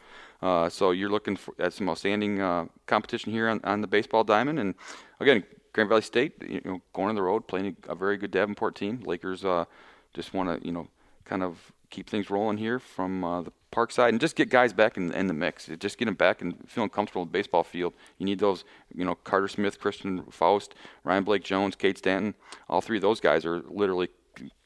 Uh, 0.41 0.67
so 0.67 0.89
you're 0.91 1.11
looking 1.11 1.35
for, 1.37 1.53
at 1.59 1.73
some 1.73 1.87
outstanding 1.87 2.41
uh, 2.41 2.65
competition 2.87 3.31
here 3.31 3.47
on, 3.47 3.61
on 3.63 3.81
the 3.81 3.87
baseball 3.87 4.23
diamond. 4.23 4.57
And 4.59 4.73
again, 5.19 5.43
Grand 5.73 5.89
Valley 5.89 6.01
State, 6.01 6.33
you 6.47 6.61
know, 6.63 6.81
going 6.93 7.09
on 7.09 7.15
the 7.15 7.21
road, 7.21 7.47
playing 7.47 7.75
a, 7.87 7.95
very 7.95 8.17
good 8.17 8.31
Davenport 8.31 8.75
team. 8.75 9.01
Lakers 9.05 9.43
uh, 9.43 9.65
just 10.13 10.33
want 10.33 10.49
to, 10.49 10.65
you 10.65 10.71
know, 10.71 10.87
kind 11.25 11.43
of 11.43 11.71
keep 11.89 12.09
things 12.09 12.29
rolling 12.29 12.57
here 12.57 12.79
from 12.79 13.23
uh, 13.23 13.41
the 13.41 13.51
park 13.71 13.91
side 13.91 14.09
and 14.09 14.21
just 14.21 14.35
get 14.35 14.49
guys 14.49 14.71
back 14.71 14.97
in, 14.97 15.11
in 15.13 15.27
the 15.27 15.33
mix. 15.33 15.69
Just 15.79 15.97
get 15.97 16.05
them 16.05 16.13
back 16.13 16.41
and 16.41 16.57
feeling 16.67 16.89
comfortable 16.89 17.23
in 17.23 17.27
the 17.27 17.31
baseball 17.31 17.63
field. 17.63 17.93
You 18.17 18.25
need 18.25 18.39
those, 18.39 18.65
you 18.95 19.03
know, 19.03 19.15
Carter 19.15 19.47
Smith, 19.47 19.79
Christian 19.79 20.23
Faust, 20.29 20.75
Ryan 21.03 21.23
Blake 21.23 21.43
Jones, 21.43 21.75
Cade 21.75 21.97
Stanton. 21.97 22.35
All 22.69 22.81
three 22.81 22.97
of 22.97 23.01
those 23.01 23.19
guys 23.19 23.45
are 23.45 23.61
literally 23.67 24.09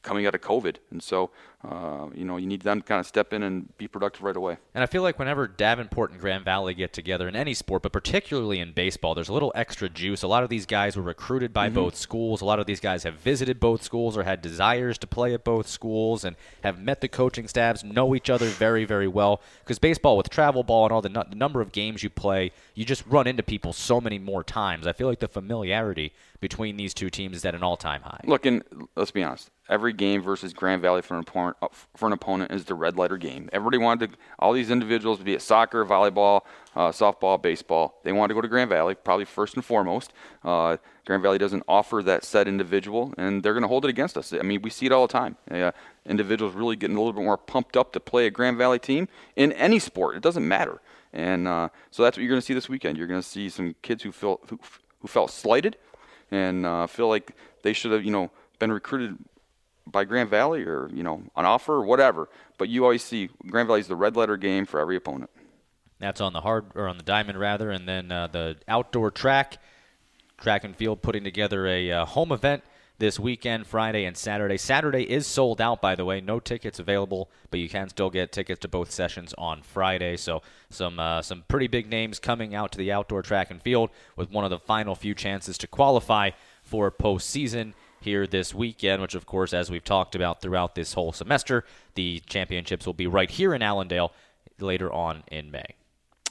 coming 0.02 0.26
out 0.26 0.34
of 0.34 0.40
COVID, 0.40 0.76
and 0.90 1.02
so 1.02 1.30
uh, 1.64 2.06
you 2.14 2.24
know 2.24 2.36
you 2.36 2.46
need 2.46 2.62
them 2.62 2.80
to 2.80 2.86
kind 2.86 3.00
of 3.00 3.06
step 3.06 3.32
in 3.32 3.42
and 3.42 3.76
be 3.78 3.88
productive 3.88 4.22
right 4.22 4.36
away. 4.36 4.56
And 4.74 4.82
I 4.82 4.86
feel 4.86 5.02
like 5.02 5.18
whenever 5.18 5.46
Davenport 5.46 6.12
and 6.12 6.20
Grand 6.20 6.44
Valley 6.44 6.72
get 6.74 6.92
together 6.92 7.28
in 7.28 7.36
any 7.36 7.52
sport, 7.54 7.82
but 7.82 7.92
particularly 7.92 8.60
in 8.60 8.72
baseball, 8.72 9.14
there's 9.14 9.28
a 9.28 9.32
little 9.32 9.52
extra 9.54 9.88
juice. 9.88 10.22
A 10.22 10.28
lot 10.28 10.42
of 10.42 10.50
these 10.50 10.66
guys 10.66 10.96
were 10.96 11.02
recruited 11.02 11.52
by 11.52 11.68
both 11.68 11.96
schools. 11.96 12.40
A 12.40 12.44
lot 12.44 12.58
of 12.58 12.66
these 12.66 12.80
guys 12.80 13.02
have 13.02 13.14
visited 13.14 13.60
both 13.60 13.82
schools 13.82 14.16
or 14.16 14.22
had 14.22 14.40
desires 14.40 14.98
to 14.98 15.06
play 15.06 15.34
at 15.34 15.44
both 15.44 15.68
schools 15.68 16.24
and 16.24 16.36
have 16.62 16.80
met 16.80 17.00
the 17.00 17.08
coaching 17.08 17.48
staffs, 17.48 17.84
know 17.84 18.14
each 18.14 18.30
other 18.30 18.46
very, 18.46 18.84
very 18.84 19.08
well. 19.08 19.40
Because 19.60 19.78
baseball, 19.78 20.16
with 20.16 20.30
travel 20.30 20.62
ball 20.62 20.84
and 20.86 20.92
all 20.92 21.02
the, 21.02 21.08
nu- 21.08 21.24
the 21.28 21.36
number 21.36 21.60
of 21.60 21.72
games 21.72 22.02
you 22.02 22.10
play, 22.10 22.52
you 22.74 22.84
just 22.84 23.04
run 23.06 23.26
into 23.26 23.42
people 23.42 23.72
so 23.72 24.00
many 24.00 24.18
more 24.18 24.44
times. 24.44 24.86
I 24.86 24.92
feel 24.92 25.08
like 25.08 25.20
the 25.20 25.28
familiarity 25.28 26.12
between 26.40 26.76
these 26.76 26.94
two 26.94 27.10
teams 27.10 27.36
is 27.36 27.44
at 27.44 27.54
an 27.54 27.62
all-time 27.62 28.02
high. 28.02 28.20
Look, 28.24 28.46
and 28.46 28.62
let's 28.96 29.10
be 29.10 29.22
honest. 29.22 29.50
every 29.68 29.92
game 29.92 30.22
versus 30.22 30.52
Grand 30.52 30.82
Valley 30.82 31.02
for 31.02 31.14
an 31.14 31.20
opponent, 31.20 31.56
for 31.94 32.06
an 32.06 32.12
opponent 32.12 32.52
is 32.52 32.64
the 32.64 32.74
red 32.74 32.96
letter 32.96 33.16
game. 33.16 33.48
Everybody 33.52 33.78
wanted 33.78 34.12
to, 34.12 34.18
all 34.38 34.52
these 34.52 34.70
individuals, 34.70 35.18
be 35.18 35.34
it 35.34 35.42
soccer, 35.42 35.84
volleyball, 35.84 36.42
uh, 36.74 36.88
softball, 36.88 37.40
baseball, 37.40 38.00
they 38.04 38.12
wanted 38.12 38.28
to 38.28 38.34
go 38.34 38.40
to 38.40 38.48
Grand 38.48 38.70
Valley, 38.70 38.94
probably 38.94 39.24
first 39.24 39.54
and 39.54 39.64
foremost. 39.64 40.12
Uh, 40.42 40.76
Grand 41.04 41.22
Valley 41.22 41.38
doesn't 41.38 41.62
offer 41.68 42.02
that 42.02 42.24
set 42.24 42.48
individual, 42.48 43.14
and 43.18 43.42
they're 43.42 43.54
going 43.54 43.62
to 43.62 43.68
hold 43.68 43.84
it 43.84 43.88
against 43.88 44.16
us. 44.16 44.32
I 44.32 44.42
mean, 44.42 44.62
we 44.62 44.70
see 44.70 44.86
it 44.86 44.92
all 44.92 45.06
the 45.06 45.12
time. 45.12 45.36
Uh, 45.50 45.72
individuals 46.06 46.54
really 46.54 46.76
getting 46.76 46.96
a 46.96 47.00
little 47.00 47.12
bit 47.12 47.24
more 47.24 47.36
pumped 47.36 47.76
up 47.76 47.92
to 47.92 48.00
play 48.00 48.26
a 48.26 48.30
Grand 48.30 48.56
Valley 48.56 48.78
team 48.78 49.08
in 49.36 49.52
any 49.52 49.78
sport. 49.78 50.16
It 50.16 50.22
doesn't 50.22 50.46
matter. 50.46 50.80
And 51.12 51.48
uh, 51.48 51.70
so 51.90 52.02
that's 52.02 52.16
what 52.16 52.22
you're 52.22 52.30
going 52.30 52.40
to 52.40 52.44
see 52.46 52.54
this 52.54 52.68
weekend. 52.68 52.98
You're 52.98 53.06
going 53.06 53.20
to 53.20 53.26
see 53.26 53.48
some 53.48 53.74
kids 53.80 54.02
who 54.02 54.12
feel 54.12 54.40
who, 54.48 54.58
who 55.00 55.08
felt 55.08 55.30
slighted 55.30 55.76
and 56.30 56.66
uh, 56.66 56.86
feel 56.86 57.08
like 57.08 57.34
they 57.62 57.72
should 57.72 57.92
have, 57.92 58.04
you 58.04 58.10
know, 58.10 58.30
been 58.58 58.72
recruited 58.72 59.18
by 59.86 60.04
Grand 60.04 60.28
Valley 60.28 60.64
or 60.64 60.90
you 60.92 61.02
know 61.02 61.22
an 61.36 61.44
offer 61.44 61.74
or 61.74 61.84
whatever. 61.84 62.28
But 62.56 62.68
you 62.68 62.84
always 62.84 63.02
see 63.02 63.30
Grand 63.46 63.68
Valley 63.68 63.80
is 63.80 63.88
the 63.88 63.96
red 63.96 64.16
letter 64.16 64.36
game 64.36 64.66
for 64.66 64.80
every 64.80 64.96
opponent. 64.96 65.30
That's 65.98 66.20
on 66.20 66.32
the 66.32 66.42
hard 66.42 66.66
or 66.74 66.88
on 66.88 66.96
the 66.96 67.02
diamond 67.02 67.38
rather, 67.38 67.70
and 67.70 67.88
then 67.88 68.12
uh, 68.12 68.28
the 68.28 68.56
outdoor 68.68 69.10
track, 69.10 69.58
track 70.38 70.64
and 70.64 70.76
field 70.76 71.02
putting 71.02 71.24
together 71.24 71.66
a 71.66 71.90
uh, 71.90 72.04
home 72.04 72.32
event 72.32 72.62
this 72.98 73.18
weekend, 73.18 73.66
Friday 73.66 74.04
and 74.04 74.16
Saturday. 74.16 74.56
Saturday 74.56 75.02
is 75.08 75.26
sold 75.26 75.60
out, 75.60 75.80
by 75.80 75.94
the 75.94 76.04
way. 76.04 76.20
No 76.20 76.40
tickets 76.40 76.78
available, 76.78 77.30
but 77.50 77.60
you 77.60 77.68
can 77.68 77.88
still 77.88 78.10
get 78.10 78.32
tickets 78.32 78.60
to 78.60 78.68
both 78.68 78.90
sessions 78.90 79.34
on 79.38 79.62
Friday. 79.62 80.16
So 80.16 80.42
some 80.70 80.98
uh, 80.98 81.22
some 81.22 81.44
pretty 81.48 81.68
big 81.68 81.88
names 81.88 82.18
coming 82.18 82.54
out 82.54 82.72
to 82.72 82.78
the 82.78 82.92
outdoor 82.92 83.22
track 83.22 83.50
and 83.50 83.62
field 83.62 83.90
with 84.16 84.30
one 84.30 84.44
of 84.44 84.50
the 84.50 84.58
final 84.58 84.94
few 84.94 85.14
chances 85.14 85.56
to 85.58 85.66
qualify 85.66 86.30
for 86.62 86.90
postseason 86.90 87.74
here 88.00 88.26
this 88.26 88.54
weekend, 88.54 89.02
which, 89.02 89.14
of 89.14 89.26
course, 89.26 89.52
as 89.52 89.70
we've 89.70 89.84
talked 89.84 90.14
about 90.14 90.40
throughout 90.40 90.74
this 90.74 90.94
whole 90.94 91.12
semester, 91.12 91.64
the 91.94 92.20
championships 92.26 92.86
will 92.86 92.94
be 92.94 93.06
right 93.06 93.30
here 93.30 93.54
in 93.54 93.62
Allendale 93.62 94.12
later 94.60 94.92
on 94.92 95.24
in 95.28 95.50
May. 95.50 95.74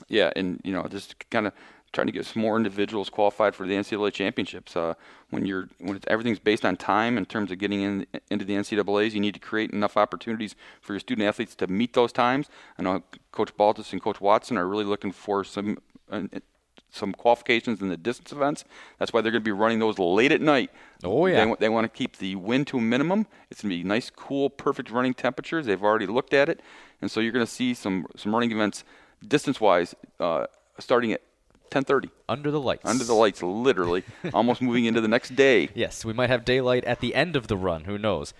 Yeah, 0.08 0.32
and, 0.36 0.62
you 0.64 0.74
know, 0.74 0.84
just 0.84 1.30
kind 1.30 1.48
of 1.48 1.54
trying 1.94 2.08
to 2.08 2.14
get 2.14 2.26
some 2.26 2.42
more 2.42 2.58
individuals 2.58 3.10
qualified 3.10 3.56
for 3.56 3.66
the 3.66 3.74
NCAA 3.74 4.14
championships. 4.14 4.76
Uh, 4.76 4.94
when 5.30 5.46
you're 5.46 5.70
when 5.80 6.00
everything's 6.08 6.40
based 6.40 6.66
on 6.66 6.78
time 6.78 7.18
in 7.18 7.26
terms 7.26 7.52
of 7.52 7.58
getting 7.58 7.82
in, 7.82 8.08
into 8.30 8.46
the 8.46 8.54
NCAA's, 8.54 9.14
you 9.14 9.22
need 9.22 9.34
to 9.34 9.40
create 9.40 9.72
enough 9.72 9.98
opportunities 9.98 10.56
for 10.82 10.94
your 10.94 11.00
student 11.00 11.28
athletes 11.28 11.56
to 11.56 11.68
meet 11.68 11.94
those 11.94 12.12
times. 12.12 12.48
I 12.78 12.84
know 12.84 13.04
Coach 13.32 13.56
Baltes 13.56 13.92
and 13.92 14.02
Coach 14.02 14.22
Watson 14.22 14.58
are 14.58 14.68
really 14.68 14.86
looking 14.86 15.12
for 15.12 15.44
some 15.44 15.78
uh, 16.12 16.24
some 16.90 17.14
qualifications 17.14 17.82
in 17.82 17.90
the 17.90 17.98
distance 17.98 18.32
events. 18.32 18.64
That's 18.98 19.12
why 19.12 19.22
they're 19.22 19.32
going 19.32 19.44
to 19.44 19.48
be 19.48 19.52
running 19.52 19.80
those 19.80 20.00
late 20.00 20.32
at 20.32 20.42
night. 20.42 20.72
Oh 21.04 21.26
yeah. 21.26 21.46
They, 21.46 21.56
they 21.60 21.70
want 21.70 21.92
to 21.92 21.96
keep 21.96 22.18
the 22.18 22.36
wind 22.36 22.68
to 22.68 22.78
a 22.78 22.82
minimum. 22.82 23.28
It's 23.52 23.62
going 23.62 23.72
to 23.72 23.78
be 23.78 23.84
nice, 23.84 24.10
cool, 24.10 24.50
perfect 24.50 24.92
running 24.92 25.14
temperatures. 25.14 25.66
They've 25.66 25.84
already 25.84 26.08
looked 26.08 26.34
at 26.34 26.50
it, 26.50 26.62
and 27.02 27.12
so 27.12 27.20
you're 27.20 27.32
going 27.32 27.46
to 27.46 27.52
see 27.52 27.74
some 27.74 28.08
some 28.16 28.34
running 28.34 28.52
events 28.52 28.84
distance-wise 29.26 29.96
uh, 30.20 30.46
starting 30.80 31.12
at 31.12 31.22
10:30 31.70 32.10
under 32.28 32.52
the 32.52 32.60
lights. 32.60 32.86
Under 32.86 33.04
the 33.04 33.14
lights, 33.14 33.42
literally, 33.44 34.04
almost 34.34 34.62
moving 34.62 34.86
into 34.86 35.02
the 35.02 35.08
next 35.08 35.36
day. 35.36 35.70
Yes, 35.74 36.06
we 36.06 36.14
might 36.14 36.30
have 36.30 36.46
daylight 36.46 36.84
at 36.86 37.00
the 37.00 37.16
end 37.16 37.36
of 37.36 37.48
the 37.48 37.58
run. 37.58 37.86
Who 37.86 37.98
knows? 37.98 38.34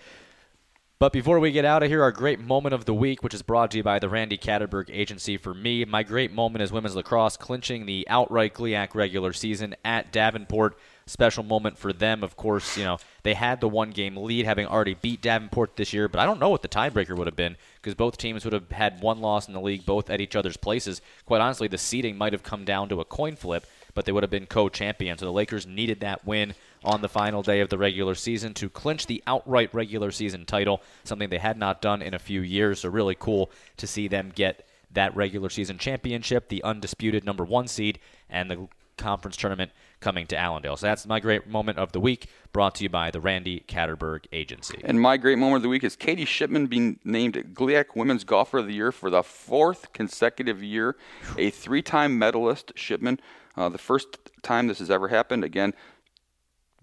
But 1.00 1.14
before 1.14 1.40
we 1.40 1.52
get 1.52 1.64
out 1.64 1.84
of 1.84 1.90
here, 1.90 2.02
our 2.02 2.12
great 2.12 2.40
moment 2.40 2.74
of 2.74 2.86
the 2.86 2.94
week, 2.94 3.22
which 3.22 3.36
is 3.36 3.44
brought 3.44 3.70
to 3.72 3.78
you 3.78 3.84
by 3.84 4.00
the 4.00 4.10
Randy 4.10 4.38
Katterberg 4.38 4.90
Agency 4.90 5.38
for 5.38 5.54
me. 5.54 5.86
My 5.86 6.02
great 6.02 6.32
moment 6.32 6.64
is 6.64 6.72
women's 6.72 6.96
lacrosse 6.96 7.38
clinching 7.38 7.86
the 7.86 8.08
outright 8.10 8.56
GLIAC 8.56 8.96
regular 8.96 9.32
season 9.32 9.76
at 9.86 10.12
Davenport. 10.12 10.76
Special 11.08 11.44
moment 11.44 11.78
for 11.78 11.92
them, 11.94 12.24
of 12.24 12.36
course. 12.36 12.78
You 12.78 12.84
know 12.84 12.98
they 13.24 13.34
had 13.34 13.62
the 13.62 13.68
one 13.68 13.92
game 13.92 14.16
lead, 14.16 14.46
having 14.46 14.68
already 14.68 14.94
beat 14.94 15.22
Davenport 15.22 15.76
this 15.76 15.94
year. 15.94 16.08
But 16.08 16.20
I 16.20 16.26
don't 16.26 16.40
know 16.40 16.50
what 16.50 16.62
the 16.62 16.68
tiebreaker 16.68 17.18
would 17.18 17.28
have 17.28 17.36
been 17.36 17.58
because 17.76 17.96
both 17.96 18.18
teams 18.18 18.44
would 18.44 18.54
have 18.54 18.72
had 18.72 19.02
one 19.02 19.20
loss 19.20 19.48
in 19.48 19.54
the 19.54 19.62
league, 19.62 19.86
both 19.86 20.10
at 20.10 20.22
each 20.22 20.36
other's 20.36 20.58
places. 20.58 21.02
Quite 21.26 21.42
honestly, 21.42 21.68
the 21.68 21.78
seeding 21.78 22.18
might 22.18 22.34
have 22.34 22.44
come 22.44 22.66
down 22.66 22.90
to 22.90 23.00
a 23.00 23.06
coin 23.06 23.36
flip, 23.36 23.66
but 23.94 24.06
they 24.06 24.12
would 24.12 24.24
have 24.24 24.30
been 24.30 24.46
co-champions. 24.46 25.22
So 25.22 25.26
the 25.26 25.32
Lakers 25.32 25.66
needed 25.66 26.02
that 26.02 26.26
win 26.26 26.54
on 26.84 27.02
the 27.02 27.10
final 27.10 27.42
day 27.42 27.60
of 27.60 27.70
the 27.70 27.78
regular 27.78 28.16
season 28.16 28.54
to 28.56 28.70
clinch 28.70 29.08
the 29.08 29.24
outright 29.28 29.74
regular 29.74 30.12
season 30.12 30.46
title, 30.46 30.82
something 31.04 31.30
they 31.30 31.38
had 31.38 31.58
not 31.58 31.82
done 31.82 32.02
in 32.02 32.14
a 32.14 32.20
few 32.20 32.42
years. 32.42 32.82
So, 32.82 32.90
really 32.90 33.16
cool 33.18 33.50
to 33.78 33.88
see 33.88 34.08
them 34.08 34.32
get 34.34 34.66
that 34.92 35.16
regular 35.16 35.50
season 35.50 35.78
championship, 35.78 36.48
the 36.48 36.64
undisputed 36.64 37.26
number 37.26 37.44
one 37.44 37.68
seed, 37.68 38.00
and 38.30 38.50
the 38.50 38.68
conference 38.98 39.38
tournament 39.38 39.72
coming 40.00 40.28
to 40.28 40.38
Allendale. 40.38 40.78
So 40.78 40.88
that's 40.88 41.08
my 41.08 41.20
great 41.20 41.48
moment 41.48 41.78
of 41.78 41.92
the 41.92 42.00
week, 42.00 42.28
brought 42.52 42.76
to 42.76 42.84
you 42.84 42.90
by 42.90 43.12
the 43.12 43.20
Randy 43.20 43.64
Katterberg 43.68 44.26
Agency. 44.32 44.80
And 44.84 45.02
my 45.02 45.18
great 45.18 45.38
moment 45.38 45.58
of 45.58 45.64
the 45.64 45.70
week 45.70 45.84
is 45.84 45.96
Katie 45.96 46.26
Shipman 46.26 46.68
being 46.68 47.00
named 47.04 47.36
GLIAC 47.54 47.96
Women's 47.96 48.24
Golfer 48.24 48.60
of 48.60 48.68
the 48.68 48.74
Year 48.74 48.92
for 48.92 49.10
the 49.10 49.24
fourth 49.24 49.94
consecutive 49.94 50.62
year. 50.62 50.96
A 51.38 51.50
three-time 51.50 52.18
medalist, 52.20 52.74
Shipman. 52.76 53.20
Uh, 53.56 53.70
the 53.70 53.78
first 53.80 54.20
time 54.44 54.68
this 54.68 54.80
has 54.80 54.92
ever 54.92 55.08
happened. 55.08 55.44
Again, 55.44 55.74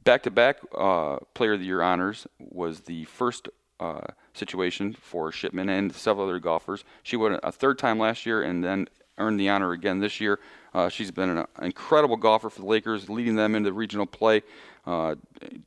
back-to-back 0.03 0.59
uh, 0.77 1.18
Player 1.35 1.53
of 1.53 1.61
the 1.61 1.66
Year 1.66 1.83
honors 1.83 2.27
was 2.38 2.81
the 2.81 3.05
first 3.05 3.48
uh, 3.79 4.00
situation 4.33 4.92
for 4.92 5.31
Shipman 5.31 5.68
and 5.68 5.94
several 5.94 6.27
other 6.27 6.40
golfers. 6.40 6.85
She 7.03 7.16
won 7.16 7.38
a 7.42 7.53
third 7.53 7.79
time 7.79 7.98
last 7.98 8.27
year 8.27 8.42
and 8.42 8.62
then 8.64 8.88
earned 9.18 9.38
the 9.38 9.48
honor 9.48 9.72
again 9.72 10.00
this 10.00 10.20
year. 10.20 10.40
Uh, 10.74 10.88
she's 10.88 11.10
been 11.10 11.30
an 11.30 11.46
incredible 11.62 12.16
golfer 12.16 12.50
for 12.50 12.60
the 12.60 12.66
Lakers, 12.66 13.08
leading 13.08 13.37
them 13.37 13.54
into 13.54 13.72
regional 13.72 14.06
play. 14.06 14.42
Uh, 14.87 15.14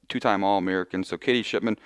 two-time 0.10 0.44
All-American. 0.44 1.04
So 1.04 1.18
Katie 1.18 1.42
Shipman, 1.42 1.80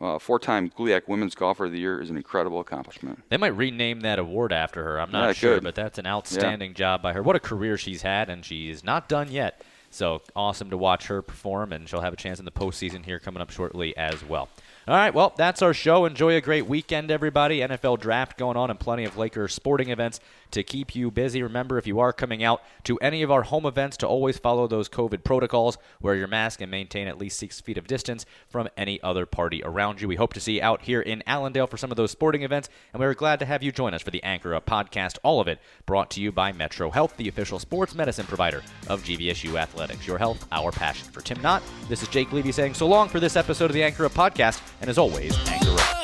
uh, 0.00 0.18
four-time 0.18 0.70
GLIAC 0.70 1.08
Women's 1.08 1.34
Golfer 1.34 1.66
of 1.66 1.72
the 1.72 1.78
Year, 1.78 2.00
is 2.00 2.10
an 2.10 2.16
incredible 2.16 2.60
accomplishment. 2.60 3.22
They 3.30 3.36
might 3.36 3.56
rename 3.56 4.00
that 4.00 4.18
award 4.18 4.52
after 4.52 4.82
her. 4.84 5.00
I'm 5.00 5.10
not 5.10 5.28
yeah, 5.28 5.32
sure, 5.32 5.60
but 5.60 5.74
that's 5.74 5.98
an 5.98 6.06
outstanding 6.06 6.72
yeah. 6.72 6.76
job 6.76 7.02
by 7.02 7.12
her. 7.12 7.22
What 7.22 7.36
a 7.36 7.40
career 7.40 7.78
she's 7.78 8.02
had, 8.02 8.28
and 8.28 8.44
she's 8.44 8.84
not 8.84 9.08
done 9.08 9.30
yet. 9.30 9.62
So 9.90 10.22
awesome 10.34 10.70
to 10.70 10.76
watch 10.76 11.06
her 11.06 11.22
perform, 11.22 11.72
and 11.72 11.88
she'll 11.88 12.00
have 12.00 12.12
a 12.12 12.16
chance 12.16 12.40
in 12.40 12.44
the 12.44 12.50
postseason 12.50 13.04
here 13.04 13.20
coming 13.20 13.40
up 13.40 13.50
shortly 13.50 13.96
as 13.96 14.24
well. 14.24 14.48
All 14.86 14.94
right, 14.94 15.14
well, 15.14 15.32
that's 15.34 15.62
our 15.62 15.72
show. 15.72 16.04
Enjoy 16.04 16.36
a 16.36 16.42
great 16.42 16.66
weekend, 16.66 17.10
everybody. 17.10 17.60
NFL 17.60 18.00
draft 18.00 18.36
going 18.36 18.58
on 18.58 18.68
and 18.68 18.78
plenty 18.78 19.04
of 19.04 19.16
Lakers 19.16 19.54
sporting 19.54 19.88
events 19.88 20.20
to 20.50 20.62
keep 20.62 20.94
you 20.94 21.10
busy. 21.10 21.42
Remember, 21.42 21.78
if 21.78 21.86
you 21.86 22.00
are 22.00 22.12
coming 22.12 22.44
out 22.44 22.62
to 22.84 22.98
any 22.98 23.22
of 23.22 23.30
our 23.30 23.44
home 23.44 23.64
events, 23.64 23.96
to 23.96 24.06
always 24.06 24.36
follow 24.36 24.66
those 24.66 24.90
COVID 24.90 25.24
protocols, 25.24 25.78
wear 26.02 26.14
your 26.14 26.26
mask, 26.26 26.60
and 26.60 26.70
maintain 26.70 27.08
at 27.08 27.16
least 27.16 27.38
six 27.38 27.62
feet 27.62 27.78
of 27.78 27.86
distance 27.86 28.26
from 28.46 28.68
any 28.76 29.02
other 29.02 29.24
party 29.24 29.62
around 29.64 30.02
you. 30.02 30.08
We 30.08 30.16
hope 30.16 30.34
to 30.34 30.40
see 30.40 30.56
you 30.56 30.62
out 30.62 30.82
here 30.82 31.00
in 31.00 31.22
Allendale 31.26 31.66
for 31.66 31.78
some 31.78 31.90
of 31.90 31.96
those 31.96 32.10
sporting 32.10 32.42
events, 32.42 32.68
and 32.92 33.00
we 33.00 33.06
are 33.06 33.14
glad 33.14 33.38
to 33.38 33.46
have 33.46 33.62
you 33.62 33.72
join 33.72 33.94
us 33.94 34.02
for 34.02 34.10
the 34.10 34.22
Anchor 34.22 34.54
Up 34.54 34.66
podcast. 34.66 35.16
All 35.22 35.40
of 35.40 35.48
it 35.48 35.60
brought 35.86 36.10
to 36.10 36.20
you 36.20 36.30
by 36.30 36.52
Metro 36.52 36.90
Health, 36.90 37.16
the 37.16 37.28
official 37.28 37.58
sports 37.58 37.94
medicine 37.94 38.26
provider 38.26 38.62
of 38.88 39.02
GVSU 39.02 39.58
Athletics. 39.58 40.06
Your 40.06 40.18
health, 40.18 40.46
our 40.52 40.72
passion. 40.72 41.08
For 41.10 41.22
Tim 41.22 41.40
Nott, 41.40 41.62
this 41.88 42.02
is 42.02 42.08
Jake 42.08 42.32
Levy 42.32 42.52
saying 42.52 42.74
so 42.74 42.86
long 42.86 43.08
for 43.08 43.18
this 43.18 43.34
episode 43.34 43.70
of 43.70 43.72
the 43.72 43.82
Anchor 43.82 44.04
Up 44.04 44.12
podcast 44.12 44.60
and 44.84 44.90
as 44.90 44.98
always, 44.98 45.34
anchor 45.48 45.72
up. 45.80 46.03